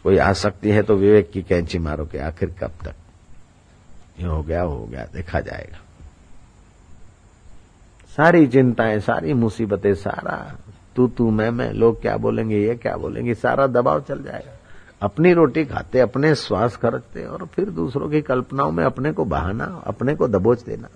कोई 0.03 0.19
आसक्ति 0.19 0.71
है 0.71 0.83
तो 0.83 0.97
विवेक 0.97 1.31
की 1.31 1.43
कैंची 1.43 1.79
मारो 1.79 2.07
कि 2.07 2.19
आखिर 2.19 2.55
कब 2.61 2.71
तक? 2.85 2.95
ये 4.21 4.27
हो 4.27 4.43
गया 4.43 4.63
हो 4.63 4.85
गया, 4.85 5.07
देखा 5.15 5.41
जाएगा। 5.41 5.79
सारी 8.17 8.47
चिंताएँ, 8.47 9.01
सारी 9.01 9.33
मुसीबतें, 9.33 9.95
सारा 9.95 10.57
तू 10.97 11.09
तू 11.09 11.31
मैं 11.31 11.51
मैं, 11.51 11.73
लोग 11.73 12.03
क्या 12.03 12.17
बोलेंगे, 12.17 12.59
ये 12.59 12.75
क्या 12.75 12.97
बोलेंगे, 12.97 13.35
सारा 13.35 13.67
दबाव 13.67 14.01
चल 14.01 14.23
जाएगा। 14.23 14.59
अपनी 15.03 15.33
रोटी 15.33 15.65
खाते, 15.65 16.01
अपने 16.01 16.35
श्वास 16.35 16.77
खर्चते 16.77 17.25
और 17.25 17.47
फिर 17.47 17.71
दूसरों 17.71 18.09
की 18.09 18.21
कल्पनाओं 18.23 18.73
में 18.73 18.85
अपने 18.85 19.13
को 19.13 19.25
बहाना, 19.25 19.83
अपने 19.87 20.15
को 20.15 20.29
दबोच 20.29 20.63
देना। 20.63 20.89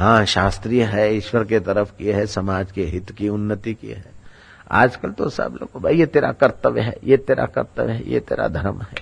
हाँ 0.00 0.24
शास्त्रीय 0.24 0.84
है, 0.84 1.14
ईश्वर 1.14 1.44
के 1.44 1.60
तरफ़ 1.60 1.92
की 1.98 2.06
है, 2.06 2.26
समाज 2.26 2.72
के 2.72 2.84
हित 2.84 3.10
की 3.10 3.28
उन्नति 3.28 3.74
की 3.74 3.88
है। 3.88 4.04
आजकल 4.70 5.10
तो 5.10 5.28
सब 5.28 5.58
लोग, 5.60 5.82
भाई, 5.82 5.96
ये 5.96 6.06
तेरा 6.06 6.32
कर्तव्य 6.32 6.80
है, 6.80 6.96
ये 7.04 7.16
तेरा 7.16 7.46
कर्तव्य 7.46 7.92
है, 7.92 8.10
ये 8.10 8.20
तेरा 8.20 8.48
धर्म 8.48 8.82
है। 8.82 8.94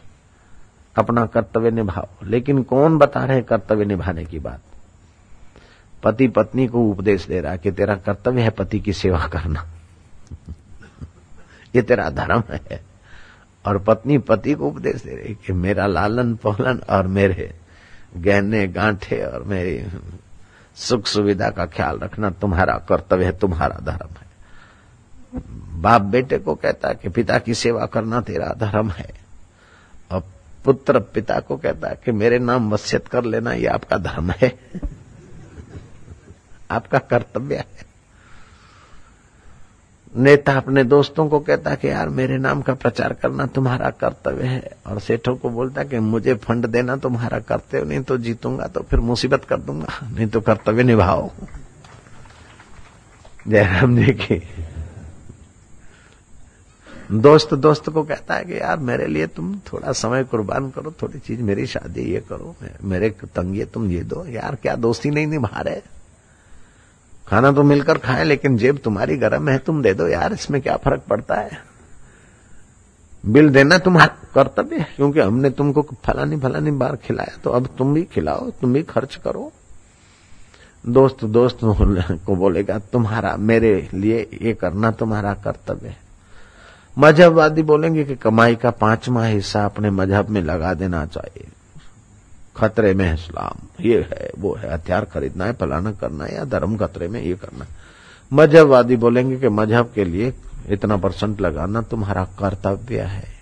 अपना 0.97 1.27
कर्तव्य 1.27 1.71
निभाओ। 1.71 2.07
लेकिन 2.25 2.63
कौन 2.63 2.99
बता 2.99 3.25
रहे 3.25 3.43
कर्तव्य 3.43 3.85
निभाने 3.85 4.25
की 4.25 4.39
बात? 4.39 4.61
पति 6.03 6.29
पत्नी 6.29 6.67
को 6.67 6.81
उपदेश 6.81 7.27
दे 7.27 7.41
रहा 7.41 7.57
कि 7.57 7.73
तेरा 7.73 7.95
कर्तव्य 7.95 8.43
है 8.43 8.51
पति 8.51 8.81
की 8.81 8.93
सेवा 8.93 9.27
करना। 9.27 9.67
ये 11.77 11.83
तेरा 11.83 12.11
धर्म 12.11 12.43
है। 12.51 12.85
और 13.67 13.79
पत्नी 13.79 14.19
पति 14.19 14.55
को 14.55 14.69
उपदेश 14.69 15.03
दे 15.03 15.15
रही 15.15 15.35
कि 15.35 15.53
मेरा 15.53 15.87
लालन 15.87 16.35
पालन 16.35 16.81
और 16.91 17.07
मेरे 17.07 17.55
गहने 18.17 18.69
गांठे 18.69 19.25
और 19.25 19.43
मेरी 19.43 19.87
सुख 20.79 21.07
सुविधा 21.07 21.51
का 21.51 21.67
ख्याल 21.67 21.99
रखना 21.99 22.31
तुम्हारा 22.31 22.75
कर्तव्य 22.75 23.25
है, 23.25 23.39
तुम्हारा 23.39 23.77
धर्म 23.77 24.09
है। 24.09 24.29
बाप 25.83 26.03
बेटे 26.03 26.39
को 26.39 26.55
कहता 26.55 26.89
है 26.89 26.95
कि 26.95 27.09
पिता 27.09 27.39
की 27.39 27.55
सेवा 27.55 27.87
करना 27.87 28.21
तेरा 28.21 28.55
धर्म 28.59 28.91
है। 28.91 29.11
और 30.13 30.25
पुत्र 30.65 31.01
पिता 31.01 31.41
को 31.41 31.57
कहता 31.57 31.89
है 31.89 31.99
कि 32.05 32.13
मेरे 32.13 32.39
नाम 32.39 32.75
वसियत 32.75 33.09
कर 33.09 33.25
लेना, 33.25 33.53
ये 33.53 33.67
आपका 33.67 33.97
धर्म 33.97 34.31
है। 34.31 34.59
आपका 36.71 36.99
कर्तव्य 36.99 37.57
है। 37.57 37.88
नेता 40.17 40.53
अपने 40.53 40.83
दोस्तों 40.85 41.29
को 41.29 41.39
कहता 41.41 41.75
कि 41.75 41.89
यार, 41.89 42.09
मेरे 42.09 42.37
नाम 42.39 42.63
का 42.63 42.75
प्रचार 42.75 43.13
करना 43.13 43.47
तुम्हारा 43.47 43.91
कर्तव्य 43.91 44.47
है। 44.47 44.71
और 44.87 45.01
सेठों 45.01 45.35
को 45.37 45.51
बोलता 45.51 45.85
कि 45.85 45.99
मुझे 45.99 46.35
फंड 46.35 46.67
देना 46.67 46.97
तुम्हारा 46.97 47.39
कर्तव्य, 47.41 47.85
नहीं 47.85 48.01
तो 48.01 48.19
जीतूँगा 48.19 48.67
तो 48.67 48.83
फिर 48.83 49.01
मुसीबत 49.01 49.45
कर 49.45 49.61
दूँगा, 49.61 49.99
नहीं 50.09 50.27
तो 50.27 50.41
कर्तव्य 50.41 50.83
निभाओ। 50.83 51.31
जयराम 53.49 53.97
जी 53.97 54.13
की 54.15 54.43
दोस्त 57.13 57.55
दोस्त 57.55 57.89
को 57.91 58.03
कहता 58.03 58.35
है 58.35 58.45
कि 58.45 58.59
यार, 58.61 58.79
मेरे 58.79 59.07
लिए 59.07 59.27
तुम 59.27 59.55
थोड़ा 59.73 59.93
समय 59.93 60.25
कुर्बान 60.25 60.71
करो, 60.71 60.95
थोड़ी 61.03 61.19
चीज़ 61.19 61.43
मेरी 61.43 61.67
शादी 61.67 62.03
ये 62.03 62.21
करो, 62.29 62.55
मेरे 62.83 63.11
तंगी 63.11 63.65
तुम 63.65 63.91
ये 63.91 64.03
दो, 64.03 64.25
यार 64.27 64.55
क्या 64.55 64.75
दोस्ती 64.77 65.11
नहीं 65.11 65.27
निभा 65.27 65.61
रहे? 65.61 65.81
खाना 67.29 67.51
तो 67.53 67.63
मिलकर 67.63 67.99
खाए, 67.99 68.25
लेकिन 68.25 68.57
जेब 68.57 68.79
तुम्हारी 68.79 69.17
गर्म 69.17 69.49
है, 69.49 69.59
तुम 69.59 69.83
दे 69.83 69.93
दो 69.95 70.07
यार, 70.09 70.33
इसमें 70.33 70.61
क्या 70.63 70.77
फ़र्क 70.77 71.03
पड़ता 71.09 71.35
है? 71.35 71.59
बिल 73.25 73.49
देना 73.51 73.79
तुम्हारा 73.79 74.33
कर्तव्य 74.35 74.77
है, 74.77 74.89
क्योंकि 74.97 75.21
हमने 75.21 75.51
तुमको 75.51 75.83
फलानी 76.05 76.37
फलानी 76.37 76.71
बार 76.73 76.97
खिलाया 76.97 77.37
तो 77.45 77.51
अब 77.51 77.69
तुम 77.79 77.95
भी 77.95 78.03
खिलाओ, 78.05 78.51
तुम 78.51 78.73
भी 78.73 78.83
खर्च 78.85 79.17
करो। 79.17 79.51
दोस्त 80.85 81.25
दोस्त 81.27 81.59
को 81.63 82.37
बोलेगा, 82.37 82.79
तुम्हारा, 82.79 83.37
मेरे 83.37 83.89
लिए 83.95 84.29
ये 84.43 84.53
करना 84.55 84.91
तुम्हारा 84.91 85.35
कर्तव्य 85.35 85.89
है। 85.89 85.97
मजहबवादी 86.97 87.63
बोलेंगे 87.63 88.05
कि 88.05 88.15
कमाई 88.17 88.55
का 88.55 88.71
पांचवा 88.71 89.25
हिस्सा 89.25 89.65
अपने 89.65 89.91
मज़हब 89.91 90.29
में 90.29 90.43
लगा 90.43 90.73
देना 90.75 91.05
चाहिए। 91.07 91.47
खतरे 92.59 92.95
में 92.95 93.05
है 93.05 93.15
इस्लाम। 93.15 93.85
ये 93.85 94.09
है, 94.13 94.31
वो 94.39 94.55
है, 94.55 94.75
हथियार 94.75 95.05
खरीदना 95.05 95.45
है, 95.45 95.53
फलाना 95.53 95.93
करना 95.93 96.25
है, 96.25 96.35
या 96.35 96.45
धर्म 96.45 96.77
खतरे 96.77 97.09
में 97.09 97.23
ये 97.23 97.35
करना 97.35 97.67
मजहबवादी 98.33 98.97
बोलेंगे 98.97 99.37
कि 99.37 99.49
मज़हब 99.49 99.93
के 99.95 100.05
लिए 100.05 100.35
इतना 100.69 100.97
परसेंट 100.97 101.41
लगाना 101.41 101.83
तुम्हारा 101.83 102.25
कर्तव्य 102.25 103.01
है। 103.01 103.39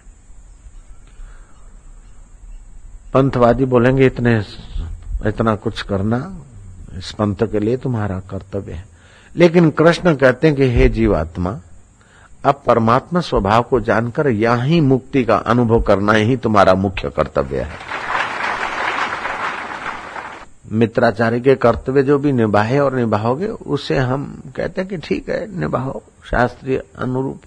पंथवादी 3.14 3.64
बोलेंगे 3.64 4.07
इतने, 4.07 4.45
इतना 5.27 5.55
कुछ 5.57 5.83
करना 5.83 6.39
इस 6.99 7.12
पंथ 7.12 7.37
के 7.43 7.59
लिए 7.59 7.77
तुम्हारा 7.77 8.21
कर्तव्य 8.21 8.73
है। 8.73 8.85
लेकिन 9.37 9.71
कृष्ण 9.71 10.14
कहते 10.14 10.47
हैं 10.47 10.57
कि 10.57 10.71
हे 10.71 10.89
जीवात्मा, 10.89 11.61
अब 12.45 12.62
परमात्मा 12.67 13.21
स्वभाव 13.21 13.62
को 13.62 13.81
जानकर 13.81 14.29
यही 14.29 14.81
मुक्ति 14.81 15.25
का 15.25 15.37
अनुभव 15.37 15.81
करना 15.81 16.12
ही 16.12 16.37
तुम्हारा 16.37 16.75
मुख्य 16.75 17.11
कर्तव्य 17.11 17.61
है। 17.61 17.97
मित्राचार्य 20.73 21.41
के 21.41 21.55
कर्तव्य 21.55 22.03
जो 22.03 22.19
भी 22.19 22.33
निभाए 22.33 22.79
और 22.79 22.95
निभाओगे, 22.95 23.47
उसे 23.47 23.97
हम 23.97 24.43
कहते 24.57 24.81
हैं 24.81 24.91
कि 24.91 24.97
ठीक 24.97 25.29
है, 25.29 25.61
निभाओ, 25.61 26.03
शास्त्रीय 26.31 26.83
अनुरूप। 26.99 27.43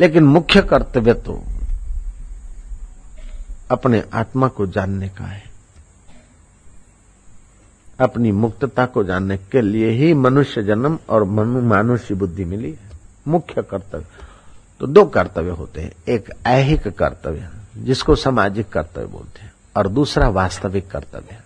लेकिन 0.00 0.24
मुख्य 0.24 0.62
कर्तव्य 0.62 1.14
तो 1.14 1.44
अपने 3.70 4.04
आत्मा 4.14 4.48
को 4.48 4.66
जानने 4.66 5.08
का 5.08 5.24
है। 5.24 5.42
अपनी 8.00 8.32
मुक्तता 8.32 8.86
को 8.86 9.04
जानने 9.04 9.36
के 9.36 9.60
लिए 9.60 9.90
ही 9.90 10.14
मनुष्य 10.14 10.62
जन्म 10.62 10.98
और 11.08 11.24
मानुष्य 11.24 12.14
बुद्धि 12.14 12.44
मिली 12.44 12.70
है। 12.70 12.90
मुख्य 13.28 13.62
कर्तव्य। 13.62 14.04
तो 14.80 14.86
दो 14.86 15.04
कर्तव्य 15.04 15.50
होते 15.50 15.80
हैं। 15.80 15.92
एक 16.08 16.32
ऐहिक 16.46 16.88
कर्तव्य, 16.88 17.48
जिसको 17.76 18.16
सामाजिक 18.16 18.68
कर्तव्य 18.68 19.06
बोलते 19.06 19.40
हैं, 19.40 19.52
और 19.76 19.88
दूसरा 19.88 20.28
वास्तविक 20.28 20.90
कर्तव्य। 20.90 21.45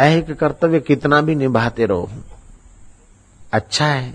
ऐहिक 0.00 0.30
कर्तव्य 0.32 0.80
कितना 0.80 1.20
भी 1.20 1.34
निभाते 1.34 1.86
रहो। 1.86 2.08
अच्छा 3.52 3.86
है, 3.86 4.12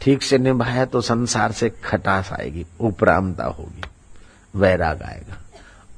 ठीक 0.00 0.22
से 0.22 0.38
निभाया 0.38 0.84
तो 0.84 1.00
संसार 1.00 1.52
से 1.52 1.70
खटास 1.84 2.32
आएगी, 2.32 2.66
उपरामता 2.80 3.44
होगी, 3.44 3.82
वैराग 4.54 5.02
आएगा। 5.02 5.36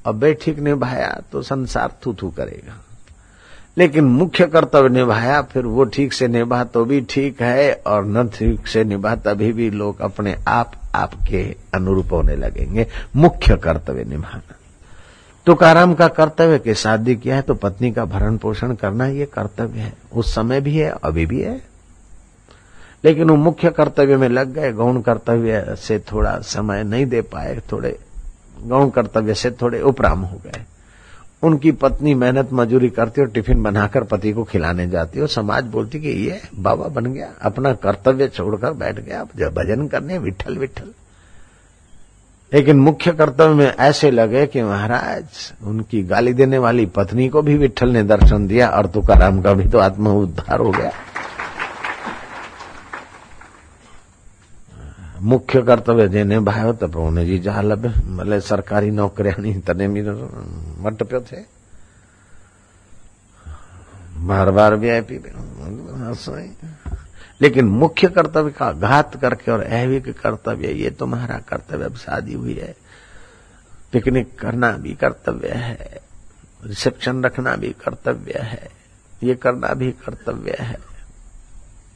और 0.05 0.13
बे 0.13 0.33
ठीक 0.33 0.59
निभाया 0.59 1.09
तो 1.31 1.41
संसार 1.41 1.97
थू 2.05 2.13
थू 2.13 2.29
करेगा। 2.29 2.81
लेकिन 3.77 4.03
मुख्य 4.03 4.45
कर्तव्य 4.45 4.89
निभाया, 4.89 5.41
फिर 5.41 5.65
वो 5.65 5.83
ठीक 5.85 6.13
से 6.13 6.27
निभा 6.27 6.63
तो 6.63 6.85
भी 6.85 7.01
ठीक 7.01 7.41
है, 7.41 7.73
और 7.73 8.05
न 8.05 8.27
ठीक 8.29 8.67
से 8.67 8.83
निभा 8.83 9.15
तभी 9.15 9.51
भी 9.53 9.69
लोग 9.69 10.01
अपने 10.01 10.35
आप 10.47 10.71
आपके 10.95 11.43
अनुरूप 11.73 12.11
होने 12.13 12.35
लगेंगे। 12.35 12.87
मुख्य 13.15 13.57
कर्तव्य 13.57 14.03
निभाना। 14.03 14.55
तुकाराम 15.45 15.93
का 15.93 16.07
कर्तव्य 16.07 16.59
के 16.59 16.73
शादी 16.73 17.15
किया 17.15 17.35
है 17.35 17.41
तो 17.41 17.53
पत्नी 17.53 17.91
का 17.91 18.05
भरण 18.05 18.37
पोषण 18.37 18.73
करना 18.75 19.05
ये 19.07 19.25
कर्तव्य 19.25 19.79
है। 19.79 19.93
उस 20.13 20.33
समय 20.35 20.61
भी 20.61 20.77
है, 20.77 20.89
अभी 21.03 21.25
भी 21.25 21.41
है। 21.41 21.59
लेकिन 23.05 23.29
वो 23.29 23.35
मुख्य 23.35 23.69
कर्तव्य 23.69 24.17
में 24.17 24.27
लग 24.29 24.53
गए, 24.53 24.71
गौण 24.71 25.01
कर्तव्य 25.01 25.75
से 25.77 25.99
थोड़ा 26.11 26.37
समय 26.39 26.83
नहीं 26.83 27.05
दे 27.05 27.21
पाए, 27.21 27.59
थोड़े 27.71 27.97
गौण 28.63 28.89
कर्तव्य 28.89 29.33
से 29.33 29.51
थोड़े 29.51 29.81
उपराम 29.81 30.19
हो 30.19 30.37
गए। 30.37 30.61
उनकी 31.43 31.71
पत्नी 31.71 32.13
मेहनत 32.13 32.49
मजूरी 32.53 32.89
करती 32.89 33.21
और 33.21 33.27
टिफ़िन 33.27 33.63
बनाकर 33.63 34.03
पति 34.03 34.33
को 34.33 34.43
खिलाने 34.43 34.87
जाती 34.87 35.21
और 35.21 35.27
समाज 35.27 35.65
बोलती 35.65 35.99
कि 35.99 36.09
ये 36.09 36.41
बाबा 36.55 36.87
बन 36.87 37.05
गया, 37.05 37.31
अपना 37.41 37.73
कर्तव्य 37.73 38.27
छोड़कर 38.27 38.73
बैठ 38.73 38.99
गया 38.99 39.23
भजन 39.23 39.87
करने 39.87 40.17
विठल 40.17 40.57
विठल 40.57 40.93
लेकिन 42.51 42.79
मुख्य 42.79 43.11
कर्तव्य 43.11 43.53
में 43.55 43.65
ऐसे 43.65 44.11
लगे 44.11 44.45
कि 44.47 44.61
महाराज, 44.63 45.51
उनकी 45.63 46.01
गाली 46.03 46.33
देने 46.33 46.57
वाली 46.57 46.85
पत्नी 46.87 47.27
को 47.29 47.41
भी 47.41 47.55
विठल 47.57 47.89
ने 47.89 48.03
दर्शन 48.03 48.47
दिया, 48.47 48.67
और 48.69 48.87
तुकाराम 48.87 49.41
का 49.41 49.53
भी 49.53 49.67
तो 49.69 49.79
आत्म 49.79 50.07
उद्धार 50.17 50.59
हो 50.59 50.71
गया। 50.71 50.91
मुख्य 55.21 55.61
कर्तव्य 55.61 56.07
जेने 56.09 56.39
भायो 56.41 56.73
त 56.73 56.83
उन्हें 56.97 57.25
जी 57.25 57.37
जहा 57.39 57.61
लभे 57.61 57.89
भले 58.17 58.39
सरकारी 58.41 58.91
नौकरियाँ 58.91 59.59
तने 59.61 59.87
भी 59.87 60.01
मट 60.81 61.03
पियो 61.03 61.19
थे। 61.21 61.41
बार 64.21 64.51
बार 64.51 64.75
वीआईपी 64.75 65.17
लेकिन 67.41 67.65
मुख्य 67.65 68.07
कर्तव्य 68.07 68.51
का 68.51 68.71
घात 68.71 69.21
करके 69.21 69.51
और 69.51 69.63
ऐविक 69.63 70.19
कर्तव्य, 70.19 70.67
ये 70.67 70.89
तुम्हारा 70.89 71.37
कर्तव्य 71.37 71.85
अब 71.85 71.95
शादी 71.95 72.33
हुई 72.33 72.53
है। 72.53 72.75
पिकनिक 73.93 74.39
करना 74.39 74.71
भी 74.71 74.93
कर्तव्य 74.93 75.47
है। 75.47 75.99
रिसेप्शन 76.65 77.23
रखना 77.23 77.55
भी 77.55 77.69
कर्तव्य 77.69 78.33
है। 78.37 78.69
ये 79.23 79.35
करना 79.35 79.73
भी 79.73 79.91
कर्तव्य 79.91 80.57
है। 80.59 80.77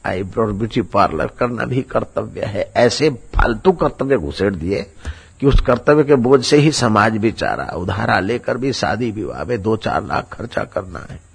आईब्रो 0.06 0.52
ब्यूटी 0.52 0.82
पार्लर 0.82 1.26
करना 1.26 1.64
भी 1.64 1.82
कर्तव्य 1.82 2.40
है। 2.44 2.72
ऐसे 2.76 3.10
फालतू 3.10 3.72
कर्तव्य 3.72 4.16
घुसेड़ 4.16 4.54
दिए 4.54 4.92
कि 5.40 5.46
उस 5.46 5.60
कर्तव्य 5.60 6.04
के 6.04 6.14
बोझ 6.14 6.44
से 6.44 6.56
ही 6.56 6.72
समाज 6.72 7.16
बिचारा 7.16 7.64
उधारा 7.64 8.20
लेकर 8.20 8.56
भी 8.56 8.72
शादी 8.72 9.10
विवाह 9.10 9.44
में 9.44 9.62
दो 9.62 9.76
चार 9.76 10.04
लाख 10.04 10.28
खर्चा 10.32 10.64
करना 10.64 11.06
है। 11.10 11.25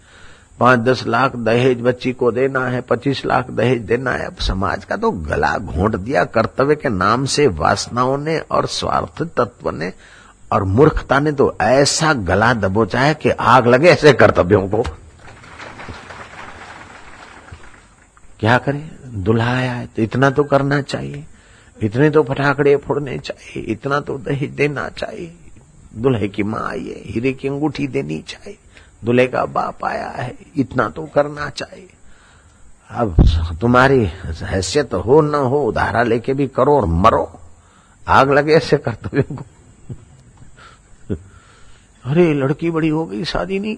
पाँच 0.62 0.80
दस 0.80 1.04
लाख 1.08 1.36
दहेज 1.36 1.82
बच्ची 1.82 2.12
को 2.14 2.32
देना 2.32 2.66
है, 2.68 2.82
पच्चीस 2.82 3.26
लाख 3.26 3.50
दहेज 3.50 3.82
देना 3.82 4.12
है। 4.12 4.26
अब 4.26 4.36
समाज 4.38 4.84
का 4.86 4.96
तो 4.98 5.12
गला 5.12 5.58
घोंट 5.58 5.96
दिया 5.96 6.24
कर्तव्य 6.28 6.76
के 6.76 6.90
नाम 6.90 7.26
से 7.26 7.48
वासनाओं 7.48 8.18
ने 8.18 8.38
और 8.40 8.66
स्वार्थ 8.68 9.22
तत्व 9.38 9.70
ने 9.72 9.92
और 10.52 10.64
मूर्खता 10.64 11.20
ने 11.20 11.32
तो 11.32 11.56
ऐसा 11.62 12.14
गला 12.14 12.54
दबोचा 12.54 13.02
है 13.02 13.14
कि 13.14 13.30
आग 13.30 13.68
लगे 13.68 13.90
ऐसे 13.90 14.14
कर्तव्यों 14.14 14.68
को। 14.70 14.84
क्या 18.40 18.58
करें? 18.58 18.90
दुल्हा 19.24 19.52
आया 19.56 19.74
है 19.74 19.86
तो 19.88 20.02
इतना 20.02 20.30
तो 20.30 20.44
करना 20.44 20.82
चाहिए। 20.82 21.26
इतने 21.78 22.10
तो 22.10 22.24
फटाकड़े 22.24 22.76
फोड़ने 22.78 23.18
चाहिए। 23.20 23.64
इतना 23.64 24.00
तो 24.00 24.18
दहेज 24.20 24.52
देना 24.52 24.90
चाहिए। 24.90 25.34
दुल्हे 25.96 26.28
की 26.28 26.44
माँ 26.44 26.68
आई 26.70 26.88
है, 26.88 27.02
हीरे 27.06 27.34
की 27.34 27.48
अंगूठी 27.48 27.88
देनी 27.88 28.20
चाहिए। 28.28 28.58
दुल्हे 29.06 29.28
का 29.28 29.46
बाप 29.46 29.86
आया 29.86 30.08
है, 30.08 30.38
इतना 30.58 30.90
तो 30.90 31.06
करना 31.06 31.50
चाहिए। 31.50 31.90
अब 32.92 33.16
तुम्हारी 33.62 34.06
हैसियत 34.26 34.94
हो 34.94 35.22
न 35.22 35.36
हो, 35.36 35.64
उधारा 35.64 36.04
लेके 36.04 36.34
भी 36.34 36.48
करो 36.48 36.76
और 36.76 36.86
मरो। 36.86 37.40
आग 38.08 38.32
लगे 38.32 38.54
ऐसे 38.54 38.78
कर्तव्य 38.78 39.22
को। 39.22 39.46
अरे, 42.06 42.34
लड़की 42.34 42.72
बड़ी 42.72 42.90
हो 42.90 43.06
गई, 43.06 43.24
शादी 43.24 43.60
नहीं 43.60 43.78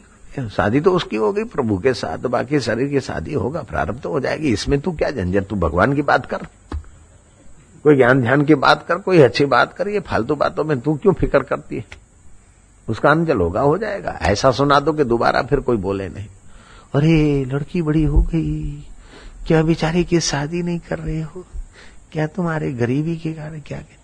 शादी 0.50 0.82
तो 0.82 0.92
उसकी 0.92 1.16
हो 1.16 1.34
गई, 1.34 1.44
प्रभु 1.44 1.78
के 1.78 1.94
साथ, 1.94 2.18
बाकी 2.18 2.60
शरीर 2.60 2.88
की 2.88 3.00
शादी 3.00 3.34
होगा 3.34 3.62
प्रारंभ 3.62 4.00
तो 4.00 4.10
हो 4.10 4.20
जाएगी। 4.20 4.48
इसमें 4.48 4.80
तू 4.80 4.92
क्या 4.92 5.12
झंझट, 5.12 5.48
तू 5.48 5.56
भगवान 5.56 5.94
की 5.94 6.02
बात 6.02 6.26
कर। 6.26 6.38
कोई 7.84 7.96
ज्ञान 7.96 8.22
ध्यान 8.22 8.42
की 8.42 8.56
बात 8.56 8.86
कर, 8.88 8.96
कोई 8.96 9.20
अच्छी 9.20 9.46
बात 9.46 9.74
कर, 9.74 9.88
ये 9.88 10.00
फालतू 10.00 10.36
बातों 10.36 10.64
में 10.64 10.80
तू 10.80 10.96
क्यों 10.96 11.14
फ़िक्र 11.14 11.44
करती 11.44 11.76
है? 11.76 12.03
उसका 12.90 13.12
अंजल 13.12 13.38
होगा, 13.38 13.62
हो 13.62 13.78
जाएगा। 13.78 14.20
ऐसा 14.22 14.52
सुना 14.52 14.80
दो 14.80 14.94
कि 14.94 15.04
दोबारा 15.04 15.42
फिर 15.42 15.60
कोई 15.60 15.78
बोले 15.78 16.10
नहीं। 16.10 16.26
अरे, 16.96 17.46
लड़की 17.46 17.82
बड़ी 17.82 18.04
हो 18.04 18.22
गई। 18.22 18.88
क्या 19.48 19.64
बेचारी 19.64 20.04
की 20.04 20.20
शादी 20.20 20.64
नहीं 20.64 20.80
कर 20.80 21.00
रहे 21.00 21.22
हो? 21.22 21.46
क्या 22.12 22.28
तुम्हारे 22.28 22.72
गरीबी 22.72 23.16
के 23.18 23.34
कारण 23.34 23.50
क्या 23.50 23.78
क्या? 23.78 24.00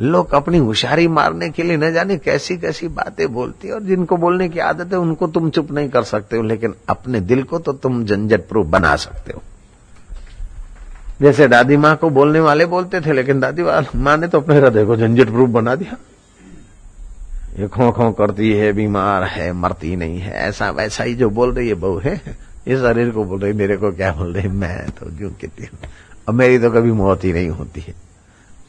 लोग 0.00 0.34
अपनी 0.34 0.58
होशियारी 0.58 1.08
मारने 1.08 1.50
के 1.50 1.62
लिए 1.62 1.76
न 1.76 1.92
जाने 1.92 2.16
कैसी 2.16 2.56
कैसी 2.56 2.88
बातें 2.88 3.32
बोलती 3.32 3.68
है 3.68 3.74
और 3.74 3.82
जिनको 3.82 4.16
बोलने 4.16 4.48
की 4.48 4.58
आदत 4.58 4.92
है, 4.92 4.98
उनको 4.98 5.26
तुम 5.26 5.50
चुप 5.50 5.72
नहीं 5.72 5.88
कर 5.88 6.02
सकते 6.02 6.36
हो, 6.36 6.42
लेकिन 6.42 6.74
अपने 6.88 7.20
दिल 7.20 7.42
को 7.42 7.58
तो 7.58 7.72
तुम 7.72 8.04
झंझट 8.04 8.40
प्रूफ 8.48 8.66
बना 8.66 8.96
सकते 8.96 9.32
हो। 9.32 9.42
जैसे 11.22 11.48
दादी 11.48 11.76
माँ 11.76 11.96
को 11.96 12.10
बोलने 12.10 12.40
वाले 12.40 12.66
बोलते 12.66 13.00
थे, 13.00 13.12
लेकिन 13.12 13.40
दादी 13.40 13.62
माँ 13.98 14.16
ने 14.16 14.28
तो 14.28 14.40
अपने 14.40 14.56
हृदय 14.56 14.84
को 14.84 14.96
झंझट 14.96 15.26
प्रूफ 15.26 15.50
बना 15.50 15.74
दिया। 15.74 15.96
ये 17.60 17.68
खो 17.68 17.90
खो 17.92 18.10
करती 18.12 18.52
है, 18.52 18.72
बीमार 18.72 19.24
है, 19.24 19.52
मरती 19.52 19.96
नहीं 19.96 20.18
है, 20.18 20.32
ऐसा 20.32 20.70
वैसा 20.70 21.04
ही 21.04 21.14
जो 21.14 21.30
बोल 21.30 21.52
रही 21.52 21.68
है 21.68 21.74
बहू, 21.74 21.98
है? 21.98 22.14
इस 22.66 22.78
शरीर 22.78 23.10
को 23.10 23.24
बोल 23.24 23.40
रही 23.40 23.52
मेरे 23.52 23.76
को 23.76 23.92
क्या 23.92 24.12
बोल 24.12 24.32
रही 24.34 24.48
मैं 24.48 24.90
तो 24.90 25.06
क्यों 25.06 25.30
कहती 25.30 25.62
हूँ? 25.62 25.78
अब 26.28 26.34
मेरी 26.34 26.58
तो 26.58 26.70
कभी 26.70 26.92
मौत 26.92 27.24
ही 27.24 27.32
नहीं 27.32 27.48
होती 27.48 27.80
है। 27.80 27.94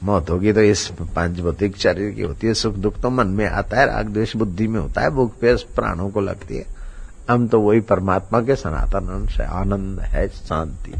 मौत 0.04 0.30
होगी 0.30 0.54
तो 0.54 0.62
इस 0.62 0.88
पाँच 1.16 1.39
भौतिक 1.39 1.78
शरीर 1.78 2.12
की 2.12 2.22
होती 2.22 2.48
है, 2.48 2.54
सुख 2.54 2.76
दुख 2.76 3.00
तो 3.02 3.10
मन 3.10 3.28
में 3.28 3.46
आता 3.48 3.80
है, 3.80 3.86
राग 3.86 4.08
द्वेष 4.08 4.36
बुद्धि 4.36 4.68
में 4.68 4.80
होता 4.80 5.02
है, 5.02 5.10
भूख 5.10 5.39
प्यास 5.39 5.62
प्राणों 5.76 6.10
को 6.10 6.22
लगती 6.22 6.58
है। 6.58 6.66
हम 7.30 7.48
तो 7.48 7.60
वही 7.60 7.80
परमात्मा 7.80 8.42
के 8.42 8.56
सनातन 8.56 9.08
अंश 9.08 9.39
है, 9.39 9.48
आनंद 9.48 10.00
है, 10.00 10.28
शांति। 10.28 10.94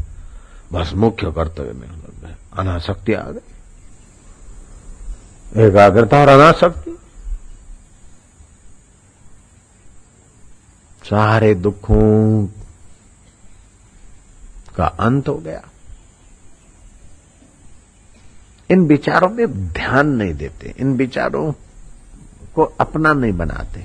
बस 0.72 0.92
मुख्य 0.94 1.30
कर्तव्य 1.30 1.72
में 1.72 1.88
अनाशक्ति 2.58 3.12
आ 3.12 3.22
गई। 3.22 3.50
एकाग्रता 5.62 6.20
और 6.20 6.28
अनाशक्ति 6.28 6.90
सारे 11.04 11.54
दुखों 11.54 12.46
का 14.76 14.86
अंत 14.86 15.28
हो 15.28 15.34
गया। 15.34 15.62
इन 18.70 18.86
विचारों 18.86 19.28
में 19.28 19.46
ध्यान 19.72 20.08
नहीं 20.08 20.34
देते, 20.34 20.74
इन 20.78 20.92
विचारों 20.96 21.52
को 22.54 22.62
अपना 22.80 23.12
नहीं 23.12 23.32
बनाते। 23.32 23.84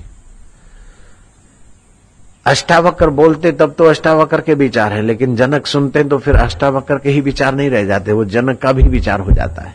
अष्टावक्र 2.46 3.10
बोलते 3.10 3.52
तब 3.52 3.74
तो 3.78 3.84
अष्टावक्र 3.84 4.40
के 4.40 4.54
विचार 4.54 4.92
है, 4.92 5.02
लेकिन 5.02 5.36
जनक 5.36 5.66
सुनते 5.66 6.04
तो 6.04 6.18
फिर 6.18 6.36
अष्टावक्र 6.36 6.98
के 6.98 7.10
ही 7.10 7.20
विचार 7.20 7.54
नहीं 7.54 7.70
रह 7.70 7.84
जाते, 7.84 8.12
वो 8.12 8.24
जनक 8.24 8.58
का 8.58 8.72
भी 8.72 8.82
विचार 8.82 9.20
हो 9.20 9.32
जाता 9.32 9.62
है। 9.62 9.74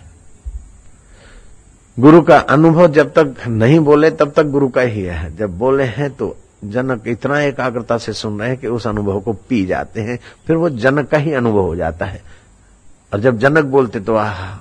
गुरु 1.98 2.22
का 2.22 2.38
अनुभव 2.38 2.88
जब 2.88 3.14
तक 3.14 3.48
नहीं 3.48 3.80
बोले, 3.80 4.12
तब 4.12 4.32
तक 4.32 4.44
गुरु 4.44 4.68
का 4.70 4.82
ही 4.82 5.02
है। 5.02 5.36
जब 5.36 5.58
बोले 5.58 5.84
हैं 5.84 6.10
तो 6.12 6.36
जनक 6.64 7.08
इतना 7.08 7.40
एकाग्रता 7.42 7.98
से 7.98 8.14
सुन 8.14 8.40
रहे 8.40 8.50
हैं 8.50 8.58
कि 8.58 8.68
उस 8.68 8.88
अनुभव 8.88 9.20
को 9.22 9.34
पी 9.34 9.66
जाते 9.66 10.02
हैं, 10.02 10.20
फिर 10.48 10.56
वो 10.56 10.70
जनक 10.70 11.10
का 11.10 11.18
ही 11.18 11.34
अनुभव 11.34 11.62
हो 11.62 11.76
जाता 11.76 12.06
है। 12.06 12.22
और 13.14 13.20
जब 13.20 13.38
जनक 13.40 13.66
बोलते 13.66 14.00
तो 14.00 14.16
आह, 14.16 14.58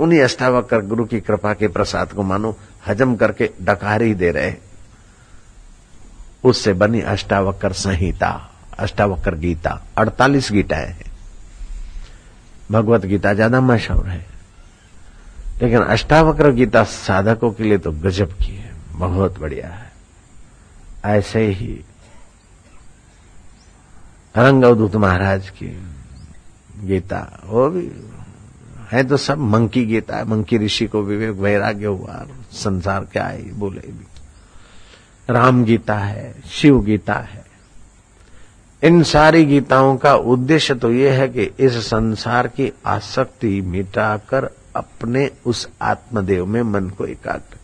उन्हीं 0.00 0.20
अष्टावक्र 0.20 0.80
गुरु 0.80 1.04
की 1.04 1.20
कृपा 1.20 1.52
के 1.54 1.68
प्रसाद 1.68 2.12
को 2.12 2.22
मानो, 2.22 2.56
हजम 2.86 3.14
करके 3.16 3.50
डकार 3.62 4.02
ही 4.02 4.14
दे 4.14 4.30
रहे 4.30 4.54
उससे 6.44 6.72
बनी 6.72 7.00
अष्टावक्र 7.00 7.72
संहिता, 7.72 8.30
अष्टावक्र 8.78 9.34
गीता, 9.34 9.80
अड़तालीस 9.98 10.50
गीताएँ 10.52 10.86
हैं। 10.86 11.10
भगवत 12.70 13.04
गीता 13.06 13.34
ज़्यादा 13.34 13.60
मशहूर 13.60 14.08
है। 14.08 14.26
लेकिन 15.62 15.82
अष्टावक्र 15.82 16.50
गीता 16.50 16.82
साधकों 16.84 17.50
के 17.52 17.64
लिए 17.64 17.78
तो 17.78 17.92
गजब 17.92 18.32
की 18.34 18.54
है, 18.54 18.72
बहुत 18.92 19.38
बढ़िया 19.40 19.68
है। 19.68 19.91
ऐसे 21.04 21.46
ही 21.46 21.72
रंग 24.34 24.64
अवधूत 24.64 24.96
महाराज 24.96 25.48
की 25.50 25.66
गीता, 26.80 27.40
वो 27.44 27.68
भी 27.70 27.90
है 28.92 29.02
तो 29.04 29.16
सब 29.16 29.38
मंकी 29.38 29.84
गीता 29.84 30.16
है। 30.16 30.24
मंकी 30.24 30.58
ऋषि 30.58 30.86
को 30.86 31.02
विवेक 31.02 31.36
वैराग्य 31.36 31.86
हुआ, 31.86 32.26
संसार 32.52 33.04
क्या 33.04 33.24
है 33.24 33.52
बोले 33.52 33.80
भी। 33.80 34.06
राम 35.30 35.64
गीता 35.64 35.98
है, 35.98 36.34
शिव 36.50 36.80
गीता 36.82 37.14
है। 37.14 37.44
इन 38.82 39.02
सारी 39.02 39.44
गीताओं 39.44 39.96
का 39.96 40.14
उद्देश्य 40.14 40.74
तो 40.74 40.90
यह 40.92 41.20
है 41.20 41.28
कि 41.28 41.42
इस 41.58 41.76
संसार 41.86 42.48
की 42.48 42.72
आसक्ति 42.86 43.60
मिटाकर 43.60 44.48
अपने 44.76 45.30
उस 45.46 45.68
आत्मदेव 45.82 46.46
में 46.46 46.62
मन 46.62 46.88
को 46.88 47.06
एकाग्र 47.06 47.56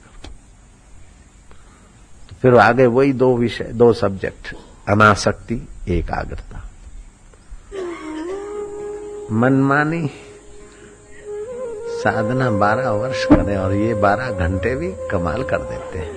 फिर 2.42 2.54
आगे 2.56 2.86
वही 2.86 3.12
दो 3.12 3.36
विषय, 3.36 3.64
दो 3.64 3.92
सब्जेक्ट 3.92 4.54
अनासक्ति, 4.88 5.68
एकाग्रता। 5.88 6.62
मनमानी 9.32 10.10
साधना 11.98 12.50
बारह 12.50 12.90
वर्ष 12.90 13.24
करें 13.24 13.56
और 13.56 13.72
ये 13.74 13.94
बारह 13.94 14.30
घंटे 14.30 14.74
भी 14.76 14.92
कमाल 15.10 15.42
कर 15.42 15.58
देते 15.58 15.98
हैं। 15.98 16.16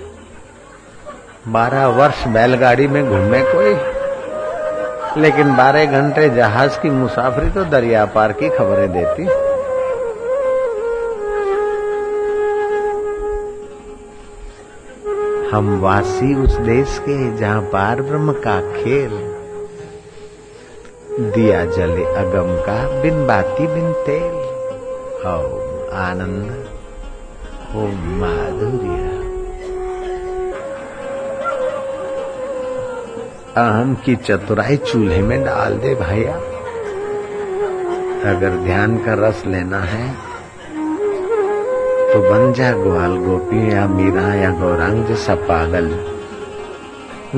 बारह 1.48 1.86
वर्ष 1.86 2.26
बैलगाड़ी 2.26 2.86
में 2.86 3.04
घूमे 3.04 3.42
कोई, 3.44 3.74
लेकिन 5.22 5.56
बारह 5.56 6.00
घंटे 6.00 6.28
जहाज़ 6.30 6.78
की 6.78 6.90
मुसाफरी 6.90 7.50
तो 7.50 7.64
दरिया 7.64 8.04
पार 8.06 8.32
की 8.32 8.48
खबरें 8.48 8.92
देती। 8.92 9.26
हम 15.52 15.80
वासी 15.80 16.34
उस 16.34 16.54
देश 16.56 16.98
के 16.98 17.36
जहाँ 17.36 17.62
पार 17.62 18.02
ब्रह्म 18.02 18.32
का 18.32 18.60
खेल 18.60 19.10
दिया 21.34 21.64
जले 21.64 22.04
अगम 22.14 22.54
का 22.66 22.76
बिन 23.02 23.26
बाती 23.26 23.66
बिन 23.66 23.92
तेल। 24.06 24.34
ओम 25.32 25.92
आनंद 25.96 26.48
ओम 27.76 28.08
माधुर्य। 28.20 28.96
अहम 33.56 33.94
की 33.94 34.16
चतुराई 34.16 34.76
चूल्हे 34.76 35.22
में 35.22 35.44
डाल 35.44 35.78
दे 35.78 35.94
भैया 35.94 36.34
अगर 38.30 38.56
ध्यान 38.64 38.96
का 38.98 39.14
रस 39.28 39.42
लेना 39.46 39.80
है 39.80 40.31
तो 42.12 42.20
बन 42.20 42.52
जा 42.52 42.72
ग्वाल 42.72 43.16
गोपी 43.16 43.72
या 43.74 43.86
मीरा 43.86 44.34
या 44.34 44.50
गौरांग 44.50 45.06
जैसा 45.06 45.34
पागल 45.34 45.98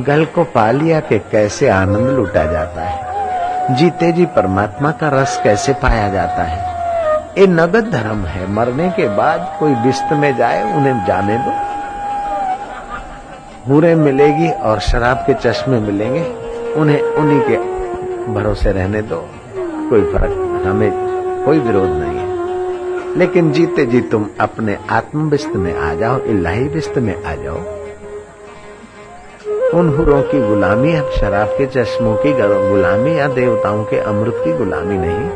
गल 0.02 0.24
को 0.24 0.44
पा 0.44 0.70
लिया 0.70 1.00
के 1.00 1.18
कैसे 1.18 1.68
आनंद 1.68 2.08
लूटा 2.10 2.44
जाता 2.44 2.80
है? 2.82 3.14
जीते 3.74 4.12
जी 4.12 4.26
परमात्मा 4.26 4.90
का 4.90 5.08
रस 5.08 5.40
कैसे 5.44 5.72
पाया 5.72 6.08
जाता 6.08 6.42
है? 6.42 6.74
ये 7.40 7.46
नगद 7.46 7.90
धर्म 7.92 8.24
है, 8.24 8.50
मरने 8.50 8.90
के 8.90 9.08
बाद 9.08 9.56
कोई 9.60 9.74
बिस्त 9.74 10.12
में 10.12 10.36
जाए, 10.36 10.76
उन्हें 10.76 11.06
जाने 11.06 11.38
दो। 11.38 11.52
हूरें 13.72 13.94
मिलेगी 13.94 14.50
और 14.50 14.80
शराब 14.80 15.16
के 15.16 15.34
चश्मे 15.34 15.80
मिलेंगे, 15.80 16.24
उन्हें 16.76 17.02
उन्हीं 17.02 17.40
के 17.40 17.56
भरोसे 18.32 18.72
रहने 18.72 19.02
दो। 19.02 19.30
कोई 19.90 20.02
फ़र्क, 20.02 20.64
हमें 20.66 20.92
कोई 21.44 21.58
विरोध 21.58 21.88
नहीं। 21.88 22.13
लेकिन 23.16 23.52
जीते 23.52 23.86
जी 23.86 24.00
तुम 24.00 24.26
अपने 24.40 24.78
आत्मविस्त 24.90 25.52
में 25.56 25.78
आ 25.78 25.94
जाओ 25.94 26.18
इलाही 26.18 26.68
विस्त 26.68 26.98
में 26.98 27.24
आ 27.24 27.34
जाओ। 27.34 27.58
उन 29.78 29.88
हुरों 29.88 30.22
की 30.22 30.48
गुलामी 30.48 30.94
अब 30.94 31.10
शराब 31.10 31.48
के 31.48 31.66
चश्मों 31.66 32.16
की 32.16 32.32
गुलामी 32.32 33.18
या 33.18 33.28
देवताओं 33.28 33.84
के 33.84 33.98
अमृत 33.98 34.34
की 34.36 34.52
गुलामी 34.52 34.98
नहीं। 34.98 35.30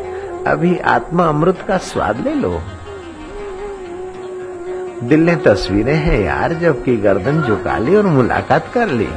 अभी 0.45 0.79
आत्मा 0.79 1.27
अमृत 1.27 1.59
का 1.69 1.77
स्वाद 1.77 2.21
ले 2.21 2.35
लो। 2.35 2.61
दिल 5.03 5.21
ने 5.21 5.37
तस्वीरें 5.37 5.95
हैं 5.95 6.21
यार, 6.21 6.53
जबकि 6.53 6.97
गर्दन 6.97 7.43
झुका 7.43 7.79
ली 7.79 7.97
और 7.97 8.07
मुलाकात 8.07 8.71
कर 8.75 8.89
ली। 8.89 9.09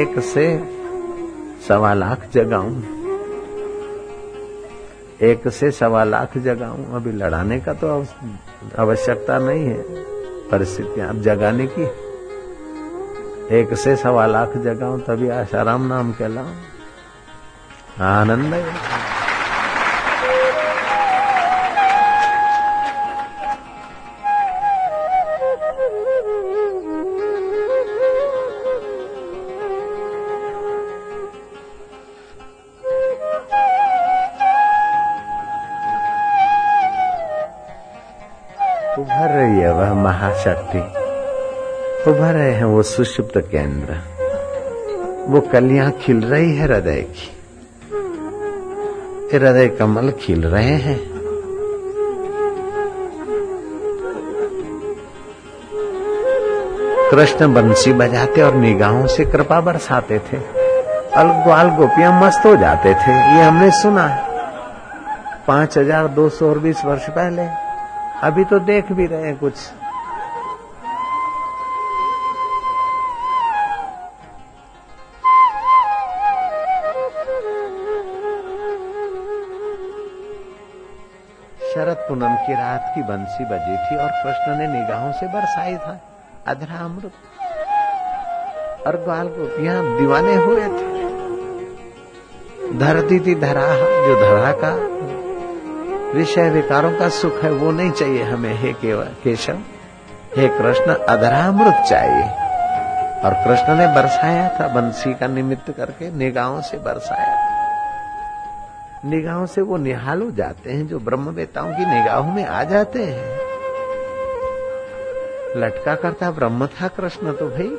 एक 0.00 0.18
से 0.18 0.64
सवा 1.68 1.94
लाख 1.94 2.28
जगाऊं। 2.34 2.99
एक 5.22 5.48
से 5.48 5.70
सवा 5.70 6.04
लाख 6.04 6.36
जगाऊं। 6.38 6.84
अभी 6.94 7.12
लड़ाने 7.12 7.60
का 7.60 7.72
तो 7.74 7.88
आवश्यकता 8.78 9.38
नहीं 9.38 9.64
है। 9.64 9.82
परिस्थितियाँ 10.50 11.08
अब 11.08 11.20
जगाने 11.22 11.66
की 11.66 11.82
एक 13.56 13.74
से 13.74 13.96
सवा 13.96 14.26
लाख 14.26 14.56
जगाऊं 14.56 15.00
तभी 15.00 15.28
आशाराम 15.28 15.86
नाम 15.86 16.12
कहलाऊ। 16.12 16.46
आनंद 18.00 18.54
है। 18.54 18.99
महाशक्ति 40.40 42.10
उभर 42.10 42.32
रहे 42.34 42.52
हैं 42.52 42.64
वो 42.64 42.82
सुषुप्त 42.82 43.36
केंद्र। 43.52 43.94
वो 45.28 45.40
कलियाँ 45.52 45.90
खिल 46.00 46.20
रही 46.22 46.54
है 46.56 46.64
हृदय 46.64 47.00
की। 47.10 47.26
हृदय 49.32 49.68
कमल 49.78 50.10
खिल 50.20 50.44
रहे 50.44 50.76
हैं। 50.84 50.98
कृष्ण 57.10 57.52
बंसी 57.54 57.92
बजाते 57.92 58.42
और 58.42 58.54
निगाहों 58.54 59.06
से 59.06 59.24
कृपा 59.26 59.60
बरसाते 59.60 60.18
थे। 60.22 60.36
अल 61.16 61.28
ग्वाल 61.44 61.70
गोपियाँ 61.76 62.12
मस्त 62.22 62.46
हो 62.46 62.54
जाते 62.56 62.94
थे, 62.94 63.12
ये 63.12 63.42
हमने 63.42 63.70
सुना 63.82 64.06
है। 64.06 64.18
पाँच 65.46 65.78
हज़ार 65.78 66.08
दो 66.08 66.28
सौ 66.30 66.48
और 66.48 66.58
बीस 66.58 66.84
वर्ष 66.84 67.08
पहले। 67.10 67.48
अभी 68.22 68.44
तो 68.44 68.58
देख 68.60 68.92
भी 68.92 69.06
रहे 69.06 69.22
हैं 69.22 69.36
कुछ। 69.38 69.54
पूनम 82.10 82.34
की 82.34 82.54
रात 82.54 82.92
की 82.94 83.02
बंसी 83.02 83.44
बजी 83.44 83.76
थी 83.76 83.96
और 83.96 84.08
कृष्ण 84.08 84.58
ने 84.58 84.66
निगाहों 84.66 85.12
से 85.12 85.26
बरसाई 85.26 85.76
था। 85.76 86.00
अधरा 86.46 86.84
अमृत 86.84 87.12
और 88.86 88.96
ग्वाल 88.96 89.26
गोपियाँ 89.26 89.98
दीवाने 89.98 90.34
हुए 90.34 90.60
थे। 90.60 90.90
धरती 92.78 93.20
थी 93.20 93.34
धरा, 93.34 93.66
जो 94.06 94.14
धरा 94.20 94.52
का 94.52 94.72
विषय 96.18 96.50
विकारों 96.50 96.98
का 96.98 97.08
सुख 97.08 97.42
है, 97.42 97.50
वो 97.50 97.70
नहीं 97.70 97.90
चाहिए 97.90 98.22
हमें। 98.22 98.54
हे 98.54 98.74
केशव, 98.84 99.58
हे 100.36 100.48
कृष्ण, 100.48 100.94
अधरामृत 100.94 101.74
चाहिए। 101.74 102.24
और 103.24 103.34
कृष्ण 103.34 103.74
ने 103.74 103.86
बरसाया 103.86 104.48
था, 104.60 104.68
बंसी 104.68 105.14
का 105.14 105.26
निमित्त 105.26 105.70
करके 105.70 106.10
निगाहों 106.10 106.60
से 106.60 106.76
बरसाया 106.76 107.49
निगाहों 109.04 109.46
से 109.46 109.60
वो 109.60 109.76
निहाल 109.76 110.30
जाते 110.30 110.72
हैं, 110.72 110.86
जो 110.86 110.98
ब्रह्म 110.98 111.24
ब्रह्मवेताओं 111.24 111.72
की 111.72 111.86
निगाहों 111.86 112.32
में 112.32 112.44
आ 112.44 112.64
जाते 112.64 113.04
हैं। 113.04 113.38
लटका 115.56 115.94
करता 115.94 116.30
ब्रह्म 116.30 116.66
था 116.66 116.88
कृष्ण 116.88 117.32
तो 117.32 117.48
भाई। 117.48 117.78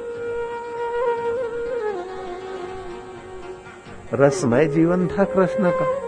रसमय 4.14 4.66
जीवन 4.66 5.08
था 5.08 5.24
कृष्ण 5.24 5.72
का। 5.72 6.02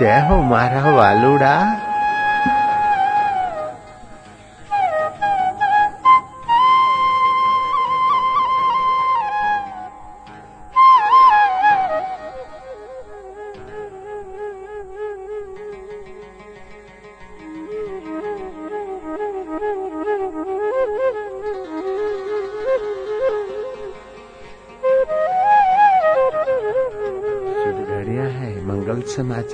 जय 0.00 0.28
हो 0.28 0.42
मारा 0.42 0.96
वालुड़ा। 0.96 1.87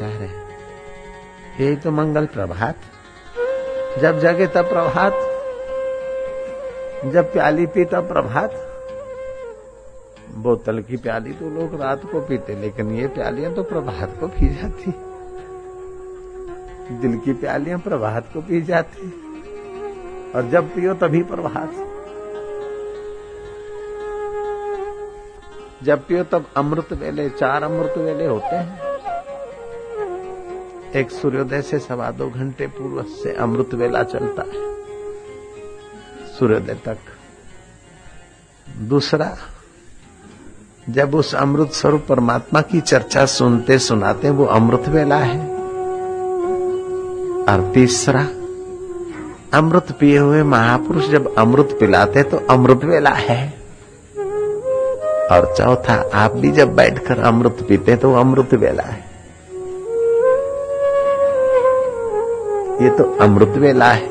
मंगल 0.02 0.14
रहे 0.14 0.28
है। 0.28 0.42
यही 1.60 1.76
तो 1.76 1.90
मंगल 1.90 2.26
प्रभात। 2.26 2.74
जब 4.00 4.20
जगे 4.20 4.46
तब 4.46 4.68
प्रभात। 4.68 5.12
जब 7.12 7.32
प्याली 7.32 7.66
पी 7.66 7.84
तब 7.84 8.08
प्रभात। 8.08 8.50
बोतल 10.34 10.82
की 10.82 10.96
प्याली 10.96 11.32
तो 11.32 11.50
लोग 11.50 11.80
रात 11.80 12.12
को 12.12 12.20
पीते, 12.20 12.54
लेकिन 12.54 12.90
ये 12.90 13.06
प्यालियाँ 13.06 13.54
तो 13.54 13.62
प्रभात 13.62 14.20
को 14.20 14.26
पी 14.26 14.54
जाती। 14.54 14.94
दिल 16.94 17.18
की 17.18 17.32
प्यालियाँ 17.32 17.78
प्रभात 17.78 18.28
को 18.34 18.40
पी 18.40 18.62
जाती। 18.62 19.08
और 20.36 20.42
जब 20.42 20.74
पियो 20.74 20.94
तभी 20.94 21.22
प्रभात। 21.22 21.70
जब 25.82 26.06
पियो 26.06 26.24
तब 26.24 26.46
अमृत 26.56 26.92
वेले, 26.92 27.30
चार 27.30 27.62
अमृत 27.62 27.94
वेले 27.98 28.26
होते 28.26 28.56
हैं। 28.56 28.83
एक 30.96 31.10
सूर्योदय 31.10 31.62
से 31.62 31.78
सवा 31.78 32.10
दो 32.10 32.30
घंटे 32.30 32.66
पूर्व 32.66 33.02
से 33.02 33.32
अमृत 33.32 33.74
वेला 33.74 34.02
चलता 34.02 34.42
है। 34.42 34.74
सूर्योदय 36.38 36.74
तक। 36.74 36.96
दूसरा, 38.80 39.36
जब 40.90 41.14
उस 41.14 41.34
अमृत 41.34 41.72
स्वरूप 41.72 42.06
परमात्मा 42.08 42.60
की 42.60 42.80
चर्चा 42.80 43.26
सुनते 43.26 43.78
सुनाते 43.78 44.30
वो 44.30 44.44
अमृत 44.44 44.88
वेला 44.88 45.16
है। 45.16 45.54
और 47.42 47.70
तीसरा, 47.74 48.28
अमृत 49.58 49.96
पिए 50.00 50.18
हुए 50.18 50.42
महापुरुष 50.42 51.08
जब 51.08 51.34
अमृत 51.34 51.76
पिलाते 51.80 52.22
तो 52.22 52.36
अमृत 52.36 52.84
वेला 52.84 53.10
है। 53.10 53.54
और 55.32 55.54
चौथा, 55.58 56.10
आप 56.14 56.32
भी 56.32 56.50
जब 56.50 56.76
बैठकर 56.76 57.18
अमृत 57.18 57.66
पीते 57.68 57.96
तो 57.96 58.14
अमृत 58.14 58.54
वेला 58.54 58.82
है। 58.82 59.03
ये 62.82 62.90
तो 62.90 63.18
अमृत 63.20 63.48
वेला 63.48 63.84
है। 63.84 64.08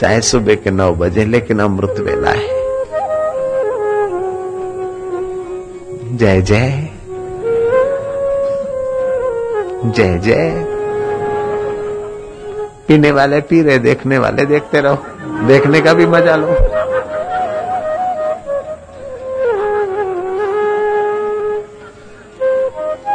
चाहे 0.00 0.20
सुबह 0.20 0.54
के 0.54 0.70
नौ 0.70 0.92
बजे, 0.92 1.24
लेकिन 1.24 1.60
अमृत 1.60 1.94
वेला 1.98 2.30
है। 2.30 2.60
जय 6.16 6.42
जय। 6.42 6.88
जय 9.84 10.18
जय। 10.18 10.66
पीने 12.88 13.10
वाले 13.10 13.40
पी 13.40 13.62
रहे 13.62 13.78
देखने 13.78 14.18
वाले, 14.18 14.46
देखते 14.46 14.80
रहो। 14.80 14.98
देखने 15.46 15.80
का 15.80 15.92
भी 15.92 16.06
मज़ा 16.06 16.36
लो। 16.36 16.56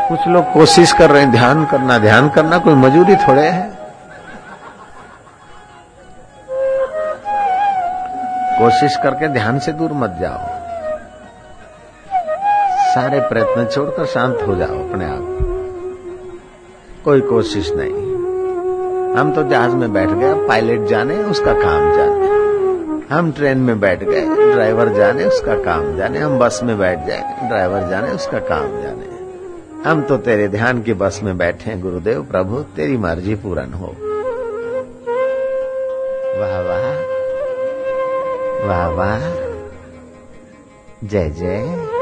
कुछ 0.10 0.28
लोग 0.28 0.52
कोशिश 0.52 0.92
कर 0.92 1.10
रहे 1.10 1.22
हैं, 1.22 1.32
ध्यान 1.32 1.66
करना 1.66 1.98
ध्यान 1.98 2.30
करना, 2.30 2.58
कोई 2.58 2.74
मजूरी 2.74 3.16
थोड़े 3.16 3.42
है। 3.42 3.75
कोशिश 8.66 8.96
करके 8.96 9.28
ध्यान 9.28 9.60
से 9.60 9.72
दूर 9.72 9.92
मत 9.94 10.18
जाओ। 10.22 10.38
सारे 12.96 13.20
प्रयत्न 13.20 13.66
छोड़कर 13.66 14.06
शांत 14.06 14.40
हो 14.48 14.56
जाओ 14.56 14.90
अपने 14.90 15.06
आप। 15.06 15.38
कोई 17.06 17.22
कोशिश 17.22 17.72
नहीं। 17.76 18.16
हम 19.18 19.34
तो 19.36 19.44
जहाज़ 19.44 19.72
में 19.72 19.94
बैठ 19.94 20.10
गए 20.10 20.48
पायलट 20.48 20.88
जाने, 20.88 21.24
उसका 21.24 21.54
काम 21.54 21.98
जाने। 21.98 22.28
हम 23.16 23.32
ट्रेन 23.32 23.58
में 23.58 23.80
बैठ 23.80 24.04
गए, 24.04 24.54
ड्राइवर 24.54 24.90
जाने, 24.90 25.26
उसका 25.26 25.56
काम 25.56 25.98
जाने। 25.98 26.20
हम 26.20 26.40
बस 26.40 26.60
में 26.64 26.80
बैठ 26.80 27.06
जाए 27.06 27.48
ड्राइवर 27.48 27.88
जाने, 27.88 28.12
उसका 28.12 28.40
काम 28.40 28.68
जाने। 28.68 29.08
हम 29.90 30.02
तो 30.02 30.18
तेरे 30.18 30.48
ध्यान 30.48 30.82
की 30.82 30.94
बस 30.94 31.20
में 31.24 31.38
बैठे 31.38 31.78
गुरुदेव 31.78 32.22
प्रभु, 32.32 32.60
तेरी 32.60 32.98
मर्ज़ी 32.98 33.36
पूरन 33.36 33.74
हो। 33.74 33.96
वाह 36.42 36.62
वाह। 36.62 36.85
वाह 38.66 38.88
वाह। 38.88 39.20
जय 41.04 41.30
जय। 41.30 41.95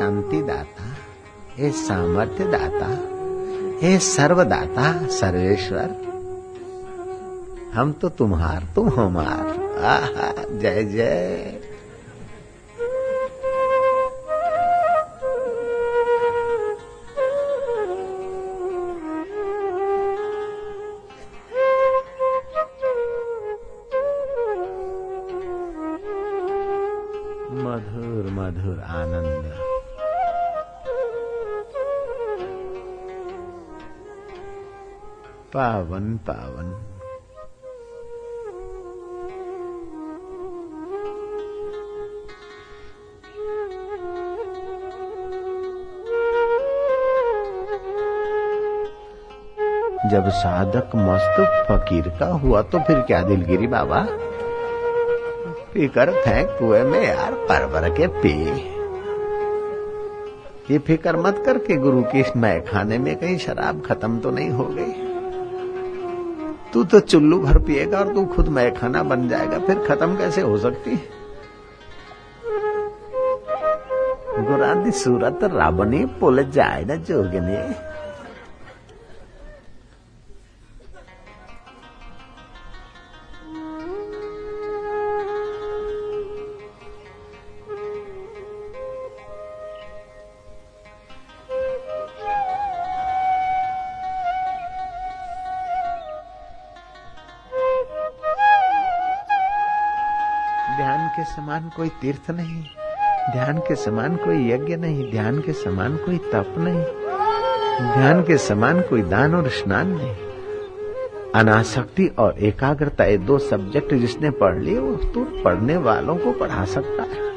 शांति 0.00 0.42
दाता 0.42 0.84
हे 1.56 1.70
सामर्थ्य 1.70 2.44
दाता 2.44 2.86
हे 3.82 3.98
सर्वदाता, 3.98 5.06
सर्वेश्वर। 5.06 5.90
हम 7.74 7.92
तो 7.92 8.08
तुम्हार 8.08 8.66
तुम 8.74 8.88
हमार। 8.88 9.74
आहा, 9.84 10.58
जय 10.58 10.84
जय। 10.84 11.59
पावन 35.80 36.16
पावन। 36.16 36.72
जब 50.10 50.28
साधक 50.28 50.90
मस्त 50.96 51.40
फकीर 51.70 52.08
का 52.08 52.26
हुआ 52.26 52.62
तो 52.62 52.78
फिर 52.78 53.00
क्या 53.00 53.22
दिलगिरी 53.22 53.66
बाबा? 53.66 54.02
फिकर 55.72 56.10
फेंक 56.10 56.48
कुएँ 56.58 56.82
में 56.82 57.02
यार 57.02 57.34
पर 57.48 57.66
भर 57.66 57.88
के 57.90 58.06
पी। 58.06 58.32
ये 60.70 60.78
फ़िक्र 60.78 61.16
मत 61.16 61.42
करके 61.46 61.76
गुरु 61.76 62.02
की 62.02 62.24
मैं 62.36 62.64
खाने 62.64 62.98
में 62.98 63.16
कहीं 63.16 63.38
शराब 63.38 63.82
खत्म 63.86 64.18
तो 64.18 64.30
नहीं 64.30 64.50
हो 64.50 64.64
गई। 64.64 64.99
तू 66.72 66.82
तो 66.84 67.00
चुल्लू 67.00 67.38
भर 67.38 67.58
पिएगा 67.58 67.98
और 67.98 68.12
तू 68.14 68.24
खुद 68.26 68.48
मैं 68.48 68.72
खाना 68.74 69.02
बन 69.02 69.28
जाएगा, 69.28 69.58
फिर 69.58 69.78
खत्म 69.86 70.16
कैसे 70.16 70.40
हो 70.40 70.58
सकती? 70.58 70.96
गुरादी 74.40 74.90
सूरत 74.90 75.44
राबनी 75.44 76.04
पुल 76.20 76.42
जाए 76.50 76.84
ना 76.84 76.94
जोगनी। 77.08 77.56
समान 101.30 101.70
कोई 101.76 101.88
तीर्थ 102.00 102.30
नहीं, 102.30 102.62
ध्यान 103.32 103.58
के 103.58 103.74
समान 103.74 104.16
कोई 104.16 104.48
यज्ञ 104.50 104.76
नहीं, 104.76 105.10
ध्यान 105.10 105.40
के 105.40 105.52
समान 105.52 105.96
कोई 105.96 106.18
तप 106.32 106.54
नहीं, 106.58 106.82
ध्यान 107.92 108.22
के 108.22 108.36
समान 108.38 108.80
कोई 108.80 109.02
दान 109.02 109.34
और 109.34 109.48
स्नान 109.48 109.88
नहीं। 109.90 110.14
अनासक्ति 111.34 112.06
और 112.18 112.38
एकाग्रता 112.38 113.04
ये 113.04 113.18
दो 113.18 113.38
सब्जेक्ट 113.38 113.94
जिसने 113.94 114.30
पढ़ 114.30 114.58
लिए, 114.58 114.78
वो 114.78 114.94
तो 115.04 115.24
पढ़ने 115.44 115.76
वालों 115.76 116.16
को 116.16 116.32
पढ़ा 116.32 116.64
सकता 116.64 117.02
है, 117.02 117.28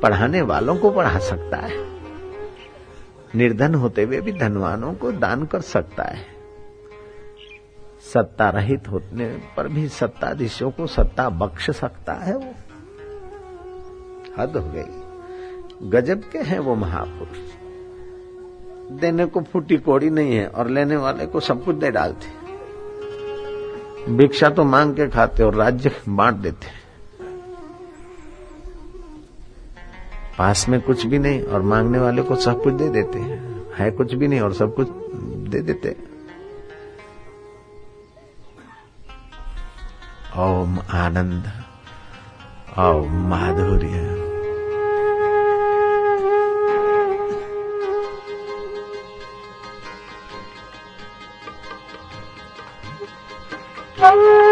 पढ़ाने 0.00 0.42
वालों 0.42 0.76
को 0.76 0.90
पढ़ा 0.90 1.18
सकता 1.18 1.56
है। 1.56 1.84
निर्धन 3.34 3.74
होते 3.74 4.02
हुए 4.02 4.20
भी 4.20 4.32
धनवानों 4.32 4.92
को 4.94 5.12
दान 5.12 5.44
कर 5.44 5.60
सकता 5.60 6.04
है। 6.04 6.24
सत्ता 8.04 8.48
रहित 8.50 8.88
होने 8.88 9.26
पर 9.56 9.68
भी 9.68 9.88
सत्ताधीशों 9.90 10.70
को 10.70 10.86
सत्ता 10.86 11.28
बख्श 11.28 11.70
सकता 11.70 12.12
है 12.14 12.36
वो। 12.36 12.52
हद 14.38 14.56
हो 14.56 14.62
गई। 14.66 15.88
गजब 15.90 16.22
के 16.32 16.38
हैं 16.38 16.58
वो 16.58 16.74
महापुरुष। 16.74 17.38
देने 19.00 19.26
को 19.26 19.40
फूटी 19.42 19.76
कोड़ी 19.76 20.10
नहीं 20.10 20.36
है 20.36 20.46
और 20.46 20.68
लेने 20.68 20.96
वाले 20.96 21.26
को 21.26 21.40
सब 21.40 21.64
कुछ 21.64 21.76
दे 21.76 21.90
डालते 21.90 22.38
भिक्षा 24.08 24.48
तो 24.48 24.64
मांग 24.64 24.94
के 24.96 25.08
खाते 25.08 25.42
और 25.42 25.54
राज्य 25.54 25.90
बांट 26.08 26.34
देते 26.34 26.66
पास 30.38 30.68
में 30.68 30.80
कुछ 30.80 31.06
भी 31.06 31.18
नहीं 31.18 31.42
और 31.42 31.62
मांगने 31.62 31.98
वाले 31.98 32.22
को 32.22 32.36
सब 32.36 32.62
कुछ 32.62 32.74
दे 32.74 32.88
देते 32.88 33.18
हैं। 33.18 33.92
कुछ 33.92 34.14
भी 34.14 34.28
नहीं 34.28 34.40
और 34.40 34.52
सब 34.54 34.74
कुछ 34.74 34.88
दे 35.50 35.60
देते 35.62 35.96
ओम 40.38 40.78
आनंद, 40.94 41.44
ओम 42.78 43.28
माधुर्य। 43.30 44.19
Oh! 54.02 54.49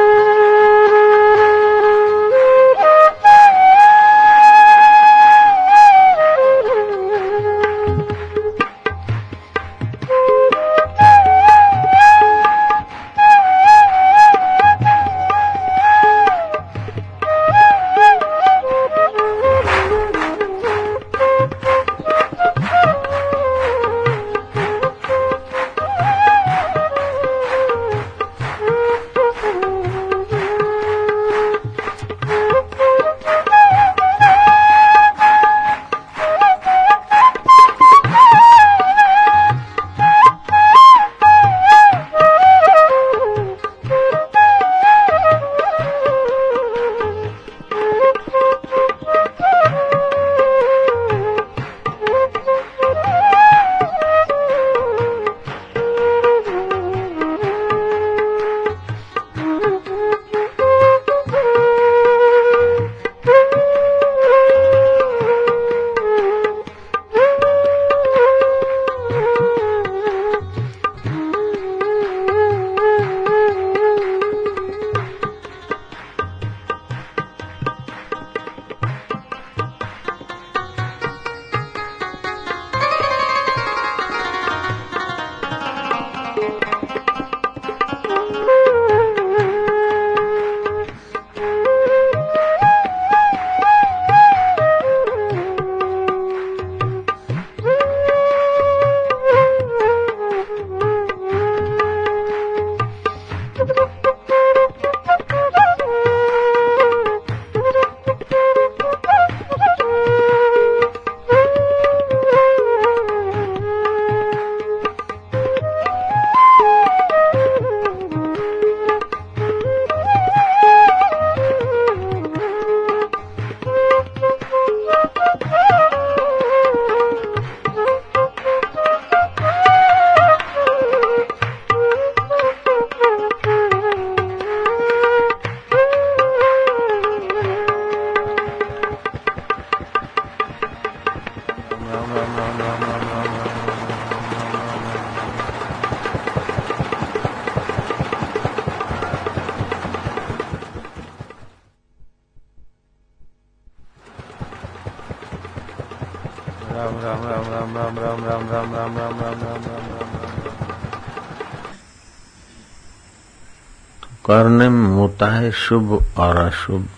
है 165.48 165.52
शुभ 165.52 166.06
और 166.16 166.36
अशुभ। 166.36 166.88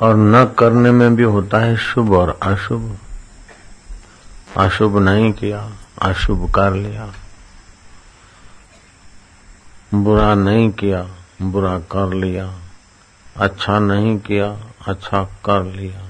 और 0.00 0.16
न 0.16 0.44
करने 0.44 0.90
में 0.90 1.16
भी 1.16 1.22
होता 1.22 1.58
है 1.58 1.76
शुभ 1.76 2.12
और 2.12 2.38
अशुभ। 2.42 2.98
अशुभ 4.56 4.98
नहीं 4.98 5.32
किया, 5.32 5.70
अशुभ 6.02 6.54
कर 6.54 6.72
लिया। 6.72 7.12
बुरा 9.94 10.34
नहीं 10.34 10.70
किया, 10.70 11.08
बुरा 11.42 11.78
कर 11.78 12.14
लिया। 12.14 12.58
अच्छा 13.36 13.78
नहीं 13.78 14.18
किया 14.18 14.56
अच्छा 14.86 15.24
कर 15.24 15.64
लिया। 15.64 16.08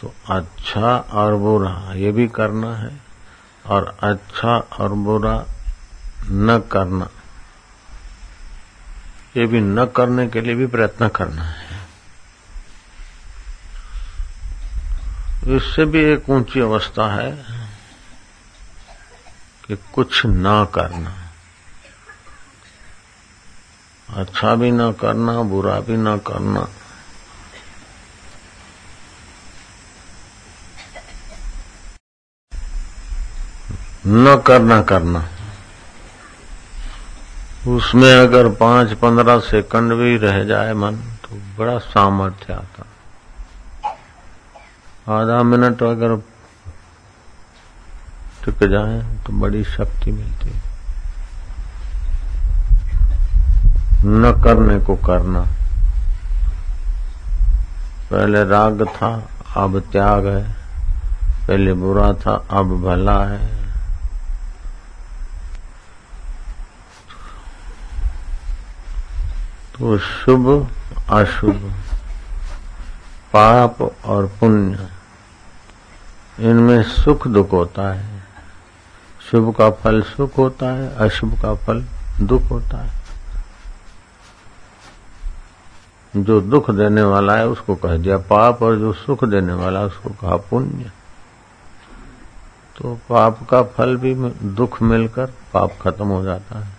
तो 0.00 0.14
अच्छा 0.30 0.96
और 0.96 1.34
बुरा, 1.34 1.92
ये 1.94 2.12
भी 2.12 2.28
करना 2.28 2.76
है। 2.76 3.00
और 3.66 3.96
अच्छा 4.02 4.56
और 4.56 4.88
बुरा 4.88 5.44
न 6.30 6.62
करना। 6.72 7.08
ये 9.36 9.46
भी 9.46 9.60
न 9.60 9.86
करने 9.86 10.28
के 10.28 10.40
लिए 10.40 10.54
भी 10.54 10.66
प्रयत्न 10.66 11.08
करना 11.08 11.42
है। 11.42 11.66
इससे 15.56 15.84
भी 15.84 16.04
एक 16.04 16.30
ऊँची 16.30 16.60
अवस्था 16.60 17.14
है 17.14 17.44
कि 19.66 19.76
कुछ 19.92 20.26
ना 20.26 20.64
करना। 20.64 21.14
अच्छा 24.10 24.54
भी 24.54 24.70
ना 24.70 24.92
करना, 24.92 25.42
बुरा 25.42 25.80
भी 25.80 25.96
ना 25.96 26.16
करना। 26.16 26.68
न 34.06 34.42
करना 34.46 34.82
करना। 34.82 35.35
उसमें 37.68 38.14
अगर 38.14 38.48
पाँच 38.48 38.92
पंद्रह 38.92 39.38
सेकंड 39.38 39.92
भी 39.92 40.16
रह 40.16 40.44
जाए 40.44 40.72
मन 40.72 40.96
तो 40.96 41.36
बड़ा 41.58 41.78
सामर्थ्य 41.78 42.52
आता। 42.52 42.86
आधा 45.14 45.42
मिनट 45.42 45.82
अगर 45.82 46.16
टिक 48.44 48.70
जाए 48.70 49.24
तो 49.26 49.32
बड़ी 49.32 49.64
शक्ति 49.64 50.12
मिलती। 50.12 50.50
है 50.50 50.66
न 54.04 54.40
करने 54.44 54.80
को 54.80 54.96
करना। 54.96 55.40
पहले 58.10 58.44
राग 58.44 58.88
था, 58.88 59.28
अब 59.56 59.80
त्याग 59.80 60.26
है। 60.26 60.52
पहले 61.48 61.72
बुरा 61.72 62.12
था, 62.12 62.46
अब 62.50 62.82
भला 62.82 63.24
है। 63.24 63.55
तो 69.78 69.98
शुभ 69.98 70.70
अशुभ, 71.10 71.72
पाप 73.32 73.82
और 74.04 74.26
पुण्य, 74.26 74.88
इनमें 76.40 76.82
सुख 76.82 77.28
दुख 77.28 77.52
होता 77.52 77.92
है। 77.92 78.22
शुभ 79.30 79.54
का 79.56 79.70
फल 79.70 80.02
सुख 80.02 80.38
होता 80.38 80.66
है, 80.66 80.96
अशुभ 80.96 81.42
का 81.42 81.54
फल 81.54 81.84
दुख 82.20 82.42
होता 82.42 82.78
है। 82.78 82.96
जो 86.16 86.40
दुख 86.40 86.70
देने 86.70 87.02
वाला 87.02 87.36
है 87.36 87.48
उसको 87.48 87.74
कह 87.74 87.96
दिया 87.96 88.18
पाप, 88.18 88.62
और 88.62 88.76
जो 88.76 88.92
सुख 88.92 89.24
देने 89.24 89.52
वाला 89.52 89.80
है 89.80 89.86
उसको 89.86 90.10
कहा 90.10 90.36
पुण्य। 90.36 90.90
तो 92.76 92.98
पाप 93.08 93.46
का 93.50 93.62
फल 93.62 93.96
भी 93.96 94.14
दुख 94.54 94.82
मिलकर 94.82 95.26
पाप 95.26 95.78
खत्म 95.82 96.06
हो 96.06 96.22
जाता 96.22 96.58
है। 96.58 96.75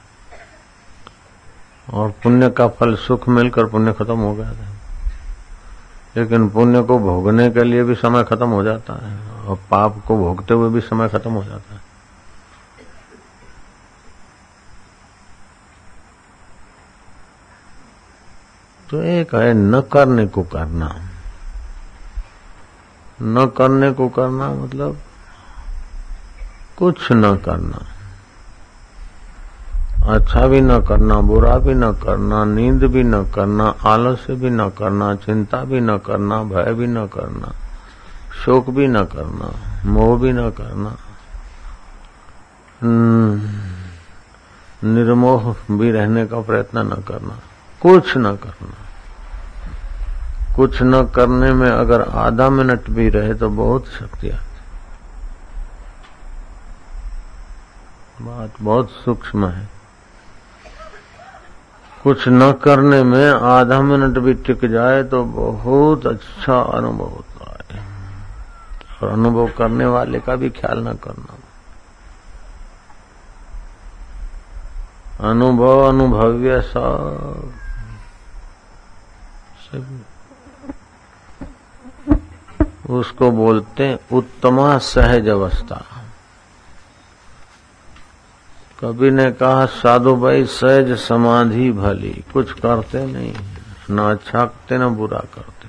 और 1.93 2.11
पुण्य 2.11 2.49
का 2.49 2.67
फल 2.67 2.95
सुख 2.95 3.29
मिलकर 3.29 3.65
पुण्य 3.65 3.93
खत्म 3.93 4.17
हो 4.17 4.35
गया 4.35 4.53
था। 4.53 4.73
लेकिन 6.17 6.49
पुण्य 6.49 6.83
को 6.83 6.99
भोगने 6.99 7.49
के 7.51 7.63
लिए 7.63 7.83
भी 7.83 7.95
समय 7.95 8.23
खत्म 8.23 8.49
हो 8.49 8.63
जाता 8.63 8.93
है 8.93 9.31
और 9.31 9.59
पाप 9.71 10.03
को 10.07 10.17
भोगते 10.17 10.53
हुए 10.53 10.69
भी 10.69 10.81
समय 10.81 11.09
खत्म 11.09 11.31
हो 11.31 11.43
जाता 11.43 11.73
है। 11.73 11.81
तो 18.89 19.01
एक 19.01 19.35
है 19.35 19.53
न 19.53 19.81
करने 19.81 20.27
को 20.27 20.43
करना। 20.43 20.95
न 23.21 23.47
करने 23.57 23.91
को 23.91 24.09
करना 24.09 24.51
मतलब 24.51 25.01
कुछ 26.77 27.11
न 27.11 27.37
करना। 27.37 27.96
अच्छा 30.03 30.47
भी 30.47 30.61
न 30.61 30.79
करना, 30.81 31.21
बुरा 31.21 31.57
भी 31.57 31.73
न 31.73 31.91
करना, 31.93 32.43
नींद 32.45 32.83
भी 32.83 33.03
न 33.03 33.23
करना 33.25 33.75
आलस्य 33.85 34.35
भी 34.35 34.49
न 34.49 34.69
करना, 34.69 35.15
चिंता 35.15 35.63
भी 35.63 35.79
न 35.79 35.97
करना, 35.97 36.43
भय 36.43 36.73
भी 36.73 36.87
न 36.87 37.07
करना, 37.07 37.51
शोक 38.45 38.69
भी 38.69 38.87
न 38.87 39.03
करना, 39.05 39.51
मोह 39.85 40.17
भी 40.19 40.31
न 40.31 40.49
करना 40.51 40.95
निर्मोह 44.83 45.55
भी 45.71 45.91
रहने 45.91 46.25
का 46.27 46.41
प्रयत्न 46.41 46.77
न 46.77 47.01
करना, 47.01 47.39
कुछ 47.81 48.17
न 48.17 48.35
करना। 48.35 48.73
कुछ 50.55 50.81
न 50.81 51.03
करने 51.05 51.51
में 51.53 51.69
अगर 51.69 52.01
आधा 52.01 52.49
मिनट 52.49 52.89
भी 52.89 53.09
रहे 53.09 53.33
तो 53.33 53.49
बहुत 53.49 53.87
शक्ति 53.87 54.29
आती 54.29 54.45
बात 58.25 58.51
बहुत 58.61 58.89
सूक्ष्म 58.89 59.47
है। 59.47 59.76
कुछ 62.03 62.27
न 62.27 62.51
करने 62.51 63.03
में 63.03 63.31
आधा 63.31 63.81
मिनट 63.81 64.17
भी 64.17 64.33
टिक 64.33 64.65
जाए 64.65 65.03
तो 65.03 65.23
बहुत 65.23 66.07
अच्छा 66.07 66.61
अनुभव 66.61 67.05
होता 67.05 67.57
है। 67.73 67.81
और 69.03 69.09
अनुभव 69.09 69.47
करने 69.57 69.85
वाले 69.85 70.19
का 70.19 70.35
भी 70.35 70.49
ख्याल 70.49 70.87
न 70.87 70.93
करना। 70.93 71.37
अनुभव, 75.29 75.87
अनुभव्य 75.87 76.61
सब। 76.61 77.53
उसको 82.89 83.31
बोलते 83.31 83.99
उत्तमा 84.13 84.77
सहज 84.77 85.27
अवस्था। 85.27 85.96
कभी 88.79 89.11
ने 89.11 89.31
कहा, 89.31 89.65
साधु 89.65 90.15
भाई, 90.15 90.45
सहज 90.45 90.97
समाधि 90.97 91.71
भली। 91.71 92.23
कुछ 92.33 92.51
करते 92.51 93.05
नहीं, 93.05 93.33
न 93.91 93.99
अच्छा 93.99 94.45
करते 94.45 94.77
न 94.77 94.87
बुरा 94.87 95.17
करते। 95.17 95.67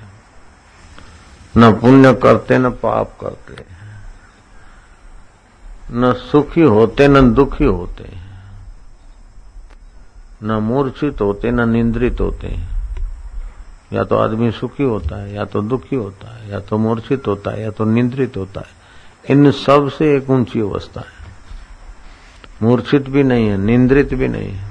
न 1.59 1.73
पुण्य 1.73 2.13
करते, 2.13 2.57
न 2.57 2.69
पाप 2.69 3.17
करते। 3.21 3.65
न 5.91 6.13
सुखी 6.13 6.61
होते, 6.61 7.07
न 7.07 7.33
दुखी 7.33 7.65
होते। 7.65 8.17
न 10.43 10.51
मूर्छित 10.51 11.21
होते, 11.21 11.51
न 11.51 11.69
निंद्रित 11.69 12.21
होते। 12.21 12.59
या 13.93 14.03
तो 14.03 14.17
आदमी 14.17 14.51
सुखी 14.51 14.83
होता 14.83 15.21
है, 15.21 15.33
या 15.33 15.45
तो 15.45 15.61
दुखी 15.61 15.95
होता 15.95 16.35
है, 16.35 16.51
या 16.51 16.59
तो 16.59 16.77
मूर्छित 16.77 17.27
होता 17.27 17.51
है, 17.51 17.61
या 17.61 17.71
तो 17.71 17.85
निंद्रित 17.85 18.37
होता 18.37 18.61
है। 18.61 18.67
इन 19.29 19.51
सबसे 19.51 20.17
एक 20.17 20.29
ऊँची 20.29 20.61
अवस्था 20.61 21.01
है। 21.01 21.18
मूर्छित 22.63 23.09
भी 23.09 23.23
नहीं 23.23 23.47
है 23.49 23.57
निंद्रित 23.57 24.13
भी 24.13 24.27
नहीं 24.27 24.51
है 24.51 24.67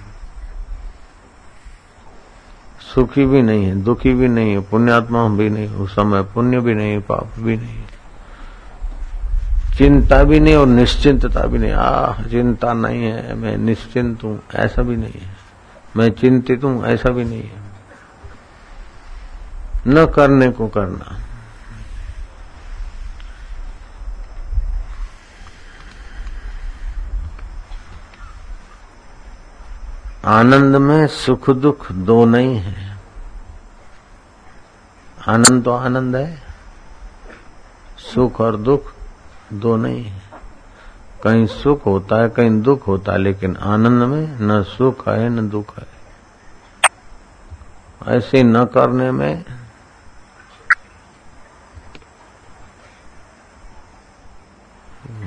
सुखी 2.95 3.24
भी 3.26 3.43
नहीं 3.43 3.64
है 3.64 3.74
दुखी 3.82 4.14
भी 4.14 4.28
नहीं 4.28 4.53
है 4.53 4.61
पुण्यात्मा 4.61 5.26
भी 5.28 5.49
नहीं 5.51 5.68
उस 5.76 5.95
समय 5.95 6.22
पुण्य 6.34 6.61
भी 6.61 6.74
नहीं 6.74 7.01
पाप 7.01 7.39
भी 7.39 7.57
नहीं 7.57 7.84
चिंता 9.78 10.22
भी 10.24 10.41
नहीं 10.41 10.55
और 10.55 10.66
निश्चिंतता 10.66 11.47
भी 11.47 11.59
नहीं 11.59 11.72
आ 11.72 12.12
चिंता 12.30 12.72
नहीं 12.72 13.03
है 13.03 13.34
मैं 13.34 13.57
निश्चिंत 13.57 14.24
हूँ 14.24 14.41
ऐसा 14.55 14.82
भी 14.82 14.97
नहीं 14.97 15.20
है 15.20 15.36
मैं 15.97 16.11
चिंतित 16.11 16.64
हूँ 16.64 16.84
ऐसा 16.86 17.11
भी 17.11 17.24
नहीं 17.24 17.43
है 17.43 17.66
न 19.89 20.07
करने 20.07 20.51
को 20.51 20.66
करना 20.68 21.16
आनंद 30.29 30.76
में 30.76 31.07
सुख 31.07 31.51
दुख 31.51 31.93
दो 31.93 32.24
नहीं 32.24 32.57
है। 32.57 32.99
आनंद 35.29 35.64
तो 35.64 35.70
आनंद 35.70 36.16
है, 36.16 36.43
सुख 37.99 38.41
और 38.41 38.57
दुख 38.57 38.93
दो 39.53 39.76
नहीं 39.76 40.05
है। 40.05 40.22
कहीं 41.22 41.47
सुख 41.47 41.87
होता 41.87 42.22
है, 42.22 42.29
कहीं 42.29 42.62
दुख 42.62 42.87
होता 42.89 43.12
है, 43.12 43.18
लेकिन 43.18 43.57
आनंद 43.57 44.03
में 44.03 44.39
न 44.41 44.62
सुख 44.62 45.09
है, 45.09 45.29
न 45.29 45.49
दुख 45.49 45.79
है। 45.79 45.87
ऐसे 48.07 48.43
न 48.43 48.64
करने 48.64 49.11
में 49.11 49.45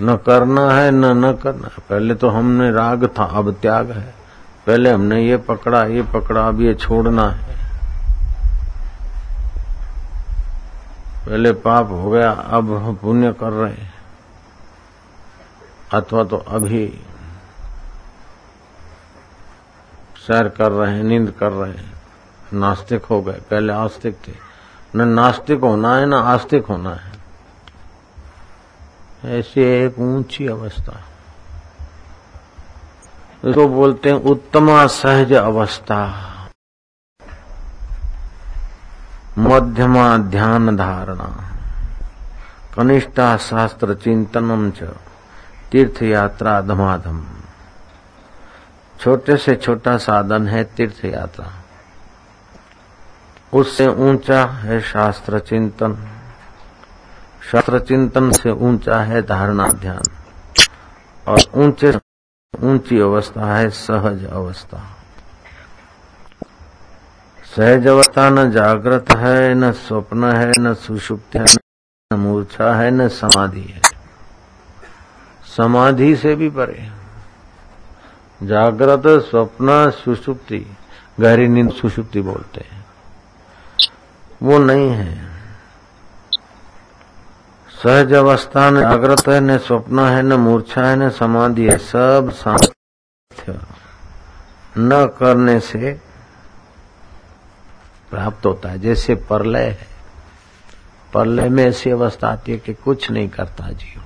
न 0.01 0.17
करना 0.17 0.71
है, 0.71 0.91
न 0.91 1.05
न 1.25 1.33
करना 1.33 1.67
है। 1.67 1.83
पहले 1.89 2.15
तो 2.15 2.29
हमने 2.29 2.71
राग 2.71 3.07
था, 3.07 3.23
अब 3.23 3.53
त्याग 3.53 3.91
है। 3.91 4.20
पहले 4.67 4.91
हमने 4.91 5.25
ये 5.25 5.37
पकड़ा 5.37 5.83
ये 5.83 6.03
पकड़ा, 6.03 6.47
अब 6.47 6.61
ये 6.61 6.73
छोड़ना 6.73 7.29
है। 7.29 7.55
पहले 11.25 11.51
पाप 11.51 11.89
हो 11.89 12.11
गया, 12.11 12.31
अब 12.31 12.73
हम 12.73 12.95
पुण्य 12.95 13.33
कर 13.33 13.49
रहे 13.49 13.73
हैं। 13.73 13.93
अथवा 15.93 16.23
तो 16.23 16.37
अभी 16.37 17.01
सैर 20.27 20.49
कर 20.49 20.71
रहे 20.71 20.95
हैं, 20.95 21.03
नींद 21.03 21.31
कर 21.31 21.51
रहे 21.51 21.71
हैं। 21.71 21.93
नास्तिक 22.53 23.05
हो 23.05 23.21
गए, 23.21 23.39
पहले 23.51 23.73
आस्तिक 23.73 24.17
थे। 24.27 24.33
न 24.95 25.07
नास्तिक 25.07 25.59
होना 25.59 25.95
है, 25.95 26.05
न 26.05 26.13
आस्तिक 26.13 26.65
होना 26.65 26.93
है। 26.95 27.11
ऐसी 29.25 29.61
एक 29.61 29.99
ऊँची 29.99 30.47
अवस्था 30.47 30.99
इसको 33.43 33.67
बोलते 33.67 34.09
हैं 34.09 34.17
उत्तमा 34.23 34.85
सहज 34.87 35.33
अवस्था। 35.33 35.99
मध्यमा 39.37 40.17
ध्यान 40.17 40.75
धारणा। 40.77 41.29
कनिष्ठा 42.75 43.35
शास्त्र 43.37 43.93
चिंतनम 43.93 44.69
च 44.71 44.93
तीर्थ 45.71 46.01
यात्रा 46.03 46.59
धमाधम। 46.61 47.23
छोटे 48.99 49.37
से 49.37 49.55
छोटा 49.55 49.97
साधन 49.97 50.47
है 50.47 50.63
तीर्थ 50.77 51.03
यात्रा 51.05 51.47
उससे 53.53 53.87
ऊँचा 53.87 54.43
है 54.45 54.79
शास्त्र 54.81 55.39
चिंतन। 55.39 55.97
शास्त्र 57.51 57.79
चिंतन 57.79 58.31
से 58.31 58.51
ऊँचा 58.51 58.99
है 59.01 59.21
धारणा 59.21 59.67
ध्यान। 59.71 60.03
और 61.27 61.39
ऊँचे 61.55 61.91
ऊँची 62.59 62.99
अवस्था 62.99 63.57
है, 63.57 63.69
सहज 63.69 64.25
अवस्था। 64.25 64.97
सहज 67.55 67.87
अवस्था 67.87 68.29
न 68.29 68.51
जागृत 68.51 69.05
है, 69.17 69.53
न 69.53 69.71
स्वप्न 69.71 70.23
है, 70.23 70.51
न 70.59 70.73
सुषुप्त 70.73 71.35
है, 71.35 71.45
न 72.13 72.17
मूर्छा 72.17 72.75
है, 72.75 72.91
न 72.91 73.07
समाधि 73.07 73.61
है। 73.61 73.81
समाधि 75.57 76.15
से 76.15 76.35
भी 76.35 76.49
परे। 76.49 76.91
जागृत, 78.43 79.03
स्वप्न, 79.21 79.91
सुषुप्ति, 79.91 80.77
गहरी 81.19 81.47
नींद 81.47 81.71
सुषुप्ति 81.71 82.21
बोलते 82.21 82.65
हैं। 82.71 82.85
वो 84.43 84.57
नहीं 84.57 84.89
है। 84.89 85.30
सहज 87.83 88.13
अवस्था 88.13 88.69
न 88.69 88.81
जागृत 88.81 89.27
है, 89.27 89.39
न 89.41 89.57
स्वप्न 89.57 89.99
है, 89.99 90.21
न 90.21 90.33
मूर्छा 90.33 90.85
है, 90.85 90.95
न 90.95 91.09
समाधि 91.09 91.65
है, 91.65 91.77
सब 91.77 92.31
सामर्थ्य। 92.33 93.59
न 94.77 95.05
करने 95.19 95.59
से 95.59 95.93
प्राप्त 98.11 98.45
होता 98.45 98.69
है, 98.69 98.79
जैसे 98.79 99.15
परलय 99.15 99.65
है। 99.65 99.87
परलय 101.13 101.49
में 101.49 101.63
ऐसी 101.65 101.89
अवस्था 101.89 102.27
आती 102.27 102.51
है 102.51 102.57
कि 102.57 102.73
कुछ 102.73 103.11
नहीं 103.11 103.29
करता 103.29 103.71
जीव 103.71 104.01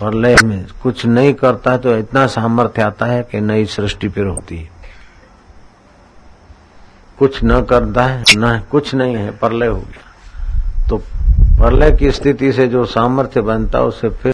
परलय 0.00 0.36
में 0.44 0.66
कुछ 0.82 1.06
नहीं 1.06 1.34
करता 1.34 1.76
तो 1.76 1.96
इतना 1.96 2.26
सामर्थ्य 2.26 2.82
आता 2.82 3.06
है 3.06 3.22
कि 3.22 3.40
नई 3.40 3.66
सृष्टि 3.66 4.08
फिर 4.08 4.26
होती 4.26 4.56
है। 4.56 4.70
कुछ 7.18 7.40
न 7.44 7.62
करता 7.62 8.04
है, 8.04 8.24
न, 8.36 8.62
कुछ 8.70 8.94
नहीं 8.94 9.16
है, 9.16 9.30
परलय 9.38 9.66
हो 9.66 9.80
गया। 9.80 10.03
प्रलय 11.58 11.90
की 11.92 12.10
स्थिति 12.10 12.52
से 12.52 12.66
जो 12.66 12.84
सामर्थ्य 12.84 13.40
बनता 13.40 13.82
उसे 13.82 14.08
फिर 14.22 14.32